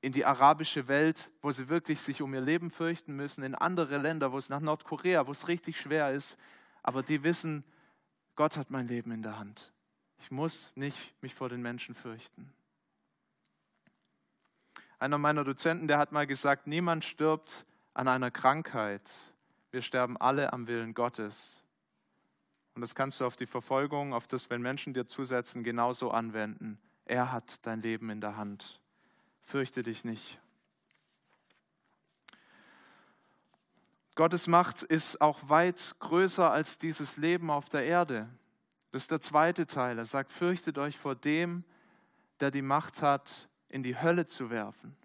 in 0.00 0.12
die 0.12 0.24
arabische 0.24 0.88
Welt, 0.88 1.30
wo 1.42 1.50
sie 1.50 1.68
wirklich 1.68 2.00
sich 2.00 2.22
um 2.22 2.32
ihr 2.32 2.40
Leben 2.40 2.70
fürchten 2.70 3.14
müssen, 3.14 3.44
in 3.44 3.54
andere 3.54 3.98
Länder, 3.98 4.32
wo 4.32 4.38
es 4.38 4.48
nach 4.48 4.60
Nordkorea, 4.60 5.26
wo 5.26 5.32
es 5.32 5.48
richtig 5.48 5.78
schwer 5.78 6.10
ist, 6.10 6.38
aber 6.82 7.02
die 7.02 7.22
wissen, 7.22 7.64
Gott 8.34 8.56
hat 8.56 8.70
mein 8.70 8.88
Leben 8.88 9.12
in 9.12 9.22
der 9.22 9.38
Hand. 9.38 9.72
Ich 10.18 10.30
muss 10.30 10.74
nicht 10.76 11.14
mich 11.22 11.34
vor 11.34 11.48
den 11.48 11.60
Menschen 11.60 11.94
fürchten. 11.94 12.52
Einer 14.98 15.18
meiner 15.18 15.44
Dozenten, 15.44 15.88
der 15.88 15.98
hat 15.98 16.12
mal 16.12 16.26
gesagt, 16.26 16.66
niemand 16.66 17.04
stirbt 17.04 17.66
an 17.94 18.08
einer 18.08 18.30
Krankheit. 18.30 19.10
Wir 19.70 19.82
sterben 19.82 20.16
alle 20.16 20.52
am 20.52 20.66
Willen 20.66 20.94
Gottes. 20.94 21.62
Und 22.74 22.82
das 22.82 22.94
kannst 22.94 23.20
du 23.20 23.26
auf 23.26 23.36
die 23.36 23.46
Verfolgung, 23.46 24.14
auf 24.14 24.26
das, 24.26 24.48
wenn 24.48 24.62
Menschen 24.62 24.94
dir 24.94 25.06
zusetzen, 25.06 25.64
genauso 25.64 26.10
anwenden. 26.10 26.78
Er 27.04 27.32
hat 27.32 27.66
dein 27.66 27.82
Leben 27.82 28.10
in 28.10 28.20
der 28.20 28.36
Hand 28.36 28.79
fürchte 29.50 29.82
dich 29.82 30.04
nicht. 30.04 30.38
Gottes 34.14 34.46
Macht 34.46 34.82
ist 34.82 35.20
auch 35.20 35.48
weit 35.48 35.96
größer 35.98 36.50
als 36.50 36.78
dieses 36.78 37.16
Leben 37.16 37.50
auf 37.50 37.68
der 37.68 37.84
Erde. 37.84 38.28
Das 38.92 39.02
ist 39.02 39.10
der 39.10 39.20
zweite 39.20 39.66
Teil. 39.66 39.98
Er 39.98 40.04
sagt, 40.04 40.32
fürchtet 40.32 40.78
euch 40.78 40.98
vor 40.98 41.14
dem, 41.14 41.64
der 42.38 42.50
die 42.50 42.62
Macht 42.62 43.02
hat, 43.02 43.48
in 43.68 43.82
die 43.82 44.00
Hölle 44.00 44.26
zu 44.26 44.50
werfen. 44.50 44.96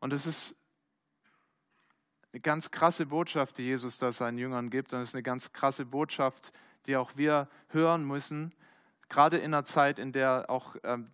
Und 0.00 0.12
es 0.12 0.26
ist 0.26 0.54
eine 2.32 2.40
ganz 2.40 2.70
krasse 2.70 3.06
Botschaft, 3.06 3.58
die 3.58 3.64
Jesus 3.64 3.98
da 3.98 4.12
seinen 4.12 4.38
Jüngern 4.38 4.70
gibt. 4.70 4.92
Und 4.92 5.00
es 5.00 5.10
ist 5.10 5.14
eine 5.14 5.22
ganz 5.22 5.52
krasse 5.52 5.86
Botschaft, 5.86 6.52
die 6.86 6.96
auch 6.96 7.16
wir 7.16 7.48
hören 7.68 8.04
müssen, 8.04 8.54
gerade 9.08 9.38
in 9.38 9.54
einer 9.54 9.64
Zeit, 9.64 9.98
in 9.98 10.12
der 10.12 10.46
auch 10.48 10.76
ähm, 10.84 11.10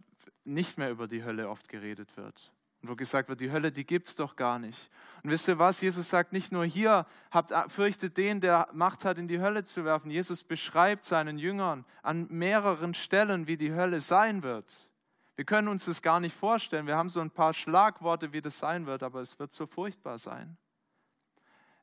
nicht 0.46 0.78
mehr 0.78 0.90
über 0.90 1.08
die 1.08 1.24
Hölle 1.24 1.48
oft 1.48 1.68
geredet 1.68 2.16
wird. 2.16 2.52
Und 2.82 2.90
wo 2.90 2.96
gesagt 2.96 3.28
wird, 3.28 3.40
die 3.40 3.50
Hölle, 3.50 3.72
die 3.72 3.84
gibt 3.84 4.06
es 4.06 4.16
doch 4.16 4.36
gar 4.36 4.58
nicht. 4.58 4.90
Und 5.22 5.30
wisst 5.30 5.48
ihr 5.48 5.58
was? 5.58 5.80
Jesus 5.80 6.08
sagt 6.08 6.32
nicht 6.32 6.52
nur 6.52 6.64
hier, 6.64 7.06
habt, 7.30 7.52
fürchtet 7.72 8.16
den, 8.16 8.40
der 8.40 8.68
Macht 8.72 9.04
hat, 9.04 9.18
in 9.18 9.28
die 9.28 9.40
Hölle 9.40 9.64
zu 9.64 9.84
werfen. 9.84 10.10
Jesus 10.10 10.44
beschreibt 10.44 11.04
seinen 11.04 11.38
Jüngern 11.38 11.84
an 12.02 12.26
mehreren 12.30 12.94
Stellen, 12.94 13.46
wie 13.46 13.56
die 13.56 13.72
Hölle 13.72 14.00
sein 14.00 14.42
wird. 14.42 14.90
Wir 15.34 15.44
können 15.44 15.68
uns 15.68 15.86
das 15.86 16.00
gar 16.00 16.20
nicht 16.20 16.36
vorstellen. 16.36 16.86
Wir 16.86 16.96
haben 16.96 17.10
so 17.10 17.20
ein 17.20 17.30
paar 17.30 17.54
Schlagworte, 17.54 18.32
wie 18.32 18.40
das 18.40 18.58
sein 18.58 18.86
wird, 18.86 19.02
aber 19.02 19.20
es 19.20 19.38
wird 19.38 19.52
so 19.52 19.66
furchtbar 19.66 20.18
sein. 20.18 20.56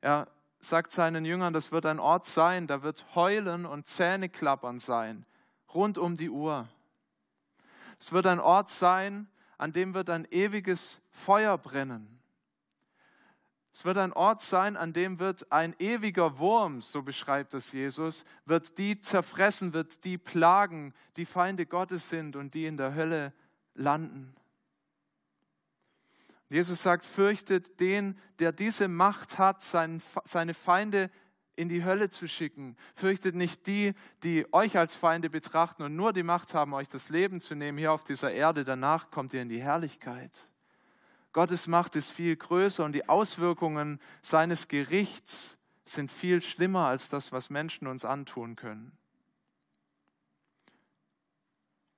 Er 0.02 0.28
sagt 0.60 0.92
seinen 0.92 1.26
Jüngern, 1.26 1.54
das 1.54 1.72
wird 1.72 1.86
ein 1.86 2.00
Ort 2.00 2.26
sein, 2.26 2.68
da 2.68 2.82
wird 2.82 3.06
Heulen 3.16 3.66
und 3.66 3.88
Zähneklappern 3.88 4.80
sein, 4.80 5.26
rund 5.74 5.98
um 5.98 6.16
die 6.16 6.30
Uhr. 6.30 6.68
Es 8.04 8.12
wird 8.12 8.26
ein 8.26 8.42
Ort 8.42 8.70
sein, 8.70 9.30
an 9.58 9.72
dem 9.72 9.94
wird 9.94 10.10
ein 10.10 10.28
ewiges 10.30 11.00
Feuer 11.10 11.58
brennen. 11.58 12.20
Es 13.72 13.86
wird 13.86 13.98
ein 13.98 14.12
Ort 14.12 14.42
sein, 14.42 14.76
an 14.76 14.92
dem 14.92 15.20
wird 15.20 15.50
ein 15.54 15.74
ewiger 15.80 16.38
Wurm, 16.38 16.82
so 16.82 17.02
beschreibt 17.02 17.54
es 17.54 17.72
Jesus, 17.72 18.26
wird 18.44 18.78
die 18.78 19.00
zerfressen, 19.00 19.72
wird 19.72 20.04
die 20.04 20.18
plagen, 20.18 20.94
die 21.16 21.26
Feinde 21.26 21.66
Gottes 21.66 22.10
sind 22.10 22.36
und 22.36 22.54
die 22.56 22.66
in 22.66 22.76
der 22.76 22.94
Hölle 22.94 23.32
landen. 23.74 24.36
Jesus 26.50 26.84
sagt, 26.84 27.06
fürchtet 27.06 27.80
den, 27.80 28.20
der 28.40 28.52
diese 28.52 28.90
Macht 28.90 29.38
hat, 29.38 29.64
seine 29.64 30.54
Feinde 30.54 31.10
in 31.56 31.70
die 31.70 31.84
Hölle 31.84 32.10
zu 32.10 32.28
schicken. 32.28 32.76
Fürchtet 32.96 33.36
nicht 33.36 33.68
die, 33.68 33.94
die 34.24 34.46
euch 34.54 34.78
als 34.78 34.96
Feinde 34.96 35.30
betrachten 35.30 35.84
und 35.84 35.96
nur 35.96 36.14
die 36.14 36.24
Macht 36.24 36.54
haben, 36.54 36.74
euch 36.74 36.90
das 36.90 37.10
Leben 37.10 37.42
zu 37.42 37.56
nehmen 37.56 37.78
hier 37.78 37.92
auf 37.92 38.04
dieser 38.04 38.32
Erde. 38.32 38.64
Danach 38.64 39.12
kommt 39.12 39.34
ihr 39.34 39.42
in 39.42 39.50
die 39.50 39.62
Herrlichkeit. 39.62 40.52
Gottes 41.32 41.68
Macht 41.68 41.96
ist 41.96 42.12
viel 42.12 42.36
größer 42.36 42.86
und 42.86 42.94
die 42.94 43.10
Auswirkungen 43.10 44.00
seines 44.22 44.68
Gerichts 44.68 45.58
sind 45.86 46.12
viel 46.12 46.42
schlimmer 46.42 46.88
als 46.88 47.10
das, 47.10 47.32
was 47.32 47.50
Menschen 47.50 47.88
uns 47.88 48.06
antun 48.06 48.56
können. 48.56 48.92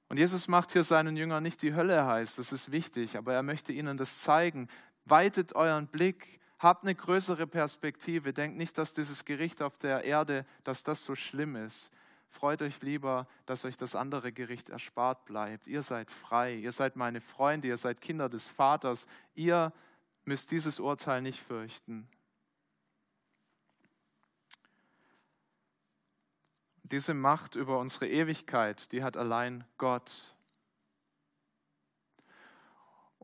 Und 0.07 0.17
Jesus 0.17 0.47
macht 0.47 0.71
hier 0.71 0.83
seinen 0.83 1.17
Jüngern 1.17 1.43
nicht 1.43 1.61
die 1.61 1.73
Hölle 1.73 2.05
heiß, 2.05 2.35
das 2.35 2.53
ist 2.53 2.71
wichtig, 2.71 3.17
aber 3.17 3.33
er 3.33 3.43
möchte 3.43 3.73
ihnen 3.73 3.97
das 3.97 4.19
zeigen. 4.19 4.69
Weitet 5.03 5.53
euren 5.55 5.87
Blick 5.87 6.39
Habt 6.65 6.81
eine 6.81 6.95
größere 6.95 7.45
Perspektive. 7.45 8.33
Denkt 8.33 8.57
nicht, 8.57 8.75
dass 8.79 8.91
dieses 8.91 9.23
Gericht 9.23 9.61
auf 9.61 9.77
der 9.77 10.03
Erde, 10.03 10.47
dass 10.63 10.81
das 10.81 11.05
so 11.05 11.13
schlimm 11.13 11.55
ist. 11.55 11.91
Freut 12.31 12.63
euch 12.63 12.81
lieber, 12.81 13.27
dass 13.45 13.65
euch 13.65 13.77
das 13.77 13.95
andere 13.95 14.31
Gericht 14.31 14.69
erspart 14.69 15.25
bleibt. 15.25 15.67
Ihr 15.67 15.83
seid 15.83 16.09
frei. 16.09 16.55
Ihr 16.55 16.71
seid 16.71 16.95
meine 16.95 17.21
Freunde. 17.21 17.67
Ihr 17.67 17.77
seid 17.77 18.01
Kinder 18.01 18.29
des 18.29 18.49
Vaters. 18.49 19.05
Ihr 19.35 19.73
müsst 20.23 20.49
dieses 20.49 20.79
Urteil 20.79 21.21
nicht 21.21 21.39
fürchten. 21.39 22.09
Diese 26.81 27.13
Macht 27.13 27.53
über 27.53 27.77
unsere 27.77 28.07
Ewigkeit, 28.07 28.91
die 28.91 29.03
hat 29.03 29.17
allein 29.17 29.65
Gott. 29.77 30.34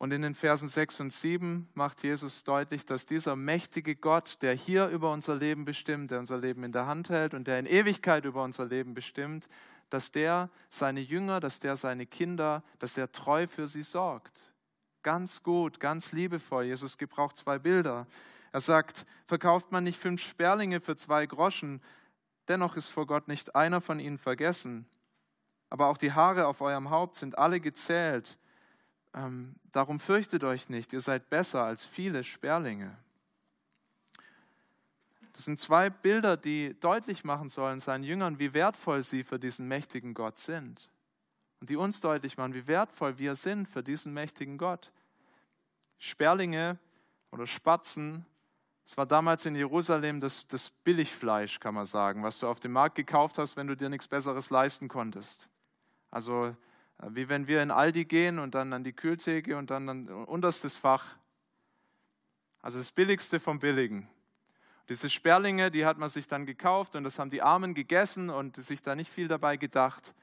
Und 0.02 0.12
in 0.14 0.24
den 0.24 0.34
Versen 0.34 0.68
6 0.68 1.00
und 1.02 1.14
7 1.14 1.70
macht 1.76 2.02
Jesus 2.02 2.44
deutlich, 2.44 2.88
dass 2.88 3.06
dieser 3.06 3.36
mächtige 3.36 3.96
Gott, 3.96 4.42
der 4.42 4.56
hier 4.56 4.88
über 4.88 5.12
unser 5.12 5.36
Leben 5.36 5.64
bestimmt, 5.64 6.10
der 6.10 6.18
unser 6.18 6.40
Leben 6.40 6.64
in 6.64 6.72
der 6.72 6.88
Hand 6.88 7.12
hält 7.12 7.36
und 7.36 7.46
der 7.46 7.60
in 7.60 7.68
Ewigkeit 7.68 8.26
über 8.26 8.42
unser 8.44 8.66
Leben 8.66 8.96
bestimmt, 8.96 9.48
dass 9.92 10.12
der 10.12 10.50
seine 10.72 11.02
Jünger, 11.02 11.40
dass 11.40 11.60
der 11.60 11.76
seine 11.76 12.08
Kinder, 12.08 12.64
dass 12.80 12.96
der 12.96 13.12
treu 13.12 13.46
für 13.46 13.68
sie 13.68 13.84
sorgt. 13.84 14.56
Ganz 15.04 15.44
gut, 15.44 15.80
ganz 15.80 16.14
liebevoll. 16.14 16.64
Jesus 16.64 16.98
gebraucht 16.98 17.38
zwei 17.38 17.60
Bilder. 17.60 18.08
Er 18.54 18.60
sagt, 18.60 19.06
verkauft 19.28 19.72
man 19.72 19.84
nicht 19.84 20.00
fünf 20.00 20.24
Sperlinge 20.24 20.82
für 20.82 20.96
zwei 20.96 21.28
Groschen, 21.28 21.80
dennoch 22.48 22.76
ist 22.76 22.88
vor 22.88 23.06
Gott 23.06 23.28
nicht 23.28 23.54
einer 23.54 23.82
von 23.82 24.00
ihnen 24.00 24.18
vergessen. 24.18 24.88
Aber 25.70 25.90
auch 25.90 25.98
die 26.00 26.14
Haare 26.14 26.48
auf 26.48 26.60
eurem 26.62 26.90
Haupt 26.90 27.18
sind 27.18 27.38
alle 27.38 27.60
gezählt. 27.60 28.40
Ähm, 29.14 29.56
darum 29.72 30.00
fürchtet 30.00 30.44
euch 30.44 30.70
nicht, 30.70 30.94
ihr 30.94 31.02
seid 31.02 31.30
besser 31.30 31.64
als 31.64 31.86
viele 31.86 32.24
Sperlinge. 32.24 32.96
Das 35.34 35.46
sind 35.46 35.60
zwei 35.60 35.90
Bilder, 35.90 36.38
die 36.38 36.78
deutlich 36.80 37.24
machen 37.24 37.50
sollen 37.50 37.80
seinen 37.80 38.04
Jüngern, 38.04 38.40
wie 38.40 38.54
wertvoll 38.54 39.02
sie 39.02 39.24
für 39.24 39.40
diesen 39.40 39.68
mächtigen 39.68 40.14
Gott 40.14 40.40
sind. 40.40 40.90
Und 41.60 41.70
die 41.70 41.76
uns 41.76 42.02
deutlich 42.02 42.38
machen, 42.38 42.54
wie 42.54 42.68
wertvoll 42.68 43.18
wir 43.18 43.36
sind 43.36 43.68
für 43.68 43.84
diesen 43.84 44.14
mächtigen 44.14 44.58
Gott. 44.58 44.92
Sperlinge 46.00 46.80
oder 47.32 47.48
Spatzen, 47.48 48.26
das 48.92 48.98
war 48.98 49.06
damals 49.06 49.46
in 49.46 49.56
Jerusalem 49.56 50.20
das, 50.20 50.46
das 50.48 50.70
Billigfleisch, 50.70 51.62
kann 51.62 51.76
man 51.76 51.86
sagen, 51.86 52.24
was 52.24 52.40
du 52.40 52.48
auf 52.48 52.60
dem 52.60 52.74
Markt 52.74 52.96
gekauft 52.96 53.38
hast, 53.38 53.56
wenn 53.56 53.68
du 53.68 53.78
dir 53.78 53.88
nichts 53.88 54.08
Besseres 54.08 54.50
leisten 54.50 54.90
konntest. 54.90 55.48
Also 56.10 56.56
Wie 57.10 57.30
wenn 57.30 57.48
wir 57.48 57.64
in 57.64 57.72
Aldi 57.72 58.06
gehen 58.06 58.40
und 58.40 58.56
dann 58.56 58.74
an 58.74 58.84
die 58.84 58.94
Kühltheke 58.94 59.58
und 59.58 59.72
dann 59.72 59.90
an 59.90 60.08
unterstes 60.08 60.78
Fach. 60.78 61.18
Also 62.62 62.78
das 62.78 62.92
Billigste 62.92 63.40
vom 63.40 63.60
Billigen. 63.60 64.08
Diese 64.90 65.10
Sperlinge, 65.10 65.72
die 65.72 65.86
hat 65.86 65.98
man 65.98 66.10
sich 66.10 66.28
dann 66.28 66.46
gekauft 66.46 66.96
und 66.96 67.04
das 67.04 67.18
haben 67.18 67.30
die 67.30 67.42
Armen 67.42 67.74
gegessen 67.74 68.30
und 68.30 68.58
sich 68.58 68.82
da 68.82 68.96
nicht 68.96 69.12
viel 69.12 69.28
dabei 69.28 69.58
gedacht. 69.58 70.14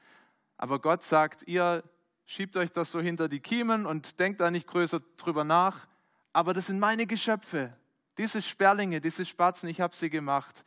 Aber 0.57 0.79
Gott 0.79 1.03
sagt, 1.03 1.47
ihr 1.47 1.83
schiebt 2.25 2.55
euch 2.55 2.71
das 2.71 2.91
so 2.91 3.01
hinter 3.01 3.27
die 3.27 3.39
Kiemen 3.39 3.85
und 3.85 4.19
denkt 4.19 4.39
da 4.39 4.51
nicht 4.51 4.67
größer 4.67 5.01
drüber 5.17 5.43
nach. 5.43 5.87
Aber 6.31 6.53
das 6.53 6.67
sind 6.67 6.79
meine 6.79 7.07
Geschöpfe. 7.07 7.73
Diese 8.17 8.41
Sperlinge, 8.41 9.01
diese 9.01 9.25
Spatzen, 9.25 9.67
ich 9.67 9.81
habe 9.81 9.95
sie 9.95 10.09
gemacht. 10.09 10.63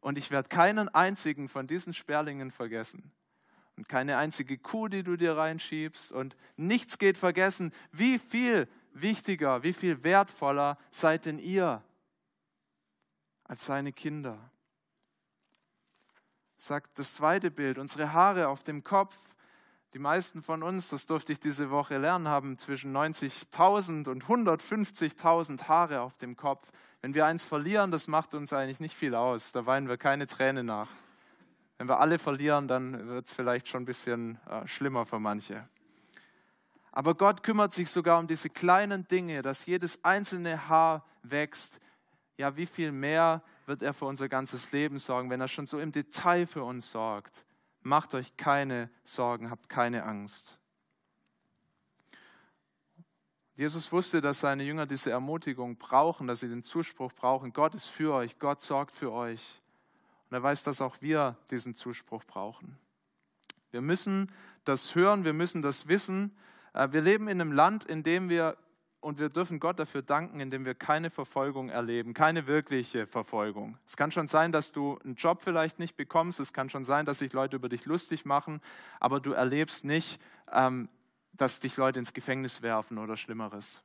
Und 0.00 0.18
ich 0.18 0.30
werde 0.30 0.48
keinen 0.48 0.88
einzigen 0.88 1.48
von 1.48 1.66
diesen 1.66 1.94
Sperlingen 1.94 2.50
vergessen. 2.50 3.10
Und 3.78 3.88
keine 3.88 4.16
einzige 4.16 4.58
Kuh, 4.58 4.88
die 4.88 5.04
du 5.04 5.16
dir 5.16 5.36
reinschiebst. 5.36 6.10
Und 6.10 6.36
nichts 6.56 6.98
geht 6.98 7.16
vergessen. 7.16 7.72
Wie 7.92 8.18
viel 8.18 8.66
wichtiger, 8.92 9.62
wie 9.62 9.72
viel 9.72 10.02
wertvoller 10.02 10.78
seid 10.90 11.26
denn 11.26 11.38
ihr 11.38 11.84
als 13.44 13.66
seine 13.66 13.92
Kinder? 13.92 14.50
Sagt 16.56 16.98
das 16.98 17.14
zweite 17.14 17.52
Bild, 17.52 17.78
unsere 17.78 18.12
Haare 18.12 18.48
auf 18.48 18.64
dem 18.64 18.82
Kopf. 18.82 19.16
Die 19.94 20.00
meisten 20.00 20.42
von 20.42 20.64
uns, 20.64 20.88
das 20.88 21.06
durfte 21.06 21.30
ich 21.30 21.38
diese 21.38 21.70
Woche 21.70 21.98
lernen, 21.98 22.26
haben 22.26 22.58
zwischen 22.58 22.92
90.000 22.96 24.08
und 24.08 24.24
150.000 24.24 25.68
Haare 25.68 26.00
auf 26.00 26.18
dem 26.18 26.36
Kopf. 26.36 26.72
Wenn 27.00 27.14
wir 27.14 27.26
eins 27.26 27.44
verlieren, 27.44 27.92
das 27.92 28.08
macht 28.08 28.34
uns 28.34 28.52
eigentlich 28.52 28.80
nicht 28.80 28.96
viel 28.96 29.14
aus. 29.14 29.52
Da 29.52 29.66
weinen 29.66 29.88
wir 29.88 29.98
keine 29.98 30.26
Träne 30.26 30.64
nach. 30.64 30.88
Wenn 31.78 31.88
wir 31.88 32.00
alle 32.00 32.18
verlieren, 32.18 32.66
dann 32.66 33.08
wird 33.08 33.28
es 33.28 33.34
vielleicht 33.34 33.68
schon 33.68 33.82
ein 33.82 33.86
bisschen 33.86 34.38
äh, 34.46 34.66
schlimmer 34.66 35.06
für 35.06 35.20
manche. 35.20 35.68
Aber 36.90 37.14
Gott 37.14 37.44
kümmert 37.44 37.72
sich 37.72 37.88
sogar 37.88 38.18
um 38.18 38.26
diese 38.26 38.50
kleinen 38.50 39.06
Dinge, 39.06 39.42
dass 39.42 39.66
jedes 39.66 40.04
einzelne 40.04 40.68
Haar 40.68 41.04
wächst. 41.22 41.78
Ja, 42.36 42.56
wie 42.56 42.66
viel 42.66 42.90
mehr 42.90 43.42
wird 43.66 43.82
er 43.82 43.94
für 43.94 44.06
unser 44.06 44.28
ganzes 44.28 44.72
Leben 44.72 44.98
sorgen, 44.98 45.30
wenn 45.30 45.40
er 45.40 45.46
schon 45.46 45.68
so 45.68 45.78
im 45.78 45.92
Detail 45.92 46.46
für 46.46 46.64
uns 46.64 46.90
sorgt. 46.90 47.46
Macht 47.82 48.14
euch 48.14 48.36
keine 48.36 48.90
Sorgen, 49.04 49.50
habt 49.50 49.68
keine 49.68 50.02
Angst. 50.02 50.58
Jesus 53.54 53.92
wusste, 53.92 54.20
dass 54.20 54.40
seine 54.40 54.64
Jünger 54.64 54.86
diese 54.86 55.10
Ermutigung 55.10 55.76
brauchen, 55.76 56.26
dass 56.26 56.40
sie 56.40 56.48
den 56.48 56.62
Zuspruch 56.62 57.12
brauchen. 57.12 57.52
Gott 57.52 57.74
ist 57.74 57.86
für 57.86 58.14
euch, 58.14 58.38
Gott 58.38 58.62
sorgt 58.62 58.94
für 58.94 59.12
euch. 59.12 59.60
Und 60.30 60.36
er 60.36 60.42
weiß, 60.42 60.62
dass 60.62 60.80
auch 60.80 60.96
wir 61.00 61.36
diesen 61.50 61.74
Zuspruch 61.74 62.24
brauchen. 62.24 62.78
Wir 63.70 63.80
müssen 63.80 64.30
das 64.64 64.94
hören, 64.94 65.24
wir 65.24 65.32
müssen 65.32 65.62
das 65.62 65.88
wissen. 65.88 66.36
Äh, 66.74 66.88
wir 66.92 67.00
leben 67.00 67.28
in 67.28 67.40
einem 67.40 67.52
Land, 67.52 67.84
in 67.84 68.02
dem 68.02 68.28
wir, 68.28 68.56
und 69.00 69.18
wir 69.18 69.28
dürfen 69.28 69.60
Gott 69.60 69.78
dafür 69.78 70.02
danken, 70.02 70.40
in 70.40 70.50
dem 70.50 70.64
wir 70.64 70.74
keine 70.74 71.10
Verfolgung 71.10 71.68
erleben, 71.68 72.14
keine 72.14 72.46
wirkliche 72.46 73.06
Verfolgung. 73.06 73.78
Es 73.86 73.96
kann 73.96 74.10
schon 74.10 74.28
sein, 74.28 74.52
dass 74.52 74.72
du 74.72 74.98
einen 75.04 75.14
Job 75.14 75.42
vielleicht 75.42 75.78
nicht 75.78 75.96
bekommst, 75.96 76.40
es 76.40 76.52
kann 76.52 76.68
schon 76.68 76.84
sein, 76.84 77.06
dass 77.06 77.20
sich 77.20 77.32
Leute 77.32 77.56
über 77.56 77.68
dich 77.68 77.84
lustig 77.86 78.24
machen, 78.24 78.60
aber 79.00 79.20
du 79.20 79.32
erlebst 79.32 79.84
nicht, 79.84 80.20
ähm, 80.52 80.88
dass 81.32 81.60
dich 81.60 81.76
Leute 81.76 81.98
ins 81.98 82.12
Gefängnis 82.12 82.62
werfen 82.62 82.98
oder 82.98 83.16
Schlimmeres. 83.16 83.82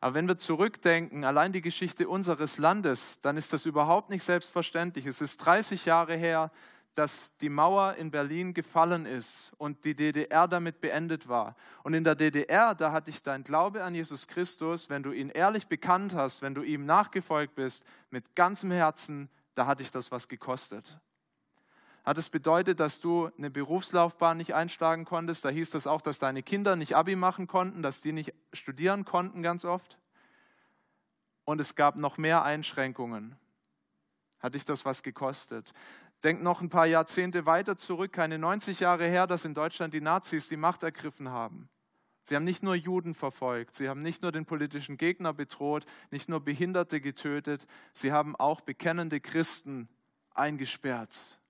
Aber 0.00 0.14
wenn 0.14 0.28
wir 0.28 0.38
zurückdenken, 0.38 1.24
allein 1.24 1.52
die 1.52 1.62
Geschichte 1.62 2.08
unseres 2.08 2.58
Landes, 2.58 3.20
dann 3.22 3.36
ist 3.36 3.52
das 3.52 3.66
überhaupt 3.66 4.10
nicht 4.10 4.24
selbstverständlich. 4.24 5.06
Es 5.06 5.20
ist 5.20 5.38
30 5.38 5.84
Jahre 5.86 6.16
her, 6.16 6.50
dass 6.96 7.36
die 7.38 7.50
Mauer 7.50 7.94
in 7.94 8.10
Berlin 8.10 8.54
gefallen 8.54 9.04
ist 9.04 9.52
und 9.58 9.84
die 9.84 9.94
DDR 9.94 10.48
damit 10.48 10.80
beendet 10.80 11.28
war. 11.28 11.54
Und 11.82 11.92
in 11.92 12.04
der 12.04 12.14
DDR, 12.14 12.74
da 12.74 12.90
hat 12.90 13.06
dich 13.06 13.22
dein 13.22 13.44
Glaube 13.44 13.84
an 13.84 13.94
Jesus 13.94 14.26
Christus, 14.26 14.88
wenn 14.88 15.02
du 15.02 15.12
ihn 15.12 15.28
ehrlich 15.28 15.66
bekannt 15.66 16.14
hast, 16.14 16.40
wenn 16.40 16.54
du 16.54 16.62
ihm 16.62 16.86
nachgefolgt 16.86 17.54
bist, 17.54 17.84
mit 18.10 18.34
ganzem 18.34 18.70
Herzen, 18.70 19.28
da 19.54 19.66
hat 19.66 19.80
dich 19.80 19.90
das 19.90 20.10
was 20.10 20.26
gekostet. 20.26 20.98
Hat 22.06 22.18
es 22.18 22.30
bedeutet, 22.30 22.78
dass 22.78 23.00
du 23.00 23.32
eine 23.36 23.50
Berufslaufbahn 23.50 24.36
nicht 24.36 24.54
einschlagen 24.54 25.04
konntest? 25.04 25.44
Da 25.44 25.48
hieß 25.48 25.70
das 25.70 25.88
auch, 25.88 26.00
dass 26.00 26.20
deine 26.20 26.44
Kinder 26.44 26.76
nicht 26.76 26.94
Abi 26.94 27.16
machen 27.16 27.48
konnten, 27.48 27.82
dass 27.82 28.00
die 28.00 28.12
nicht 28.12 28.32
studieren 28.52 29.04
konnten 29.04 29.42
ganz 29.42 29.64
oft. 29.64 29.98
Und 31.44 31.60
es 31.60 31.74
gab 31.74 31.96
noch 31.96 32.16
mehr 32.16 32.44
Einschränkungen. 32.44 33.34
Hat 34.38 34.54
dich 34.54 34.64
das 34.64 34.84
was 34.84 35.02
gekostet? 35.02 35.72
Denk 36.22 36.44
noch 36.44 36.60
ein 36.60 36.68
paar 36.68 36.86
Jahrzehnte 36.86 37.44
weiter 37.44 37.76
zurück, 37.76 38.12
keine 38.12 38.38
90 38.38 38.78
Jahre 38.78 39.08
her, 39.08 39.26
dass 39.26 39.44
in 39.44 39.54
Deutschland 39.54 39.92
die 39.92 40.00
Nazis 40.00 40.48
die 40.48 40.56
Macht 40.56 40.84
ergriffen 40.84 41.30
haben. 41.30 41.68
Sie 42.22 42.36
haben 42.36 42.44
nicht 42.44 42.62
nur 42.62 42.76
Juden 42.76 43.14
verfolgt, 43.16 43.74
sie 43.74 43.88
haben 43.88 44.02
nicht 44.02 44.22
nur 44.22 44.30
den 44.30 44.46
politischen 44.46 44.96
Gegner 44.96 45.32
bedroht, 45.32 45.84
nicht 46.12 46.28
nur 46.28 46.38
Behinderte 46.40 47.00
getötet, 47.00 47.66
sie 47.92 48.12
haben 48.12 48.36
auch 48.36 48.60
bekennende 48.60 49.18
Christen 49.18 49.88
eingesperrt 50.34 51.40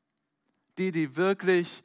die, 0.78 0.92
die 0.92 1.16
wirklich 1.16 1.82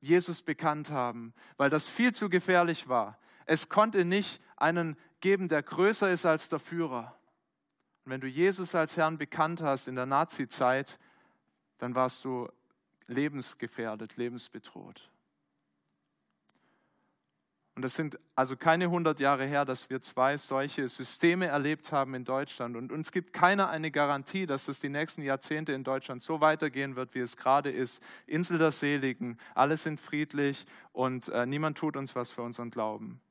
Jesus 0.00 0.42
bekannt 0.42 0.90
haben, 0.90 1.32
weil 1.56 1.70
das 1.70 1.88
viel 1.88 2.12
zu 2.12 2.28
gefährlich 2.28 2.88
war. 2.88 3.18
Es 3.46 3.68
konnte 3.68 4.04
nicht 4.04 4.40
einen 4.56 4.96
geben, 5.20 5.48
der 5.48 5.62
größer 5.62 6.10
ist 6.10 6.26
als 6.26 6.48
der 6.48 6.58
Führer. 6.58 7.16
Und 8.04 8.12
wenn 8.12 8.20
du 8.20 8.26
Jesus 8.26 8.74
als 8.74 8.96
Herrn 8.96 9.18
bekannt 9.18 9.62
hast 9.62 9.86
in 9.86 9.94
der 9.94 10.06
Nazi-Zeit, 10.06 10.98
dann 11.78 11.94
warst 11.94 12.24
du 12.24 12.48
lebensgefährdet, 13.06 14.16
lebensbedroht. 14.16 15.11
Und 17.74 17.82
das 17.82 17.94
sind 17.94 18.18
also 18.34 18.54
keine 18.54 18.84
100 18.84 19.18
Jahre 19.18 19.46
her, 19.46 19.64
dass 19.64 19.88
wir 19.88 20.02
zwei 20.02 20.36
solche 20.36 20.88
Systeme 20.88 21.46
erlebt 21.46 21.90
haben 21.90 22.14
in 22.14 22.24
Deutschland. 22.24 22.76
Und 22.76 22.92
uns 22.92 23.12
gibt 23.12 23.32
keiner 23.32 23.70
eine 23.70 23.90
Garantie, 23.90 24.44
dass 24.44 24.68
es 24.68 24.78
die 24.78 24.90
nächsten 24.90 25.22
Jahrzehnte 25.22 25.72
in 25.72 25.82
Deutschland 25.82 26.22
so 26.22 26.42
weitergehen 26.42 26.96
wird, 26.96 27.14
wie 27.14 27.20
es 27.20 27.38
gerade 27.38 27.70
ist. 27.70 28.02
Insel 28.26 28.58
der 28.58 28.72
Seligen, 28.72 29.38
alle 29.54 29.78
sind 29.78 30.00
friedlich 30.00 30.66
und 30.92 31.30
äh, 31.30 31.46
niemand 31.46 31.78
tut 31.78 31.96
uns 31.96 32.14
was 32.14 32.30
für 32.30 32.42
unseren 32.42 32.70
Glauben. 32.70 33.22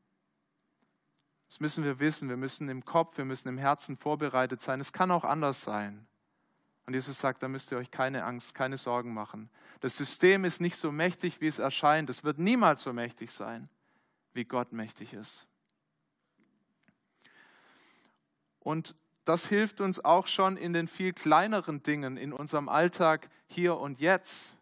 Das 1.48 1.60
müssen 1.60 1.84
wir 1.84 2.00
wissen. 2.00 2.28
Wir 2.28 2.38
müssen 2.38 2.68
im 2.68 2.84
Kopf, 2.84 3.18
wir 3.18 3.26
müssen 3.26 3.48
im 3.48 3.60
Herzen 3.60 3.96
vorbereitet 3.96 4.62
sein. 4.62 4.80
Es 4.80 4.92
kann 4.92 5.12
auch 5.12 5.26
anders 5.26 5.62
sein. 5.62 6.08
Und 6.88 6.96
Jesus 6.96 7.20
sagt, 7.20 7.44
da 7.44 7.48
müsst 7.48 7.72
ihr 7.72 7.78
euch 7.78 7.92
keine 7.92 8.24
Angst, 8.24 8.56
keine 8.56 8.78
Sorgen 8.78 9.14
machen. 9.14 9.52
Das 9.82 9.98
System 9.98 10.46
ist 10.46 10.62
nicht 10.62 10.78
so 10.78 10.92
mächtig, 10.92 11.42
wie 11.42 11.48
es 11.48 11.60
erscheint. 11.60 12.10
Es 12.10 12.24
wird 12.24 12.40
niemals 12.40 12.82
so 12.82 12.92
mächtig 12.92 13.32
sein 13.32 13.70
wie 14.34 14.46
Gott 14.46 14.72
mächtig 14.72 15.14
ist. 15.14 15.48
Und 18.60 18.96
das 19.26 19.48
hilft 19.48 19.82
uns 19.82 20.04
auch 20.04 20.28
schon 20.28 20.58
in 20.58 20.74
den 20.74 20.88
viel 20.88 21.14
kleineren 21.14 21.84
Dingen 21.84 22.18
in 22.18 22.34
unserem 22.34 22.70
Alltag 22.70 23.30
hier 23.48 23.78
und 23.78 24.00
jetzt. 24.00 24.58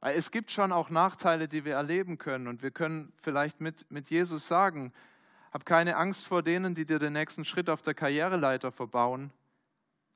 Weil 0.00 0.16
es 0.16 0.30
gibt 0.30 0.50
schon 0.50 0.72
auch 0.72 0.90
Nachteile, 0.90 1.48
die 1.48 1.64
wir 1.64 1.74
erleben 1.74 2.18
können. 2.18 2.46
Und 2.46 2.62
wir 2.62 2.70
können 2.70 3.12
vielleicht 3.16 3.60
mit, 3.60 3.90
mit 3.90 4.10
Jesus 4.10 4.46
sagen, 4.46 4.92
hab 5.52 5.64
keine 5.64 5.96
Angst 5.96 6.26
vor 6.26 6.42
denen, 6.42 6.74
die 6.74 6.84
dir 6.84 6.98
den 6.98 7.14
nächsten 7.14 7.44
Schritt 7.44 7.70
auf 7.70 7.82
der 7.82 7.94
Karriereleiter 7.94 8.72
verbauen, 8.72 9.32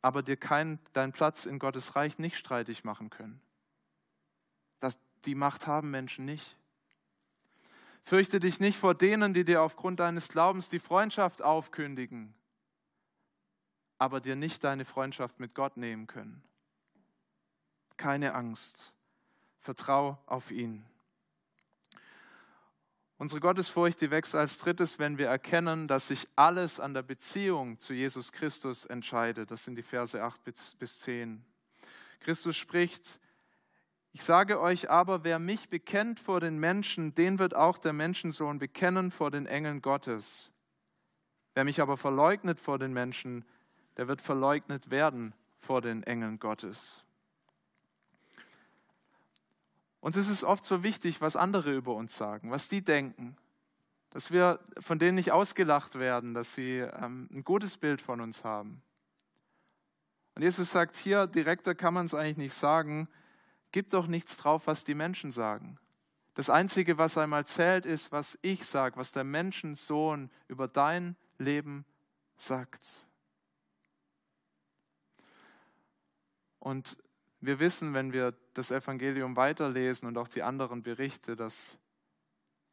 aber 0.03 0.23
dir 0.23 0.37
keinen, 0.37 0.79
deinen 0.93 1.12
Platz 1.12 1.47
in 1.47 1.59
Gottes 1.59 1.97
Reich 1.97 2.19
nicht 2.19 2.37
streitig 2.37 2.85
machen 2.85 3.11
können. 3.11 3.40
Das, 4.81 4.99
die 5.25 5.35
Macht 5.35 5.66
haben 5.66 5.90
Menschen 5.90 6.25
nicht. 6.25 6.57
Fürchte 8.03 8.41
dich 8.41 8.61
nicht 8.61 8.79
vor 8.79 8.95
denen, 8.95 9.35
die 9.35 9.45
dir 9.45 9.63
aufgrund 9.63 10.01
deines 10.01 10.29
Glaubens 10.29 10.69
die 10.69 10.79
Freundschaft 10.79 11.43
aufkündigen, 11.43 12.35
aber 13.99 14.21
dir 14.21 14.37
nicht 14.37 14.65
deine 14.65 14.85
Freundschaft 14.85 15.39
mit 15.39 15.55
Gott 15.55 15.77
nehmen 15.77 16.07
können. 16.07 16.43
Keine 17.97 18.35
Angst. 18.35 18.95
Vertrau 19.61 20.19
auf 20.27 20.51
ihn. 20.51 20.85
Unsere 23.19 23.43
Gottesfurcht, 23.43 24.01
die 24.01 24.11
wächst 24.11 24.35
als 24.35 24.57
drittes, 24.57 24.99
wenn 24.99 25.19
wir 25.19 25.27
erkennen, 25.27 25.87
dass 25.87 26.09
sich 26.09 26.27
alles 26.37 26.81
an 26.81 26.95
der 26.95 27.03
Beziehung 27.03 27.79
zu 27.79 27.93
Jesus 27.93 28.33
Christus 28.33 28.87
entscheidet. 28.87 29.51
Das 29.51 29.67
sind 29.67 29.77
die 29.77 29.83
Verse 29.83 30.23
8 30.23 30.43
bis 30.79 31.01
10. 31.01 31.45
Christus 32.21 32.57
spricht, 32.57 33.21
ich 34.12 34.23
sage 34.23 34.61
euch 34.61 34.90
aber, 34.90 35.23
wer 35.23 35.38
mich 35.38 35.68
bekennt 35.68 36.18
vor 36.18 36.40
den 36.40 36.59
Menschen, 36.59 37.14
den 37.14 37.38
wird 37.38 37.55
auch 37.55 37.79
der 37.79 37.92
Menschensohn 37.92 38.59
bekennen 38.59 39.11
vor 39.11 39.31
den 39.31 39.46
Engeln 39.46 39.83
Gottes. 39.83 40.51
Wer 41.55 41.64
mich 41.64 41.81
aber 41.81 41.96
verleugnet 41.96 42.59
vor 42.59 42.79
den 42.79 42.92
Menschen, 42.92 43.44
der 43.96 44.09
wird 44.09 44.20
verleugnet 44.20 44.90
werden 44.90 45.35
vor 45.59 45.81
den 45.81 46.03
Engeln 46.03 46.38
Gottes. 46.38 47.05
Uns 50.01 50.16
ist 50.16 50.31
es 50.31 50.42
oft 50.42 50.64
so 50.64 50.83
wichtig, 50.83 51.20
was 51.20 51.37
andere 51.37 51.75
über 51.75 51.94
uns 51.94 52.16
sagen, 52.16 52.51
was 52.51 52.68
die 52.68 52.83
denken, 52.83 53.37
dass 54.11 54.31
wir 54.31 54.59
von 54.81 54.99
denen 54.99 55.14
nicht 55.14 55.31
ausgelacht 55.31 55.99
werden, 55.99 56.35
dass 56.35 56.55
sie 56.55 56.79
ähm, 56.79 57.29
ein 57.31 57.44
gutes 57.44 57.77
Bild 57.77 58.01
von 58.01 58.20
uns 58.20 58.42
haben. 58.42 58.83
Und 60.35 60.42
Jesus 60.42 60.70
sagt 60.70 60.96
hier, 60.96 61.27
direkter 61.27 61.75
kann 61.75 61.94
man 61.94 62.07
es 62.07 62.14
eigentlich 62.14 62.38
nicht 62.38 62.55
sagen, 62.55 63.09
Gib 63.72 63.90
doch 63.90 64.06
nichts 64.06 64.37
drauf, 64.37 64.66
was 64.66 64.85
die 64.85 64.94
Menschen 64.94 65.33
sagen. 65.33 65.78
Das 66.35 66.50
Einzige, 66.50 66.98
was 66.98 67.18
einmal 67.18 67.46
zählt, 67.46 67.87
ist, 67.87 68.12
was 68.12 68.38
ich 68.42 68.64
sage, 68.64 68.96
was 68.96 69.12
der 69.12 69.24
Menschensohn 69.24 70.30
über 70.48 70.68
dein 70.68 71.16
Leben 71.38 71.85
sagt. 72.37 73.09
Und 76.59 76.98
wir 77.40 77.59
wissen, 77.59 77.94
wenn 77.94 78.12
wir 78.12 78.35
das 78.54 78.70
Evangelium 78.70 79.37
weiterlesen 79.37 80.06
und 80.06 80.18
auch 80.18 80.28
die 80.28 80.42
anderen 80.42 80.83
Berichte, 80.83 81.37
dass 81.37 81.78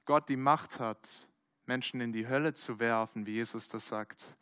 Gott 0.06 0.30
die 0.30 0.38
Macht 0.38 0.80
hat, 0.80 1.28
Menschen 1.66 2.02
in 2.02 2.12
die 2.12 2.28
Hölle 2.28 2.54
zu 2.54 2.80
werfen, 2.80 3.26
wie 3.26 3.34
Jesus 3.34 3.68
das 3.68 3.88
sagt. 3.88 4.38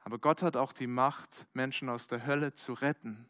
Aber 0.00 0.18
Gott 0.18 0.42
hat 0.42 0.56
auch 0.56 0.72
die 0.72 0.86
Macht, 0.86 1.46
Menschen 1.52 1.88
aus 1.88 2.08
der 2.08 2.26
Hölle 2.26 2.52
zu 2.54 2.72
retten. 2.72 3.28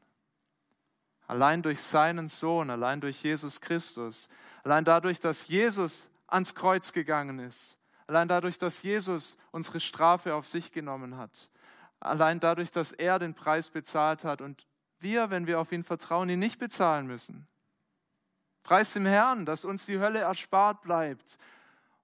Allein 1.28 1.62
durch 1.62 1.80
seinen 1.80 2.26
Sohn, 2.26 2.70
allein 2.70 3.00
durch 3.00 3.22
Jesus 3.22 3.60
Christus, 3.60 4.28
allein 4.64 4.84
dadurch, 4.84 5.20
dass 5.20 5.46
Jesus 5.46 6.08
ans 6.26 6.54
Kreuz 6.54 6.92
gegangen 6.92 7.38
ist, 7.38 7.78
allein 8.06 8.28
dadurch, 8.28 8.58
dass 8.58 8.82
Jesus 8.82 9.36
unsere 9.50 9.78
Strafe 9.78 10.34
auf 10.34 10.46
sich 10.46 10.72
genommen 10.72 11.18
hat, 11.18 11.50
allein 12.00 12.40
dadurch, 12.40 12.72
dass 12.72 12.92
er 12.92 13.18
den 13.18 13.34
Preis 13.34 13.68
bezahlt 13.68 14.24
hat 14.24 14.40
und 14.40 14.66
wir, 15.00 15.28
wenn 15.30 15.46
wir 15.46 15.60
auf 15.60 15.70
ihn 15.70 15.84
vertrauen, 15.84 16.30
ihn 16.30 16.38
nicht 16.38 16.58
bezahlen 16.58 17.06
müssen. 17.06 17.46
Preis 18.62 18.94
dem 18.94 19.06
Herrn, 19.06 19.44
dass 19.44 19.64
uns 19.64 19.86
die 19.86 19.98
Hölle 19.98 20.20
erspart 20.20 20.82
bleibt. 20.82 21.38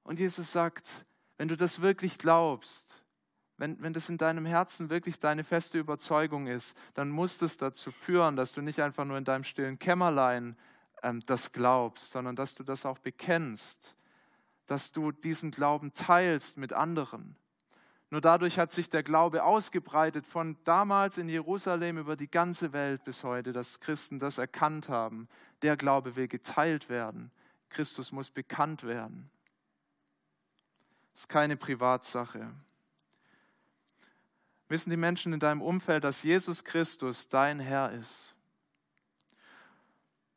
Und 0.02 0.18
Jesus 0.18 0.52
sagt, 0.52 1.06
wenn 1.38 1.48
du 1.48 1.56
das 1.56 1.80
wirklich 1.80 2.18
glaubst, 2.18 3.03
wenn, 3.56 3.80
wenn 3.80 3.92
das 3.92 4.08
in 4.08 4.18
deinem 4.18 4.46
Herzen 4.46 4.90
wirklich 4.90 5.20
deine 5.20 5.44
feste 5.44 5.78
Überzeugung 5.78 6.46
ist, 6.46 6.76
dann 6.94 7.10
muss 7.10 7.38
das 7.38 7.56
dazu 7.56 7.92
führen, 7.92 8.36
dass 8.36 8.52
du 8.52 8.62
nicht 8.62 8.80
einfach 8.80 9.04
nur 9.04 9.16
in 9.16 9.24
deinem 9.24 9.44
stillen 9.44 9.78
Kämmerlein 9.78 10.56
ähm, 11.02 11.22
das 11.26 11.52
glaubst, 11.52 12.10
sondern 12.10 12.34
dass 12.34 12.54
du 12.54 12.64
das 12.64 12.84
auch 12.84 12.98
bekennst, 12.98 13.96
dass 14.66 14.90
du 14.92 15.12
diesen 15.12 15.50
Glauben 15.50 15.94
teilst 15.94 16.56
mit 16.56 16.72
anderen. 16.72 17.36
Nur 18.10 18.20
dadurch 18.20 18.58
hat 18.58 18.72
sich 18.72 18.90
der 18.90 19.02
Glaube 19.02 19.44
ausgebreitet 19.44 20.26
von 20.26 20.56
damals 20.64 21.18
in 21.18 21.28
Jerusalem 21.28 21.98
über 21.98 22.16
die 22.16 22.30
ganze 22.30 22.72
Welt 22.72 23.02
bis 23.04 23.24
heute, 23.24 23.52
dass 23.52 23.80
Christen 23.80 24.18
das 24.18 24.38
erkannt 24.38 24.88
haben. 24.88 25.28
Der 25.62 25.76
Glaube 25.76 26.16
will 26.16 26.28
geteilt 26.28 26.88
werden. 26.88 27.30
Christus 27.70 28.12
muss 28.12 28.30
bekannt 28.30 28.84
werden. 28.84 29.30
Das 31.12 31.22
ist 31.22 31.28
keine 31.28 31.56
Privatsache. 31.56 32.52
Wissen 34.68 34.90
die 34.90 34.96
Menschen 34.96 35.32
in 35.32 35.40
deinem 35.40 35.62
Umfeld, 35.62 36.04
dass 36.04 36.22
Jesus 36.22 36.64
Christus 36.64 37.28
dein 37.28 37.60
Herr 37.60 37.92
ist? 37.92 38.34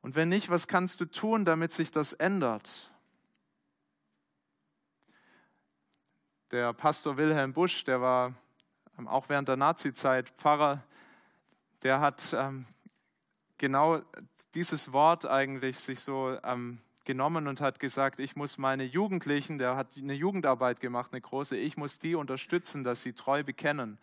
Und 0.01 0.15
wenn 0.15 0.29
nicht, 0.29 0.49
was 0.49 0.67
kannst 0.67 1.01
du 1.01 1.05
tun, 1.05 1.45
damit 1.45 1.71
sich 1.71 1.91
das 1.91 2.13
ändert? 2.13 2.91
Der 6.51 6.71
Pastor 6.73 7.17
Wilhelm 7.17 7.53
Busch, 7.53 7.83
der 7.83 8.01
war 8.01 8.33
ähm, 8.97 9.07
auch 9.07 9.29
während 9.29 9.47
der 9.47 9.57
Nazizeit 9.57 10.29
Pfarrer, 10.29 10.83
der 11.83 11.99
hat 11.99 12.33
ähm, 12.33 12.65
genau 13.57 14.01
dieses 14.53 14.91
Wort 14.93 15.25
eigentlich 15.25 15.77
sich 15.77 15.99
so 15.99 16.37
ähm, 16.43 16.79
genommen 17.07 17.47
und 17.47 17.59
hat 17.59 17.79
gesagt, 17.79 18.19
ich 18.19 18.35
muss 18.35 18.59
meine 18.59 18.83
Jugendlichen, 18.83 19.57
der 19.57 19.75
hat 19.75 19.97
eine 19.97 20.13
Jugendarbeit 20.13 20.79
gemacht, 20.79 21.13
eine 21.13 21.21
große, 21.21 21.57
ich 21.57 21.77
muss 21.77 21.97
die 21.97 22.13
unterstützen, 22.13 22.83
dass 22.83 23.01
sie 23.01 23.13
treu 23.13 23.43
bekennen. 23.43 23.97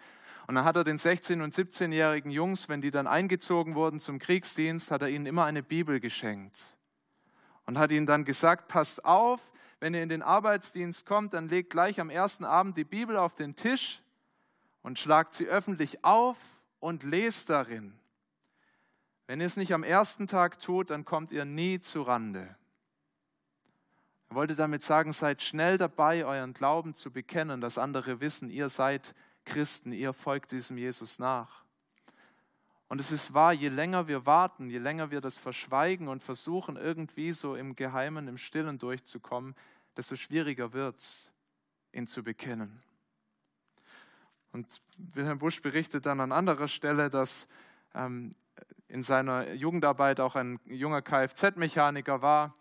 Und 0.49 0.57
dann 0.57 0.64
hat 0.64 0.75
er 0.75 0.83
den 0.83 0.99
16- 0.99 1.43
und 1.43 1.55
17-jährigen 1.55 2.33
Jungs, 2.33 2.69
wenn 2.69 2.81
die 2.81 2.90
dann 2.90 3.07
eingezogen 3.07 3.77
wurden 3.77 4.01
zum 4.01 4.19
Kriegsdienst, 4.19 4.90
hat 4.90 5.03
er 5.03 5.09
ihnen 5.09 5.27
immer 5.27 5.45
eine 5.45 5.62
Bibel 5.62 6.01
geschenkt. 6.01 6.77
Und 7.67 7.79
hat 7.79 7.93
ihnen 7.93 8.07
dann 8.07 8.25
gesagt, 8.25 8.69
passt 8.69 9.05
auf, 9.05 9.40
wenn 9.79 9.95
ihr 9.95 10.03
in 10.03 10.09
den 10.09 10.23
Arbeitsdienst 10.23 11.07
kommt, 11.07 11.35
dann 11.35 11.49
legt 11.49 11.71
gleich 11.71 12.01
am 12.01 12.11
ersten 12.11 12.45
Abend 12.45 12.77
die 12.77 12.85
Bibel 12.85 13.17
auf 13.17 13.35
den 13.35 13.55
Tisch 13.55 14.03
und 14.83 14.99
schlagt 14.99 15.35
sie 15.35 15.47
öffentlich 15.47 16.05
auf 16.05 16.37
und 16.81 17.05
lest 17.05 17.51
darin. 17.51 17.99
Wenn 19.27 19.40
ihr 19.40 19.47
es 19.47 19.57
nicht 19.57 19.73
am 19.73 19.83
ersten 19.83 20.27
Tag 20.27 20.59
tut, 20.59 20.90
dann 20.90 21.05
kommt 21.05 21.33
ihr 21.33 21.45
nie 21.45 21.81
zu 21.81 22.03
Rande. 22.03 22.57
Er 24.35 24.37
wollte 24.38 24.57
damit 24.57 24.83
sagen, 24.83 25.12
seid 25.12 25.42
schnell 25.42 25.79
dabei, 25.79 26.25
euren 26.25 26.55
Glauben 26.55 26.97
zu 26.97 27.12
bekennen, 27.12 27.61
dass 27.61 27.79
andere 27.79 28.18
wissen, 28.18 28.51
ihr 28.51 28.68
seid 28.68 29.14
Christen, 29.44 29.92
ihr 29.92 30.12
folgt 30.12 30.51
diesem 30.51 30.77
Jesus 30.77 31.20
nach. 31.20 31.62
Und 32.88 33.01
es 33.01 33.12
ist 33.12 33.33
wahr, 33.33 33.53
je 33.53 33.68
länger 33.68 34.09
wir 34.09 34.27
warten, 34.27 34.70
je 34.70 34.79
länger 34.79 35.12
wir 35.12 35.20
das 35.20 35.38
verschweigen 35.38 36.09
und 36.09 36.20
versuchen, 36.20 36.77
irgendwie 36.77 37.31
so 37.31 37.55
im 37.55 37.77
Geheimen, 37.77 38.27
im 38.27 38.37
Stillen 38.37 38.77
durchzukommen, 38.77 39.55
desto 39.97 40.16
schwieriger 40.16 40.73
wird 40.73 40.99
es, 40.99 41.33
ihn 41.92 42.09
zu 42.09 42.25
bekennen. 42.25 42.83
Und 44.51 44.83
Wilhelm 44.99 45.38
Busch 45.38 45.62
berichtet 45.62 46.07
dann 46.07 46.18
an 46.18 46.33
anderer 46.33 46.66
Stelle, 46.66 47.09
dass 47.09 47.47
ähm, 47.94 48.35
in 48.88 49.05
seiner 49.05 49.53
Jugendarbeit 49.53 50.18
auch 50.18 50.35
ein 50.35 50.59
junger 50.64 51.03
Kfz-Mechaniker 51.03 52.20
war 52.20 52.53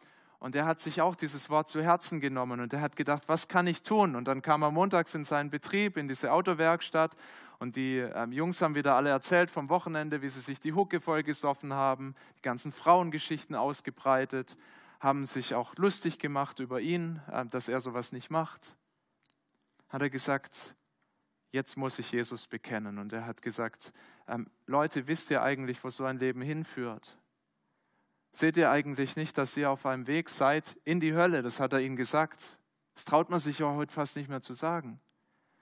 und 0.43 0.57
er 0.57 0.65
hat 0.65 0.81
sich 0.81 1.01
auch 1.01 1.15
dieses 1.15 1.49
Wort 1.49 1.69
zu 1.69 1.81
Herzen 1.81 2.19
genommen 2.19 2.59
und 2.59 2.73
er 2.73 2.81
hat 2.81 2.97
gedacht, 2.97 3.23
was 3.27 3.47
kann 3.47 3.65
ich 3.65 3.81
tun? 3.81 4.13
Und 4.17 4.27
dann 4.27 4.41
kam 4.41 4.61
er 4.61 4.71
montags 4.71 5.15
in 5.15 5.23
seinen 5.23 5.49
Betrieb, 5.49 5.95
in 5.95 6.09
diese 6.09 6.33
Autowerkstatt 6.33 7.15
und 7.59 7.77
die 7.77 7.99
ähm, 7.99 8.33
Jungs 8.33 8.61
haben 8.61 8.75
wieder 8.75 8.95
alle 8.95 9.09
erzählt 9.09 9.49
vom 9.49 9.69
Wochenende, 9.69 10.21
wie 10.21 10.27
sie 10.27 10.41
sich 10.41 10.59
die 10.59 10.73
Hucke 10.73 10.99
vollgesoffen 10.99 11.71
haben, 11.71 12.13
die 12.37 12.41
ganzen 12.41 12.73
Frauengeschichten 12.73 13.55
ausgebreitet, 13.55 14.57
haben 14.99 15.25
sich 15.25 15.55
auch 15.55 15.77
lustig 15.77 16.19
gemacht 16.19 16.59
über 16.59 16.81
ihn, 16.81 17.21
äh, 17.31 17.45
dass 17.45 17.69
er 17.69 17.79
sowas 17.79 18.11
nicht 18.11 18.29
macht. 18.29 18.75
Hat 19.87 20.01
er 20.01 20.09
gesagt, 20.09 20.75
jetzt 21.53 21.77
muss 21.77 21.99
ich 21.99 22.11
Jesus 22.11 22.47
bekennen. 22.47 22.97
Und 22.97 23.13
er 23.13 23.25
hat 23.25 23.41
gesagt, 23.41 23.93
ähm, 24.27 24.47
Leute, 24.67 25.07
wisst 25.07 25.31
ihr 25.31 25.41
eigentlich, 25.41 25.81
wo 25.85 25.89
so 25.89 26.03
ein 26.03 26.19
Leben 26.19 26.41
hinführt? 26.41 27.17
Seht 28.35 28.57
ihr 28.57 28.71
eigentlich 28.71 29.15
nicht, 29.15 29.37
dass 29.37 29.55
ihr 29.55 29.69
auf 29.69 29.85
einem 29.85 30.07
Weg 30.07 30.27
seid 30.27 30.77
in 30.85 30.99
die 30.99 31.13
Hölle? 31.13 31.43
Das 31.43 31.59
hat 31.59 31.71
er 31.71 31.81
ihnen 31.81 31.95
gesagt. 31.95 32.57
Das 32.95 33.05
traut 33.05 33.29
man 33.29 33.39
sich 33.39 33.59
ja 33.59 33.71
heute 33.73 33.93
fast 33.93 34.15
nicht 34.17 34.27
mehr 34.27 34.41
zu 34.41 34.53
sagen. 34.53 34.99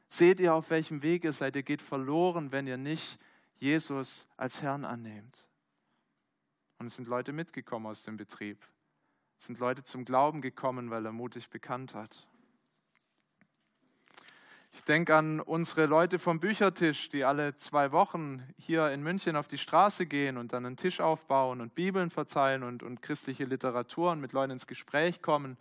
Seht 0.10 0.40
ihr, 0.40 0.54
auf 0.54 0.70
welchem 0.70 1.04
Weg 1.04 1.26
ihr 1.26 1.34
seid? 1.34 1.56
Ihr 1.58 1.64
geht 1.64 1.82
verloren, 1.82 2.54
wenn 2.54 2.68
ihr 2.68 2.78
nicht 2.78 3.20
Jesus 3.58 4.26
als 4.38 4.62
Herrn 4.62 4.86
annehmt. 4.86 5.50
Und 6.80 6.88
es 6.88 6.96
sind 6.96 7.10
Leute 7.10 7.34
mitgekommen 7.34 7.88
aus 7.88 8.04
dem 8.04 8.16
Betrieb. 8.16 8.66
Es 9.38 9.48
sind 9.48 9.60
Leute 9.60 9.84
zum 9.84 10.06
Glauben 10.06 10.42
gekommen, 10.42 10.90
weil 10.90 11.06
er 11.06 11.12
mutig 11.12 11.50
bekannt 11.50 11.94
hat. 11.94 12.28
Ich 14.74 14.86
denke 14.86 15.16
an 15.18 15.42
unsere 15.42 15.86
Leute 15.86 16.18
vom 16.18 16.40
Büchertisch, 16.40 17.10
die 17.10 17.26
alle 17.26 17.58
zwei 17.58 17.92
Wochen 17.92 18.42
hier 18.58 18.90
in 18.92 19.04
München 19.04 19.36
auf 19.36 19.50
die 19.50 19.58
Straße 19.58 20.06
gehen 20.06 20.38
und 20.38 20.54
dann 20.54 20.66
einen 20.66 20.78
Tisch 20.78 21.02
aufbauen 21.02 21.60
und 21.60 21.76
Bibeln 21.76 22.10
verteilen 22.10 22.64
und, 22.64 22.82
und 22.82 23.02
christliche 23.02 23.44
Literatur 23.44 24.12
und 24.12 24.22
mit 24.22 24.32
Leuten 24.32 24.52
ins 24.52 24.68
Gespräch 24.68 25.22
kommen 25.22 25.58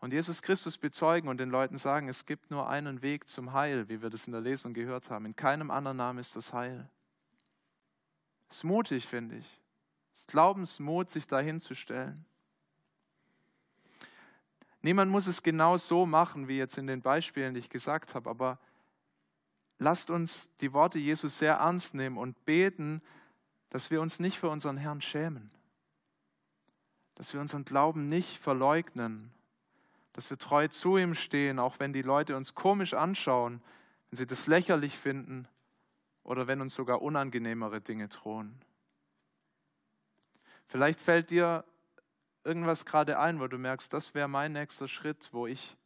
und 0.00 0.12
Jesus 0.12 0.42
Christus 0.42 0.76
bezeugen 0.76 1.28
und 1.28 1.38
den 1.38 1.48
Leuten 1.48 1.78
sagen, 1.78 2.08
es 2.08 2.26
gibt 2.26 2.50
nur 2.50 2.68
einen 2.68 3.00
Weg 3.00 3.26
zum 3.26 3.54
Heil, 3.54 3.88
wie 3.88 4.02
wir 4.02 4.10
das 4.10 4.26
in 4.26 4.32
der 4.32 4.42
Lesung 4.42 4.74
gehört 4.74 5.10
haben. 5.10 5.24
In 5.24 5.36
keinem 5.36 5.70
anderen 5.70 5.96
Namen 5.96 6.18
ist 6.18 6.36
das 6.36 6.52
Heil. 6.52 6.90
Es 8.50 8.56
ist 8.56 8.64
mutig, 8.64 9.06
finde 9.06 9.36
ich. 9.36 9.60
Es 10.12 10.20
ist 10.20 10.28
Glaubensmut, 10.28 11.10
sich 11.10 11.26
dahin 11.26 11.60
zu 11.60 11.74
stellen. 11.74 12.26
Niemand 14.82 15.10
muss 15.10 15.28
es 15.28 15.42
genau 15.42 15.76
so 15.76 16.06
machen, 16.06 16.48
wie 16.48 16.58
jetzt 16.58 16.76
in 16.76 16.88
den 16.88 17.02
Beispielen, 17.02 17.54
die 17.54 17.60
ich 17.60 17.70
gesagt 17.70 18.14
habe, 18.14 18.28
aber 18.28 18.58
lasst 19.78 20.10
uns 20.10 20.50
die 20.60 20.72
Worte 20.72 20.98
Jesus 20.98 21.38
sehr 21.38 21.54
ernst 21.54 21.94
nehmen 21.94 22.18
und 22.18 22.44
beten, 22.44 23.00
dass 23.70 23.90
wir 23.90 24.00
uns 24.00 24.18
nicht 24.18 24.38
für 24.38 24.50
unseren 24.50 24.76
Herrn 24.76 25.00
schämen, 25.00 25.50
dass 27.14 27.32
wir 27.32 27.40
unseren 27.40 27.64
Glauben 27.64 28.08
nicht 28.08 28.38
verleugnen, 28.38 29.32
dass 30.12 30.30
wir 30.30 30.38
treu 30.38 30.68
zu 30.68 30.96
ihm 30.96 31.14
stehen, 31.14 31.58
auch 31.58 31.78
wenn 31.78 31.92
die 31.92 32.02
Leute 32.02 32.36
uns 32.36 32.54
komisch 32.54 32.92
anschauen, 32.92 33.62
wenn 34.10 34.18
sie 34.18 34.26
das 34.26 34.46
lächerlich 34.46 34.98
finden 34.98 35.48
oder 36.24 36.46
wenn 36.48 36.60
uns 36.60 36.74
sogar 36.74 37.02
unangenehmere 37.02 37.80
Dinge 37.80 38.08
drohen. 38.08 38.60
Vielleicht 40.66 41.00
fällt 41.00 41.30
dir 41.30 41.64
irgendwas 42.44 42.84
gerade 42.84 43.18
ein, 43.18 43.40
wo 43.40 43.46
du 43.46 43.58
merkst, 43.58 43.92
das 43.92 44.14
wäre 44.14 44.28
mein 44.28 44.52
nächster 44.52 44.88
Schritt, 44.88 45.28
wo 45.32 45.46
ich 45.46 45.76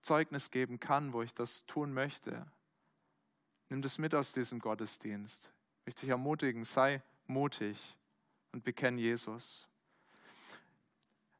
Zeugnis 0.00 0.50
geben 0.50 0.80
kann, 0.80 1.12
wo 1.12 1.22
ich 1.22 1.34
das 1.34 1.66
tun 1.66 1.92
möchte. 1.92 2.46
Nimm 3.68 3.82
das 3.82 3.98
mit 3.98 4.14
aus 4.14 4.32
diesem 4.32 4.60
Gottesdienst. 4.60 5.52
Ich 5.80 5.86
möchte 5.86 6.00
dich 6.02 6.10
ermutigen, 6.10 6.64
sei 6.64 7.02
mutig 7.26 7.96
und 8.52 8.64
bekenn 8.64 8.98
Jesus. 8.98 9.68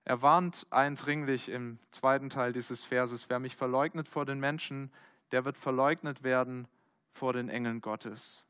Er 0.04 0.22
warnt 0.22 0.66
eindringlich 0.70 1.48
im 1.48 1.78
zweiten 1.90 2.28
Teil 2.28 2.52
dieses 2.52 2.84
Verses, 2.84 3.28
wer 3.28 3.38
mich 3.38 3.56
verleugnet 3.56 4.08
vor 4.08 4.24
den 4.24 4.38
Menschen, 4.38 4.92
der 5.32 5.44
wird 5.44 5.56
verleugnet 5.56 6.22
werden 6.22 6.68
vor 7.12 7.32
den 7.32 7.48
Engeln 7.48 7.80
Gottes. 7.80 8.44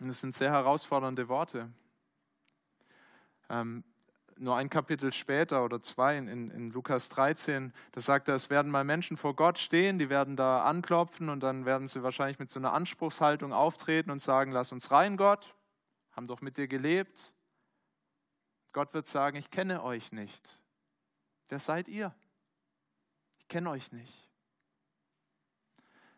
Und 0.00 0.08
es 0.08 0.20
sind 0.20 0.34
sehr 0.34 0.50
herausfordernde 0.50 1.28
Worte. 1.28 1.70
Ähm, 3.48 3.84
nur 4.42 4.56
ein 4.56 4.68
Kapitel 4.68 5.12
später 5.12 5.64
oder 5.64 5.80
zwei 5.80 6.18
in, 6.18 6.28
in, 6.50 6.70
Lukas 6.70 7.08
13, 7.08 7.72
da 7.92 8.00
sagt 8.00 8.28
er, 8.28 8.34
es 8.34 8.50
werden 8.50 8.70
mal 8.70 8.84
Menschen 8.84 9.16
vor 9.16 9.36
Gott 9.36 9.58
stehen, 9.58 9.98
die 9.98 10.10
werden 10.10 10.36
da 10.36 10.64
anklopfen 10.64 11.28
und 11.28 11.40
dann 11.40 11.64
werden 11.64 11.86
sie 11.86 12.02
wahrscheinlich 12.02 12.38
mit 12.38 12.50
so 12.50 12.58
einer 12.58 12.72
Anspruchshaltung 12.72 13.52
auftreten 13.52 14.10
und 14.10 14.20
sagen, 14.20 14.52
lass 14.52 14.72
uns 14.72 14.90
rein, 14.90 15.16
Gott, 15.16 15.54
haben 16.10 16.26
doch 16.26 16.40
mit 16.40 16.56
dir 16.56 16.66
gelebt. 16.66 17.32
Gott 18.72 18.92
wird 18.94 19.06
sagen, 19.06 19.36
ich 19.36 19.50
kenne 19.50 19.82
euch 19.82 20.12
nicht. 20.12 20.60
Wer 21.48 21.58
seid 21.58 21.88
ihr? 21.88 22.14
Ich 23.38 23.48
kenne 23.48 23.70
euch 23.70 23.92
nicht. 23.92 24.28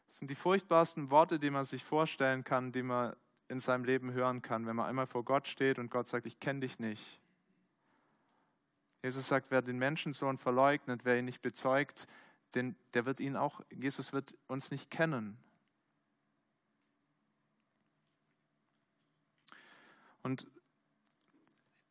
Das 0.07 0.19
sind 0.19 0.31
die 0.31 0.37
furchtbarsten 0.37 1.11
Worte, 1.11 1.39
die 1.39 1.51
man 1.51 1.65
sich 1.65 1.85
vorstellen 1.85 2.45
kann, 2.45 2.73
die 2.73 2.85
man 2.85 3.15
in 3.49 3.61
seinem 3.61 3.85
Leben 3.85 4.13
hören 4.13 4.41
kann, 4.41 4.67
wenn 4.67 4.77
man 4.77 4.87
einmal 4.87 5.07
vor 5.07 5.25
Gott 5.25 5.49
steht 5.49 5.79
und 5.79 5.91
Gott 5.91 6.09
sagt, 6.09 6.27
ich 6.27 6.41
kenne 6.41 6.61
dich 6.61 6.79
nicht. 6.79 7.21
Jesus 9.05 9.29
sagt, 9.29 9.51
wer 9.51 9.61
den 9.61 9.77
Menschensohn 9.77 10.39
verleugnet, 10.39 11.05
wer 11.05 11.19
ihn 11.19 11.27
nicht 11.27 11.43
bezeugt, 11.43 12.09
den, 12.55 12.75
der 12.95 13.05
wird 13.05 13.21
ihn 13.21 13.37
auch, 13.37 13.61
Jesus 13.71 14.15
wird 14.15 14.35
uns 14.47 14.71
nicht 14.71 14.91
kennen. 14.91 15.37
Und 20.23 20.47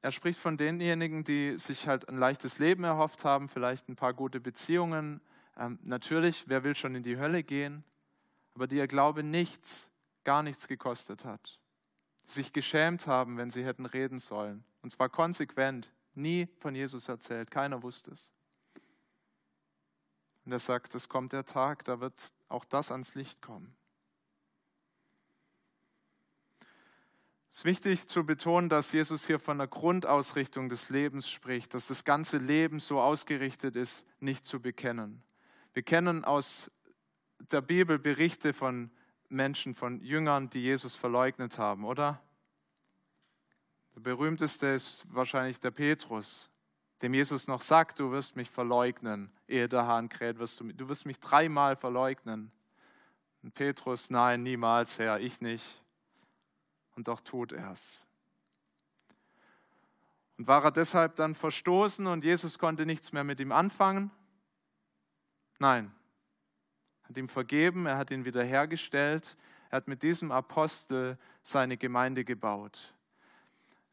er 0.01 0.11
spricht 0.11 0.39
von 0.39 0.57
denjenigen, 0.57 1.23
die 1.23 1.55
sich 1.59 1.87
halt 1.87 2.09
ein 2.09 2.17
leichtes 2.17 2.57
Leben 2.57 2.83
erhofft 2.83 3.23
haben, 3.23 3.47
vielleicht 3.47 3.89
ein 3.89 3.95
paar 3.95 4.15
gute 4.15 4.39
Beziehungen. 4.39 5.21
Ähm, 5.55 5.77
natürlich, 5.83 6.49
wer 6.49 6.63
will 6.63 6.73
schon 6.73 6.95
in 6.95 7.03
die 7.03 7.19
Hölle 7.19 7.43
gehen? 7.43 7.83
Aber 8.55 8.65
die 8.65 8.77
ihr 8.77 8.87
Glaube 8.87 9.21
nichts, 9.21 9.91
gar 10.23 10.41
nichts 10.41 10.67
gekostet 10.67 11.25
hat. 11.25 11.59
Sich 12.25 12.53
geschämt 12.53 13.05
haben, 13.05 13.37
wenn 13.37 13.51
sie 13.51 13.63
hätten 13.63 13.85
reden 13.85 14.17
sollen. 14.17 14.63
Und 14.81 14.89
zwar 14.89 15.09
konsequent, 15.09 15.93
nie 16.15 16.47
von 16.59 16.75
Jesus 16.75 17.09
erzählt, 17.09 17.51
keiner 17.51 17.83
wusste 17.83 18.11
es. 18.11 18.31
Und 20.45 20.51
er 20.51 20.59
sagt, 20.59 20.93
es 20.95 21.07
kommt 21.09 21.33
der 21.33 21.45
Tag, 21.45 21.85
da 21.85 21.99
wird 21.99 22.33
auch 22.49 22.65
das 22.65 22.91
ans 22.91 23.15
Licht 23.15 23.41
kommen. 23.41 23.75
Es 27.49 27.59
ist 27.59 27.65
wichtig 27.65 28.07
zu 28.07 28.25
betonen, 28.25 28.67
dass 28.67 28.91
Jesus 28.91 29.27
hier 29.27 29.39
von 29.39 29.59
der 29.59 29.67
Grundausrichtung 29.67 30.69
des 30.69 30.89
Lebens 30.89 31.29
spricht, 31.29 31.75
dass 31.75 31.87
das 31.87 32.03
ganze 32.03 32.39
Leben 32.39 32.79
so 32.79 32.99
ausgerichtet 32.99 33.75
ist, 33.75 34.07
nicht 34.19 34.47
zu 34.47 34.59
bekennen. 34.59 35.21
Wir 35.73 35.83
kennen 35.83 36.25
aus 36.25 36.71
der 37.51 37.61
Bibel 37.61 37.99
Berichte 37.99 38.53
von 38.53 38.89
Menschen, 39.29 39.75
von 39.75 40.01
Jüngern, 40.01 40.49
die 40.49 40.63
Jesus 40.63 40.95
verleugnet 40.95 41.59
haben, 41.59 41.85
oder? 41.85 42.21
Der 43.95 44.01
berühmteste 44.01 44.67
ist 44.67 45.05
wahrscheinlich 45.13 45.59
der 45.59 45.71
Petrus, 45.71 46.49
dem 47.01 47.13
Jesus 47.13 47.47
noch 47.47 47.61
sagt, 47.61 47.99
du 47.99 48.11
wirst 48.11 48.35
mich 48.35 48.49
verleugnen, 48.49 49.31
ehe 49.47 49.69
der 49.69 49.85
Hahn 49.85 50.09
kräht, 50.09 50.39
wirst 50.39 50.59
du, 50.59 50.71
du 50.71 50.89
wirst 50.89 51.05
mich 51.05 51.19
dreimal 51.19 51.75
verleugnen. 51.75 52.51
Und 53.43 53.53
Petrus, 53.53 54.09
nein, 54.09 54.41
niemals, 54.41 54.99
Herr, 54.99 55.19
ich 55.19 55.41
nicht 55.41 55.83
und 56.95 57.07
doch 57.07 57.21
tut 57.21 57.51
er 57.51 57.71
es. 57.71 58.07
Und 60.37 60.47
war 60.47 60.63
er 60.63 60.71
deshalb 60.71 61.15
dann 61.15 61.35
verstoßen 61.35 62.07
und 62.07 62.23
Jesus 62.23 62.57
konnte 62.57 62.85
nichts 62.85 63.11
mehr 63.11 63.23
mit 63.23 63.39
ihm 63.39 63.51
anfangen? 63.51 64.11
Nein. 65.59 65.93
Er 67.03 67.09
hat 67.09 67.17
ihm 67.17 67.29
vergeben, 67.29 67.85
er 67.85 67.97
hat 67.97 68.11
ihn 68.11 68.25
wiederhergestellt, 68.25 69.37
er 69.69 69.77
hat 69.77 69.87
mit 69.87 70.03
diesem 70.03 70.31
Apostel 70.31 71.17
seine 71.43 71.77
Gemeinde 71.77 72.23
gebaut. 72.23 72.93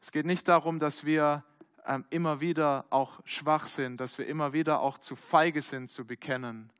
Es 0.01 0.11
geht 0.11 0.25
nicht 0.25 0.47
darum, 0.47 0.79
dass 0.79 1.05
wir 1.05 1.43
ähm, 1.85 2.05
immer 2.09 2.41
wieder 2.41 2.85
auch 2.89 3.21
schwach 3.23 3.67
sind, 3.67 4.01
dass 4.01 4.17
wir 4.17 4.27
immer 4.27 4.51
wieder 4.51 4.81
auch 4.81 4.97
zu 4.97 5.15
feige 5.15 5.61
sind 5.61 5.89
zu 5.89 6.05
bekennen, 6.05 6.71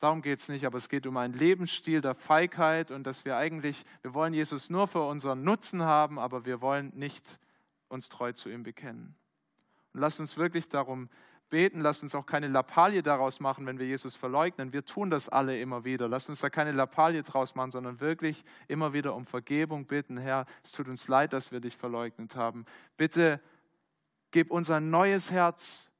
Darum 0.00 0.22
geht 0.22 0.38
es 0.38 0.48
nicht, 0.48 0.64
aber 0.64 0.78
es 0.78 0.88
geht 0.88 1.06
um 1.06 1.16
einen 1.16 1.34
Lebensstil 1.34 2.00
der 2.00 2.14
Feigheit 2.14 2.92
und 2.92 3.04
dass 3.04 3.24
wir 3.24 3.36
eigentlich, 3.36 3.84
wir 4.02 4.14
wollen 4.14 4.32
Jesus 4.32 4.70
nur 4.70 4.86
für 4.86 5.02
unseren 5.02 5.42
Nutzen 5.42 5.82
haben, 5.82 6.20
aber 6.20 6.44
wir 6.44 6.60
wollen 6.60 6.92
nicht 6.94 7.40
uns 7.88 8.08
treu 8.08 8.32
zu 8.32 8.48
ihm 8.48 8.62
bekennen. 8.62 9.16
Und 9.92 10.00
lasst 10.00 10.20
uns 10.20 10.36
wirklich 10.36 10.68
darum 10.68 11.08
beten, 11.50 11.80
lasst 11.80 12.02
uns 12.02 12.14
auch 12.14 12.26
keine 12.26 12.48
Lappalie 12.48 13.02
daraus 13.02 13.40
machen, 13.40 13.66
wenn 13.66 13.78
wir 13.78 13.86
Jesus 13.86 14.16
verleugnen. 14.16 14.72
Wir 14.72 14.84
tun 14.84 15.10
das 15.10 15.28
alle 15.28 15.60
immer 15.60 15.84
wieder. 15.84 16.08
Lasst 16.08 16.28
uns 16.28 16.40
da 16.40 16.50
keine 16.50 16.72
Lappalie 16.72 17.22
draus 17.22 17.54
machen, 17.54 17.70
sondern 17.70 18.00
wirklich 18.00 18.44
immer 18.66 18.92
wieder 18.92 19.14
um 19.14 19.26
Vergebung 19.26 19.86
bitten. 19.86 20.18
Herr, 20.18 20.46
es 20.62 20.72
tut 20.72 20.88
uns 20.88 21.08
leid, 21.08 21.32
dass 21.32 21.52
wir 21.52 21.60
dich 21.60 21.76
verleugnet 21.76 22.36
haben. 22.36 22.64
Bitte 22.96 23.40
gib 24.30 24.50
uns 24.50 24.70
ein 24.70 24.90
neues 24.90 25.30
Herz, 25.30 25.90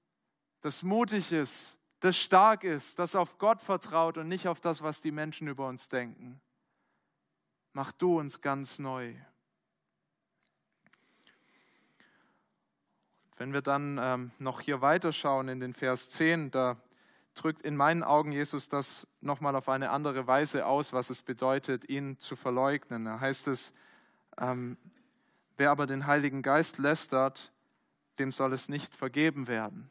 das 0.61 0.83
mutig 0.83 1.33
ist, 1.33 1.79
das 2.01 2.17
stark 2.17 2.65
ist, 2.65 2.99
das 2.99 3.15
auf 3.15 3.39
Gott 3.39 3.61
vertraut 3.61 4.19
und 4.19 4.29
nicht 4.29 4.49
auf 4.49 4.61
das, 4.61 4.83
was 4.83 5.01
die 5.01 5.13
Menschen 5.13 5.49
über 5.49 5.67
uns 5.69 5.89
denken. 5.89 6.41
Mach 7.73 7.93
du 7.93 8.19
uns 8.19 8.41
ganz 8.41 8.79
neu. 8.79 9.15
Wenn 13.39 13.53
wir 13.53 13.63
dann 13.63 14.01
ähm, 14.03 14.33
noch 14.41 14.61
hier 14.61 14.81
weiterschauen 14.81 15.49
in 15.49 15.61
den 15.61 15.73
Vers 15.73 16.11
10, 16.11 16.51
da 16.51 16.77
drückt 17.35 17.63
in 17.63 17.77
meinen 17.77 18.03
Augen 18.03 18.33
Jesus 18.33 18.69
das 18.69 19.07
nochmal 19.21 19.55
auf 19.55 19.69
eine 19.69 19.91
andere 19.91 20.27
Weise 20.27 20.67
aus, 20.67 20.93
was 20.93 21.09
es 21.09 21.23
bedeutet, 21.23 21.89
ihn 21.89 22.19
zu 22.19 22.35
verleugnen. 22.35 23.05
Da 23.05 23.21
heißt 23.21 23.47
es, 23.47 23.75
ähm, 24.41 24.77
wer 25.57 25.71
aber 25.71 25.87
den 25.87 26.09
Heiligen 26.09 26.43
Geist 26.43 26.79
lästert, 26.79 27.53
dem 28.19 28.33
soll 28.33 28.53
es 28.53 28.69
nicht 28.69 28.97
vergeben 28.97 29.47
werden. 29.47 29.89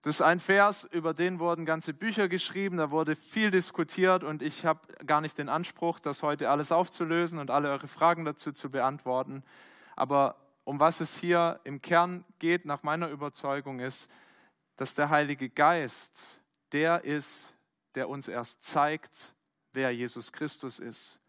Das 0.00 0.16
ist 0.16 0.22
ein 0.22 0.40
Vers, 0.40 0.84
über 0.84 1.12
den 1.12 1.38
wurden 1.38 1.66
ganze 1.66 1.92
Bücher 1.92 2.28
geschrieben, 2.28 2.78
da 2.78 2.90
wurde 2.90 3.14
viel 3.14 3.50
diskutiert 3.50 4.24
und 4.24 4.40
ich 4.40 4.64
habe 4.64 4.80
gar 5.04 5.20
nicht 5.20 5.36
den 5.36 5.50
Anspruch, 5.50 5.98
das 5.98 6.22
heute 6.22 6.48
alles 6.48 6.72
aufzulösen 6.72 7.38
und 7.38 7.50
alle 7.50 7.68
eure 7.68 7.88
Fragen 7.88 8.24
dazu 8.24 8.52
zu 8.52 8.70
beantworten. 8.70 9.42
Aber 9.96 10.36
um 10.64 10.80
was 10.80 11.00
es 11.00 11.16
hier 11.16 11.60
im 11.64 11.80
Kern 11.80 12.24
geht, 12.38 12.64
nach 12.64 12.82
meiner 12.82 13.08
Überzeugung, 13.08 13.80
ist, 13.80 14.10
dass 14.76 14.94
der 14.94 15.10
Heilige 15.10 15.48
Geist 15.48 16.40
der 16.72 17.04
ist, 17.04 17.54
der 17.94 18.08
uns 18.08 18.26
erst 18.26 18.64
zeigt, 18.64 19.34
wer 19.72 19.92
Jesus 19.92 20.32
Christus 20.32 20.80
ist. 20.80 21.20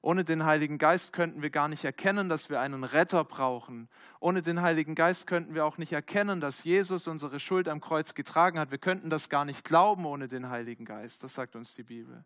Ohne 0.00 0.24
den 0.24 0.44
Heiligen 0.44 0.78
Geist 0.78 1.12
könnten 1.12 1.42
wir 1.42 1.50
gar 1.50 1.68
nicht 1.68 1.84
erkennen, 1.84 2.28
dass 2.28 2.50
wir 2.50 2.60
einen 2.60 2.84
Retter 2.84 3.24
brauchen. 3.24 3.88
Ohne 4.20 4.42
den 4.42 4.62
Heiligen 4.62 4.94
Geist 4.94 5.26
könnten 5.26 5.54
wir 5.54 5.64
auch 5.64 5.76
nicht 5.76 5.92
erkennen, 5.92 6.40
dass 6.40 6.64
Jesus 6.64 7.08
unsere 7.08 7.40
Schuld 7.40 7.68
am 7.68 7.80
Kreuz 7.80 8.14
getragen 8.14 8.58
hat. 8.58 8.70
Wir 8.70 8.78
könnten 8.78 9.10
das 9.10 9.28
gar 9.28 9.44
nicht 9.44 9.64
glauben 9.64 10.06
ohne 10.06 10.28
den 10.28 10.50
Heiligen 10.50 10.84
Geist. 10.84 11.24
Das 11.24 11.34
sagt 11.34 11.56
uns 11.56 11.74
die 11.74 11.82
Bibel. 11.82 12.24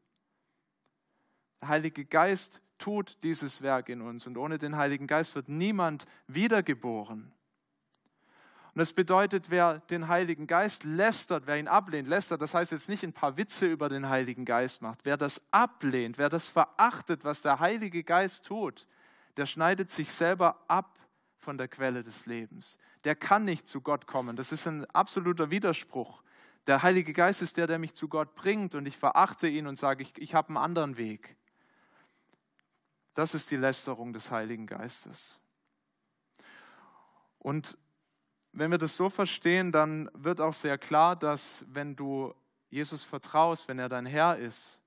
Der 1.63 1.69
Heilige 1.69 2.05
Geist 2.05 2.61
tut 2.83 3.17
dieses 3.23 3.63
Werk 3.63 3.89
in 3.89 4.01
uns 4.01 4.27
und 4.27 4.37
ohne 4.37 4.59
den 4.59 4.77
Heiligen 4.77 5.07
Geist 5.07 5.37
wird 5.37 5.49
niemand 5.49 6.05
wiedergeboren. 6.27 7.33
Und 8.75 8.79
das 8.79 8.93
bedeutet, 8.93 9.51
wer 9.51 9.79
den 9.79 10.09
Heiligen 10.09 10.49
Geist 10.49 10.83
lästert, 10.83 11.47
wer 11.47 11.59
ihn 11.59 11.69
ablehnt, 11.69 12.09
lästert, 12.09 12.43
das 12.43 12.55
heißt 12.55 12.73
jetzt 12.73 12.89
nicht 12.89 13.05
ein 13.05 13.13
paar 13.13 13.37
Witze 13.37 13.67
über 13.67 13.89
den 13.89 14.09
Heiligen 14.09 14.45
Geist 14.45 14.83
macht. 14.83 15.05
Wer 15.05 15.17
das 15.17 15.41
ablehnt, 15.53 16.19
wer 16.19 16.29
das 16.29 16.49
verachtet, 16.49 17.23
was 17.23 17.43
der 17.43 17.61
Heilige 17.61 18.03
Geist 18.03 18.47
tut, 18.47 18.89
der 19.37 19.47
schneidet 19.47 19.93
sich 19.93 20.11
selber 20.11 20.65
ab 20.67 20.99
von 21.37 21.59
der 21.59 21.69
Quelle 21.69 22.03
des 22.03 22.27
Lebens. 22.27 22.79
Der 23.05 23.15
kann 23.15 23.45
nicht 23.45 23.69
zu 23.69 23.81
Gott 23.81 24.09
kommen. 24.09 24.35
Das 24.35 24.51
ist 24.51 24.67
ein 24.67 24.87
absoluter 24.87 25.51
Widerspruch. 25.51 26.23
Der 26.67 26.83
Heilige 26.83 27.13
Geist 27.13 27.43
ist 27.43 27.59
der, 27.59 27.69
der 27.69 27.79
mich 27.79 27.95
zu 27.95 28.09
Gott 28.09 28.35
bringt 28.35 28.75
und 28.75 28.87
ich 28.87 28.97
verachte 28.97 29.47
ihn 29.47 29.69
und 29.69 29.79
sage, 29.79 30.03
ich, 30.03 30.17
ich 30.19 30.35
habe 30.35 30.49
einen 30.49 30.57
anderen 30.57 30.97
Weg. 30.97 31.37
Das 33.15 33.35
ist 33.35 33.51
die 33.51 33.57
Lästerung 33.57 34.13
des 34.13 34.31
Heiligen 34.31 34.67
Geistes. 34.67 35.41
Und 37.39 37.77
wenn 38.53 38.71
wir 38.71 38.79
das 38.79 38.97
so 38.97 39.11
verstehen, 39.11 39.73
dann 39.73 40.11
wird 40.15 40.41
auch 40.41 40.55
sehr 40.55 40.79
klar, 40.79 41.17
dass 41.17 41.65
wenn 41.69 41.97
du 41.97 42.35
Jesus 42.71 43.05
vertraust, 43.05 43.69
wenn 43.69 43.79
er 43.79 43.89
dein 43.89 44.07
Herr 44.07 44.37
ist, 44.37 44.83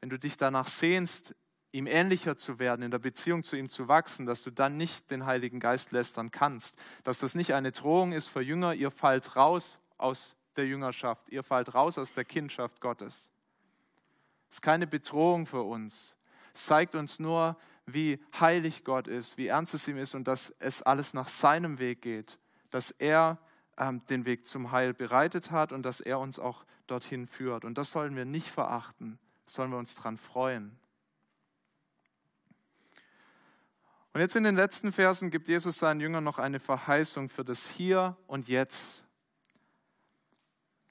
wenn 0.00 0.10
du 0.10 0.18
dich 0.18 0.36
danach 0.36 0.68
sehnst, 0.68 1.34
ihm 1.72 1.86
ähnlicher 1.86 2.36
zu 2.36 2.58
werden, 2.58 2.82
in 2.82 2.90
der 2.90 2.98
Beziehung 2.98 3.42
zu 3.42 3.56
ihm 3.56 3.68
zu 3.68 3.88
wachsen, 3.88 4.24
dass 4.24 4.42
du 4.42 4.50
dann 4.50 4.76
nicht 4.76 5.10
den 5.10 5.26
Heiligen 5.26 5.60
Geist 5.60 5.90
lästern 5.92 6.30
kannst, 6.30 6.78
dass 7.04 7.18
das 7.18 7.34
nicht 7.34 7.54
eine 7.54 7.72
Drohung 7.72 8.12
ist 8.12 8.28
für 8.28 8.40
Jünger, 8.40 8.74
ihr 8.74 8.90
fallt 8.90 9.36
raus 9.36 9.80
aus 9.98 10.36
der 10.56 10.66
Jüngerschaft, 10.66 11.28
ihr 11.28 11.42
fallt 11.42 11.74
raus 11.74 11.98
aus 11.98 12.14
der 12.14 12.24
Kindschaft 12.24 12.80
Gottes. 12.80 13.30
Es 14.48 14.56
ist 14.56 14.62
keine 14.62 14.86
Bedrohung 14.86 15.44
für 15.44 15.62
uns. 15.62 16.15
Zeigt 16.56 16.94
uns 16.94 17.18
nur, 17.18 17.56
wie 17.86 18.18
heilig 18.40 18.84
Gott 18.84 19.06
ist, 19.06 19.36
wie 19.36 19.46
ernst 19.46 19.74
es 19.74 19.86
ihm 19.86 19.96
ist 19.96 20.14
und 20.14 20.26
dass 20.26 20.54
es 20.58 20.82
alles 20.82 21.14
nach 21.14 21.28
seinem 21.28 21.78
Weg 21.78 22.02
geht 22.02 22.38
dass 22.70 22.90
er 22.90 23.38
ähm, 23.78 24.04
den 24.06 24.26
Weg 24.26 24.46
zum 24.46 24.70
Heil 24.70 24.94
bereitet 24.94 25.50
hat 25.50 25.72
und 25.72 25.82
dass 25.82 26.00
er 26.00 26.18
uns 26.18 26.38
auch 26.38 26.64
dorthin 26.86 27.26
führt. 27.26 27.64
Und 27.64 27.78
das 27.78 27.90
sollen 27.90 28.16
wir 28.16 28.24
nicht 28.24 28.50
verachten, 28.50 29.18
sollen 29.46 29.70
wir 29.70 29.78
uns 29.78 29.94
daran 29.94 30.18
freuen. 30.18 30.78
Und 34.12 34.20
jetzt 34.20 34.36
in 34.36 34.44
den 34.44 34.56
letzten 34.56 34.92
Versen 34.92 35.30
gibt 35.30 35.48
Jesus 35.48 35.78
seinen 35.78 36.00
Jüngern 36.00 36.24
noch 36.24 36.38
eine 36.38 36.60
Verheißung 36.60 37.28
für 37.28 37.44
das 37.44 37.68
Hier 37.68 38.16
und 38.26 38.48
Jetzt, 38.48 39.04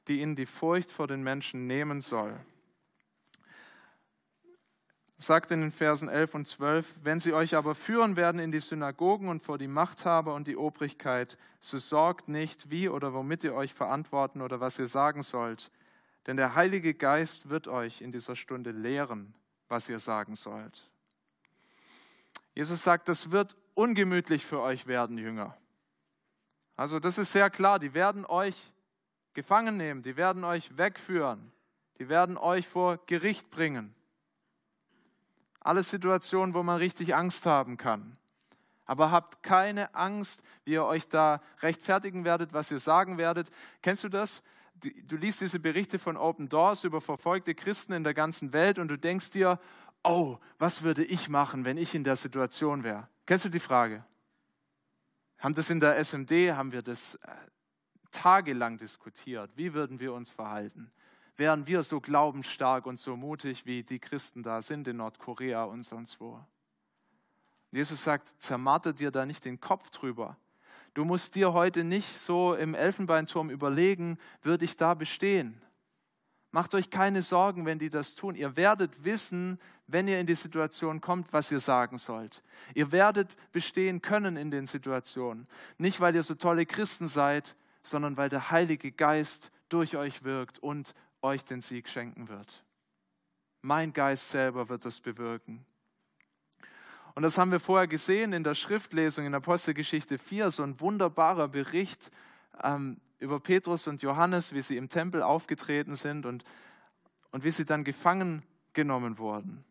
die 0.08 0.22
ihnen 0.22 0.36
die 0.36 0.46
Furcht 0.46 0.92
vor 0.92 1.08
den 1.08 1.24
Menschen 1.24 1.66
nehmen 1.66 2.02
soll 2.02 2.40
sagt 5.18 5.52
in 5.52 5.62
den 5.62 5.72
Versen 5.72 6.10
11 6.10 6.36
und 6.36 6.48
12, 6.48 6.96
wenn 7.02 7.20
sie 7.20 7.34
euch 7.34 7.56
aber 7.56 7.74
führen 7.74 8.16
werden 8.18 8.40
in 8.40 8.52
die 8.52 8.60
Synagogen 8.60 9.30
und 9.30 9.44
vor 9.44 9.58
die 9.58 9.68
Machthaber 9.68 10.34
und 10.34 10.48
die 10.48 10.58
Obrigkeit, 10.58 11.38
so 11.60 11.78
sorgt 11.78 12.28
nicht, 12.28 12.70
wie 12.70 12.90
oder 12.90 13.14
womit 13.14 13.44
ihr 13.44 13.54
euch 13.56 13.74
verantworten 13.74 14.42
oder 14.42 14.60
was 14.60 14.78
ihr 14.78 14.88
sagen 14.88 15.24
sollt, 15.24 15.72
denn 16.28 16.38
der 16.38 16.56
Heilige 16.56 16.94
Geist 16.94 17.50
wird 17.50 17.68
euch 17.68 18.02
in 18.02 18.12
dieser 18.12 18.36
Stunde 18.36 18.72
lehren, 18.72 19.34
was 19.70 19.88
ihr 19.90 20.00
sagen 20.00 20.36
sollt. 20.36 20.90
Jesus 22.54 22.84
sagt, 22.84 23.08
das 23.08 23.32
wird 23.32 23.56
ungemütlich 23.74 24.46
für 24.46 24.62
euch 24.62 24.88
werden, 24.88 25.18
Jünger. 25.18 25.56
Also 26.76 27.00
das 27.00 27.18
ist 27.18 27.32
sehr 27.32 27.50
klar, 27.50 27.80
die 27.80 27.94
werden 27.94 28.26
euch 28.26 28.72
gefangen 29.34 29.78
nehmen, 29.78 30.04
die 30.04 30.18
werden 30.18 30.44
euch 30.44 30.78
wegführen, 30.78 31.52
die 32.00 32.10
werden 32.10 32.38
euch 32.38 32.68
vor 32.68 32.98
Gericht 33.06 33.50
bringen. 33.50 33.94
Alles 35.66 35.90
Situationen, 35.90 36.54
wo 36.54 36.62
man 36.62 36.78
richtig 36.78 37.16
Angst 37.16 37.48
haben 37.48 37.78
kann. 37.78 38.18
Aber 38.86 39.10
habt 39.10 39.42
keine 39.42 39.96
Angst, 39.96 40.44
wie 40.64 40.74
ihr 40.74 40.86
euch 40.86 41.08
da 41.08 41.42
rechtfertigen 41.62 42.24
werdet, 42.24 42.54
was 42.54 42.70
ihr 42.70 42.78
sagen 42.78 43.18
werdet. 43.18 43.50
Kennst 43.82 44.04
du 44.04 44.10
das? 44.10 44.44
Du 44.76 45.16
liest 45.16 45.42
diese 45.42 45.60
Berichte 45.60 45.98
von 45.98 46.18
Open 46.18 46.50
Doors 46.50 46.84
über 46.84 47.02
verfolgte 47.02 47.56
Christen 47.56 47.94
in 47.94 48.04
der 48.04 48.14
ganzen 48.14 48.54
Welt 48.54 48.78
und 48.78 48.90
du 48.90 48.98
denkst 48.98 49.32
dir, 49.32 49.60
oh, 50.04 50.38
was 50.60 50.84
würde 50.84 51.04
ich 51.04 51.30
machen, 51.30 51.66
wenn 51.66 51.78
ich 51.78 51.96
in 51.96 52.04
der 52.04 52.16
Situation 52.16 52.84
wäre? 52.84 53.08
Kennst 53.26 53.46
du 53.46 53.50
die 53.50 53.60
Frage? 53.60 54.06
Haben 55.40 55.56
das 55.56 55.72
in 55.72 55.80
der 55.80 55.98
SMD, 55.98 56.52
haben 56.52 56.74
wir 56.74 56.84
das 56.84 57.16
äh, 57.16 57.28
tagelang 58.12 58.78
diskutiert. 58.78 59.50
Wie 59.56 59.74
würden 59.74 60.00
wir 60.00 60.14
uns 60.14 60.30
verhalten? 60.30 60.92
Wären 61.38 61.68
wir 61.68 61.84
so 61.84 62.00
glaubensstark 62.00 62.86
und 62.86 63.00
so 63.00 63.16
mutig, 63.16 63.66
wie 63.66 63.84
die 63.84 64.00
Christen 64.00 64.44
da 64.44 64.62
sind 64.62 64.88
in 64.88 64.98
Nordkorea 64.98 65.64
und 65.66 65.84
sonst 65.84 66.20
wo. 66.20 66.40
Jesus 67.72 68.04
sagt, 68.04 68.34
zermarter 68.42 68.94
dir 68.94 69.12
da 69.12 69.26
nicht 69.26 69.44
den 69.44 69.60
Kopf 69.60 69.90
drüber. 69.90 70.38
Du 70.94 71.04
musst 71.04 71.36
dir 71.36 71.52
heute 71.52 71.84
nicht 71.84 72.18
so 72.18 72.54
im 72.54 72.74
Elfenbeinturm 72.74 73.50
überlegen, 73.50 74.18
würde 74.42 74.64
ich 74.64 74.78
da 74.78 74.94
bestehen? 74.94 75.62
Macht 76.52 76.74
euch 76.74 76.90
keine 76.90 77.22
Sorgen, 77.22 77.66
wenn 77.66 77.80
die 77.80 77.90
das 77.90 78.16
tun. 78.16 78.34
Ihr 78.34 78.56
werdet 78.56 79.04
wissen, 79.04 79.60
wenn 79.88 80.08
ihr 80.08 80.22
in 80.22 80.26
die 80.26 80.36
Situation 80.36 81.02
kommt, 81.02 81.34
was 81.34 81.52
ihr 81.52 81.60
sagen 81.60 81.98
sollt. 81.98 82.44
Ihr 82.74 82.94
werdet 82.94 83.36
bestehen 83.52 84.02
können 84.02 84.38
in 84.38 84.52
den 84.52 84.66
Situationen. 84.66 85.48
Nicht, 85.78 86.00
weil 86.00 86.16
ihr 86.16 86.24
so 86.24 86.34
tolle 86.34 86.66
Christen 86.66 87.10
seid, 87.10 87.58
sondern 87.84 88.16
weil 88.16 88.30
der 88.30 88.52
Heilige 88.52 88.94
Geist 88.94 89.52
durch 89.68 89.98
euch 89.98 90.24
wirkt 90.24 90.60
und 90.60 90.96
euch 91.26 91.44
den 91.44 91.62
Sieg 91.62 91.90
schenken 91.90 92.30
wird. 92.30 92.64
Mein 93.62 93.94
Geist 93.94 94.30
selber 94.30 94.70
wird 94.70 94.86
das 94.86 95.02
bewirken. 95.02 95.66
Und 97.16 97.24
das 97.24 97.38
haben 97.38 97.52
wir 97.52 97.60
vorher 97.60 97.88
gesehen 97.88 98.34
in 98.34 98.44
der 98.44 98.56
Schriftlesung 98.56 99.26
in 99.26 99.34
Apostelgeschichte 99.34 100.18
4, 100.18 100.52
so 100.52 100.64
ein 100.64 100.80
wunderbarer 100.80 101.48
Bericht 101.48 102.12
ähm, 102.62 103.00
über 103.20 103.40
Petrus 103.40 103.88
und 103.88 104.02
Johannes, 104.02 104.54
wie 104.54 104.62
sie 104.62 104.78
im 104.78 104.90
Tempel 104.90 105.24
aufgetreten 105.24 105.96
sind 105.96 106.26
und, 106.26 106.44
und 107.32 107.44
wie 107.44 107.52
sie 107.52 107.66
dann 107.66 107.84
gefangen 107.84 108.44
genommen 108.74 109.18
wurden 109.18 109.64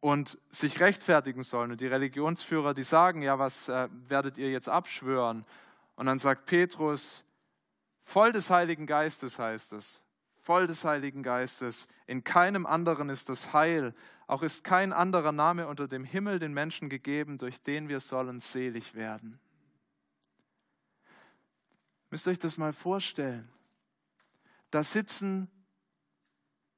und 0.00 0.38
sich 0.50 0.80
rechtfertigen 0.80 1.42
sollen. 1.42 1.72
Und 1.72 1.80
die 1.80 1.86
Religionsführer, 1.86 2.74
die 2.74 2.82
sagen, 2.82 3.22
ja, 3.22 3.38
was 3.38 3.68
äh, 3.68 3.88
werdet 4.08 4.38
ihr 4.38 4.50
jetzt 4.50 4.68
abschwören? 4.68 5.44
Und 5.96 6.06
dann 6.06 6.18
sagt 6.18 6.46
Petrus, 6.46 7.24
voll 8.02 8.32
des 8.32 8.50
Heiligen 8.50 8.86
Geistes 8.86 9.38
heißt 9.38 9.72
es, 9.72 10.02
voll 10.48 10.66
des 10.66 10.82
Heiligen 10.86 11.22
Geistes. 11.22 11.88
In 12.06 12.24
keinem 12.24 12.64
anderen 12.64 13.10
ist 13.10 13.28
das 13.28 13.52
Heil. 13.52 13.94
Auch 14.26 14.42
ist 14.42 14.64
kein 14.64 14.94
anderer 14.94 15.30
Name 15.30 15.68
unter 15.68 15.86
dem 15.86 16.04
Himmel 16.04 16.38
den 16.38 16.54
Menschen 16.54 16.88
gegeben, 16.88 17.36
durch 17.36 17.62
den 17.62 17.90
wir 17.90 18.00
sollen 18.00 18.40
selig 18.40 18.94
werden. 18.94 19.38
Müsst 22.08 22.26
ihr 22.26 22.30
euch 22.30 22.38
das 22.38 22.56
mal 22.56 22.72
vorstellen. 22.72 23.46
Da 24.70 24.82
sitzen 24.82 25.50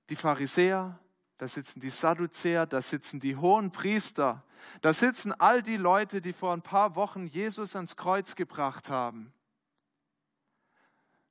die 0.08 0.16
Pharisäer, 0.16 0.98
da 1.38 1.46
sitzen 1.46 1.78
die 1.78 1.90
Sadduzäer, 1.90 2.66
da 2.66 2.82
sitzen 2.82 3.20
die 3.20 3.36
hohen 3.36 3.70
Priester, 3.70 4.42
da 4.80 4.92
sitzen 4.92 5.32
all 5.32 5.62
die 5.62 5.76
Leute, 5.76 6.20
die 6.20 6.32
vor 6.32 6.54
ein 6.54 6.62
paar 6.62 6.96
Wochen 6.96 7.28
Jesus 7.28 7.76
ans 7.76 7.94
Kreuz 7.94 8.34
gebracht 8.34 8.90
haben. 8.90 9.32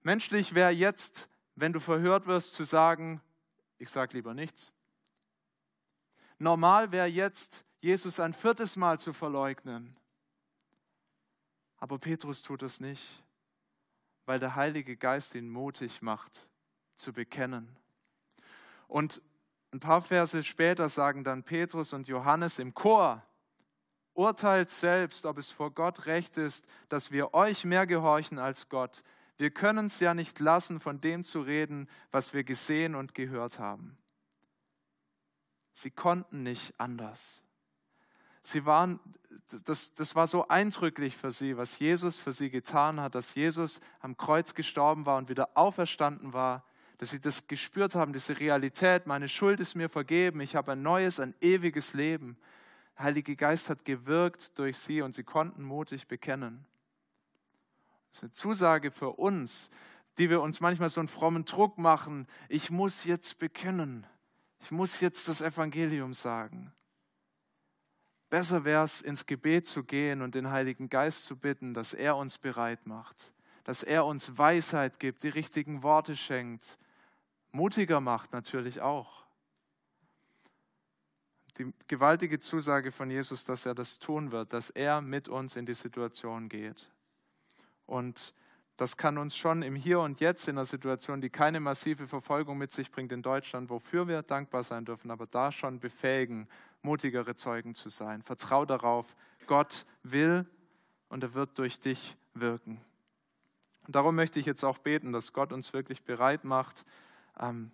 Menschlich 0.03 0.55
wäre 0.55 0.71
jetzt 0.71 1.28
wenn 1.59 1.73
du 1.73 1.79
verhört 1.79 2.25
wirst, 2.25 2.53
zu 2.53 2.63
sagen, 2.63 3.21
ich 3.77 3.89
sage 3.89 4.13
lieber 4.15 4.33
nichts. 4.33 4.71
Normal 6.37 6.91
wäre 6.91 7.07
jetzt, 7.07 7.65
Jesus 7.81 8.19
ein 8.19 8.33
viertes 8.33 8.75
Mal 8.75 8.99
zu 8.99 9.13
verleugnen. 9.13 9.95
Aber 11.77 11.97
Petrus 11.97 12.41
tut 12.41 12.61
es 12.61 12.79
nicht, 12.79 13.23
weil 14.25 14.39
der 14.39 14.55
Heilige 14.55 14.97
Geist 14.97 15.35
ihn 15.35 15.49
mutig 15.49 16.01
macht, 16.01 16.49
zu 16.95 17.13
bekennen. 17.13 17.75
Und 18.87 19.21
ein 19.71 19.79
paar 19.79 20.01
Verse 20.01 20.43
später 20.43 20.89
sagen 20.89 21.23
dann 21.23 21.43
Petrus 21.43 21.93
und 21.93 22.07
Johannes 22.07 22.59
im 22.59 22.73
Chor, 22.73 23.23
urteilt 24.13 24.71
selbst, 24.71 25.25
ob 25.25 25.37
es 25.37 25.51
vor 25.51 25.71
Gott 25.71 26.05
recht 26.05 26.37
ist, 26.37 26.65
dass 26.89 27.11
wir 27.11 27.33
euch 27.33 27.63
mehr 27.63 27.87
gehorchen 27.87 28.39
als 28.39 28.67
Gott, 28.67 29.03
wir 29.39 29.51
können 29.51 29.85
es 29.85 30.01
ja 30.01 30.13
nicht 30.13 30.41
lassen, 30.41 30.81
von 30.81 30.99
dem 30.99 31.23
zu 31.23 31.39
reden, 31.41 31.87
was 32.11 32.33
wir 32.33 32.43
gesehen 32.43 32.93
und 32.93 33.15
gehört 33.15 33.57
haben. 33.57 33.97
Sie 35.71 35.91
konnten 35.91 36.43
nicht 36.43 36.77
anders. 36.77 37.41
Sie 38.41 38.65
waren, 38.65 38.99
das, 39.63 39.93
das 39.95 40.13
war 40.13 40.27
so 40.27 40.49
eindrücklich 40.49 41.15
für 41.15 41.31
sie, 41.31 41.55
was 41.55 41.79
Jesus 41.79 42.17
für 42.17 42.33
sie 42.33 42.49
getan 42.49 42.99
hat, 42.99 43.15
dass 43.15 43.33
Jesus 43.33 43.79
am 44.01 44.17
Kreuz 44.17 44.55
gestorben 44.55 45.05
war 45.05 45.17
und 45.17 45.29
wieder 45.29 45.51
auferstanden 45.55 46.33
war, 46.33 46.65
dass 46.97 47.11
sie 47.11 47.21
das 47.21 47.47
gespürt 47.47 47.95
haben, 47.95 48.11
diese 48.11 48.41
Realität, 48.41 49.07
meine 49.07 49.29
Schuld 49.29 49.61
ist 49.61 49.73
mir 49.73 49.87
vergeben, 49.87 50.41
ich 50.41 50.57
habe 50.57 50.73
ein 50.73 50.81
neues, 50.81 51.17
ein 51.21 51.33
ewiges 51.39 51.93
Leben. 51.93 52.37
Der 52.97 53.05
Heilige 53.05 53.37
Geist 53.37 53.69
hat 53.69 53.85
gewirkt 53.85 54.59
durch 54.59 54.77
sie 54.77 55.01
und 55.01 55.15
sie 55.15 55.23
konnten 55.23 55.63
mutig 55.63 56.09
bekennen. 56.09 56.65
Das 58.09 58.19
ist 58.19 58.23
eine 58.23 58.31
Zusage 58.33 58.91
für 58.91 59.11
uns, 59.11 59.69
die 60.17 60.29
wir 60.29 60.41
uns 60.41 60.59
manchmal 60.59 60.89
so 60.89 60.99
einen 60.99 61.07
frommen 61.07 61.45
Druck 61.45 61.77
machen. 61.77 62.27
Ich 62.49 62.69
muss 62.69 63.05
jetzt 63.05 63.39
bekennen. 63.39 64.05
Ich 64.61 64.71
muss 64.71 64.99
jetzt 64.99 65.27
das 65.27 65.41
Evangelium 65.41 66.13
sagen. 66.13 66.73
Besser 68.29 68.63
wäre 68.63 68.83
es, 68.83 69.01
ins 69.01 69.25
Gebet 69.25 69.67
zu 69.67 69.83
gehen 69.83 70.21
und 70.21 70.35
den 70.35 70.51
Heiligen 70.51 70.89
Geist 70.89 71.25
zu 71.25 71.35
bitten, 71.35 71.73
dass 71.73 71.93
er 71.93 72.15
uns 72.15 72.37
bereit 72.37 72.85
macht, 72.85 73.33
dass 73.63 73.81
er 73.81 74.05
uns 74.05 74.37
Weisheit 74.37 74.99
gibt, 74.99 75.23
die 75.23 75.29
richtigen 75.29 75.81
Worte 75.81 76.15
schenkt, 76.15 76.77
mutiger 77.51 77.99
macht 78.01 78.31
natürlich 78.31 78.81
auch. 78.81 79.25
Die 81.57 81.73
gewaltige 81.87 82.39
Zusage 82.39 82.91
von 82.91 83.09
Jesus, 83.09 83.45
dass 83.45 83.65
er 83.65 83.73
das 83.73 83.97
tun 83.99 84.31
wird, 84.31 84.53
dass 84.53 84.69
er 84.69 85.01
mit 85.01 85.27
uns 85.27 85.55
in 85.55 85.65
die 85.65 85.73
Situation 85.73 86.49
geht. 86.49 86.91
Und 87.89 88.35
das 88.77 88.97
kann 88.97 89.17
uns 89.17 89.35
schon 89.35 89.63
im 89.63 89.75
Hier 89.75 89.99
und 89.99 90.19
Jetzt 90.19 90.47
in 90.47 90.57
einer 90.57 90.65
Situation, 90.65 91.21
die 91.21 91.31
keine 91.31 91.59
massive 91.59 92.07
Verfolgung 92.07 92.57
mit 92.57 92.71
sich 92.71 92.91
bringt 92.91 93.11
in 93.11 93.23
Deutschland, 93.23 93.69
wofür 93.69 94.07
wir 94.07 94.21
dankbar 94.21 94.61
sein 94.63 94.85
dürfen, 94.85 95.09
aber 95.09 95.25
da 95.25 95.51
schon 95.51 95.79
befähigen, 95.79 96.47
mutigere 96.83 97.35
Zeugen 97.35 97.73
zu 97.73 97.89
sein. 97.89 98.21
Vertrau 98.21 98.63
darauf, 98.65 99.15
Gott 99.47 99.85
will 100.03 100.45
und 101.09 101.23
er 101.23 101.33
wird 101.33 101.57
durch 101.57 101.79
dich 101.79 102.15
wirken. 102.35 102.79
Und 103.87 103.95
darum 103.95 104.15
möchte 104.15 104.39
ich 104.39 104.45
jetzt 104.45 104.63
auch 104.63 104.77
beten, 104.77 105.11
dass 105.11 105.33
Gott 105.33 105.51
uns 105.51 105.73
wirklich 105.73 106.03
bereit 106.03 106.43
macht, 106.43 106.85
ähm, 107.39 107.71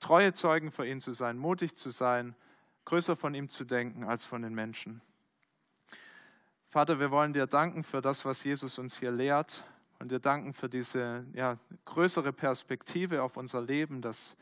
treue 0.00 0.32
Zeugen 0.32 0.72
für 0.72 0.86
ihn 0.86 1.02
zu 1.02 1.12
sein, 1.12 1.36
mutig 1.36 1.76
zu 1.76 1.90
sein, 1.90 2.34
größer 2.86 3.16
von 3.16 3.34
ihm 3.34 3.50
zu 3.50 3.66
denken 3.66 4.04
als 4.04 4.24
von 4.24 4.40
den 4.40 4.54
Menschen. 4.54 5.02
Vater, 6.76 7.00
wir 7.00 7.10
wollen 7.10 7.32
dir 7.32 7.46
danken 7.46 7.84
für 7.84 8.02
das, 8.02 8.26
was 8.26 8.44
Jesus 8.44 8.78
uns 8.78 8.98
hier 8.98 9.10
lehrt 9.10 9.64
und 9.98 10.12
dir 10.12 10.18
danken 10.18 10.52
für 10.52 10.68
diese 10.68 11.24
ja, 11.32 11.56
größere 11.86 12.34
Perspektive 12.34 13.22
auf 13.22 13.38
unser 13.38 13.62
Leben, 13.62 14.02
dass, 14.02 14.36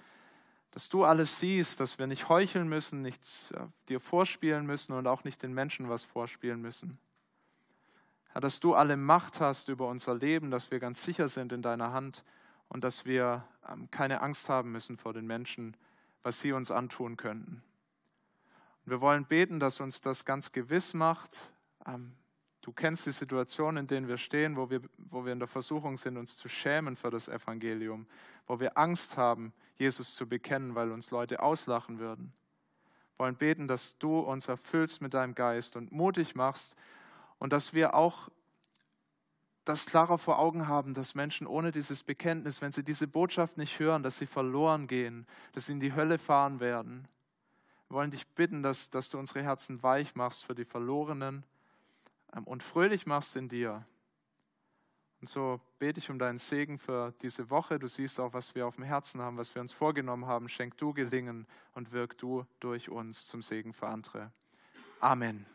dass 0.72 0.88
du 0.88 1.04
alles 1.04 1.38
siehst, 1.38 1.78
dass 1.78 1.96
wir 2.00 2.08
nicht 2.08 2.28
heucheln 2.28 2.68
müssen, 2.68 3.02
nichts 3.02 3.52
ja, 3.54 3.68
dir 3.88 4.00
vorspielen 4.00 4.66
müssen 4.66 4.94
und 4.94 5.06
auch 5.06 5.22
nicht 5.22 5.44
den 5.44 5.54
Menschen 5.54 5.88
was 5.88 6.02
vorspielen 6.02 6.60
müssen. 6.60 6.98
Herr, 8.32 8.40
dass 8.40 8.58
du 8.58 8.74
alle 8.74 8.96
Macht 8.96 9.38
hast 9.38 9.68
über 9.68 9.86
unser 9.86 10.16
Leben, 10.16 10.50
dass 10.50 10.72
wir 10.72 10.80
ganz 10.80 11.04
sicher 11.04 11.28
sind 11.28 11.52
in 11.52 11.62
deiner 11.62 11.92
Hand 11.92 12.24
und 12.66 12.82
dass 12.82 13.04
wir 13.04 13.46
ähm, 13.70 13.88
keine 13.92 14.22
Angst 14.22 14.48
haben 14.48 14.72
müssen 14.72 14.96
vor 14.96 15.12
den 15.12 15.28
Menschen, 15.28 15.76
was 16.24 16.40
sie 16.40 16.50
uns 16.50 16.72
antun 16.72 17.16
könnten. 17.16 17.62
Wir 18.86 19.00
wollen 19.00 19.24
beten, 19.24 19.60
dass 19.60 19.78
uns 19.78 20.00
das 20.00 20.24
ganz 20.24 20.50
gewiss 20.50 20.94
macht. 20.94 21.52
Ähm, 21.86 22.16
du 22.64 22.72
kennst 22.72 23.04
die 23.04 23.10
Situation, 23.10 23.76
in 23.76 23.86
denen 23.86 24.08
wir 24.08 24.16
stehen, 24.16 24.56
wo 24.56 24.70
wir, 24.70 24.80
wo 24.96 25.26
wir 25.26 25.34
in 25.34 25.38
der 25.38 25.48
Versuchung 25.48 25.98
sind, 25.98 26.16
uns 26.16 26.38
zu 26.38 26.48
schämen 26.48 26.96
für 26.96 27.10
das 27.10 27.28
Evangelium, 27.28 28.06
wo 28.46 28.58
wir 28.58 28.78
Angst 28.78 29.18
haben, 29.18 29.52
Jesus 29.76 30.14
zu 30.14 30.26
bekennen, 30.26 30.74
weil 30.74 30.90
uns 30.90 31.10
Leute 31.10 31.42
auslachen 31.42 31.98
würden. 31.98 32.32
Wir 33.16 33.24
wollen 33.26 33.36
beten, 33.36 33.68
dass 33.68 33.98
du 33.98 34.18
uns 34.20 34.48
erfüllst 34.48 35.02
mit 35.02 35.12
deinem 35.12 35.34
Geist 35.34 35.76
und 35.76 35.92
mutig 35.92 36.34
machst 36.34 36.74
und 37.38 37.52
dass 37.52 37.74
wir 37.74 37.94
auch 37.94 38.30
das 39.66 39.84
klarer 39.84 40.16
vor 40.16 40.38
Augen 40.38 40.66
haben, 40.66 40.94
dass 40.94 41.14
Menschen 41.14 41.46
ohne 41.46 41.70
dieses 41.70 42.02
Bekenntnis, 42.02 42.62
wenn 42.62 42.72
sie 42.72 42.82
diese 42.82 43.06
Botschaft 43.06 43.58
nicht 43.58 43.78
hören, 43.78 44.02
dass 44.02 44.18
sie 44.18 44.26
verloren 44.26 44.86
gehen, 44.86 45.26
dass 45.52 45.66
sie 45.66 45.72
in 45.72 45.80
die 45.80 45.94
Hölle 45.94 46.16
fahren 46.16 46.60
werden. 46.60 47.08
Wir 47.88 47.96
wollen 47.96 48.10
dich 48.10 48.26
bitten, 48.26 48.62
dass, 48.62 48.88
dass 48.88 49.10
du 49.10 49.18
unsere 49.18 49.42
Herzen 49.42 49.82
weich 49.82 50.14
machst 50.14 50.46
für 50.46 50.54
die 50.54 50.64
Verlorenen 50.64 51.44
und 52.44 52.62
fröhlich 52.62 53.06
machst 53.06 53.36
in 53.36 53.48
dir. 53.48 53.86
Und 55.20 55.28
so 55.28 55.60
bete 55.78 55.98
ich 55.98 56.10
um 56.10 56.18
deinen 56.18 56.38
Segen 56.38 56.78
für 56.78 57.14
diese 57.22 57.48
Woche. 57.48 57.78
Du 57.78 57.86
siehst 57.86 58.20
auch, 58.20 58.34
was 58.34 58.54
wir 58.54 58.66
auf 58.66 58.74
dem 58.74 58.84
Herzen 58.84 59.22
haben, 59.22 59.38
was 59.38 59.54
wir 59.54 59.62
uns 59.62 59.72
vorgenommen 59.72 60.26
haben. 60.26 60.48
Schenk 60.48 60.76
du 60.76 60.92
Gelingen 60.92 61.46
und 61.72 61.92
wirk 61.92 62.18
du 62.18 62.44
durch 62.60 62.90
uns 62.90 63.26
zum 63.26 63.40
Segen 63.40 63.72
für 63.72 63.86
andere. 63.86 64.32
Amen. 65.00 65.46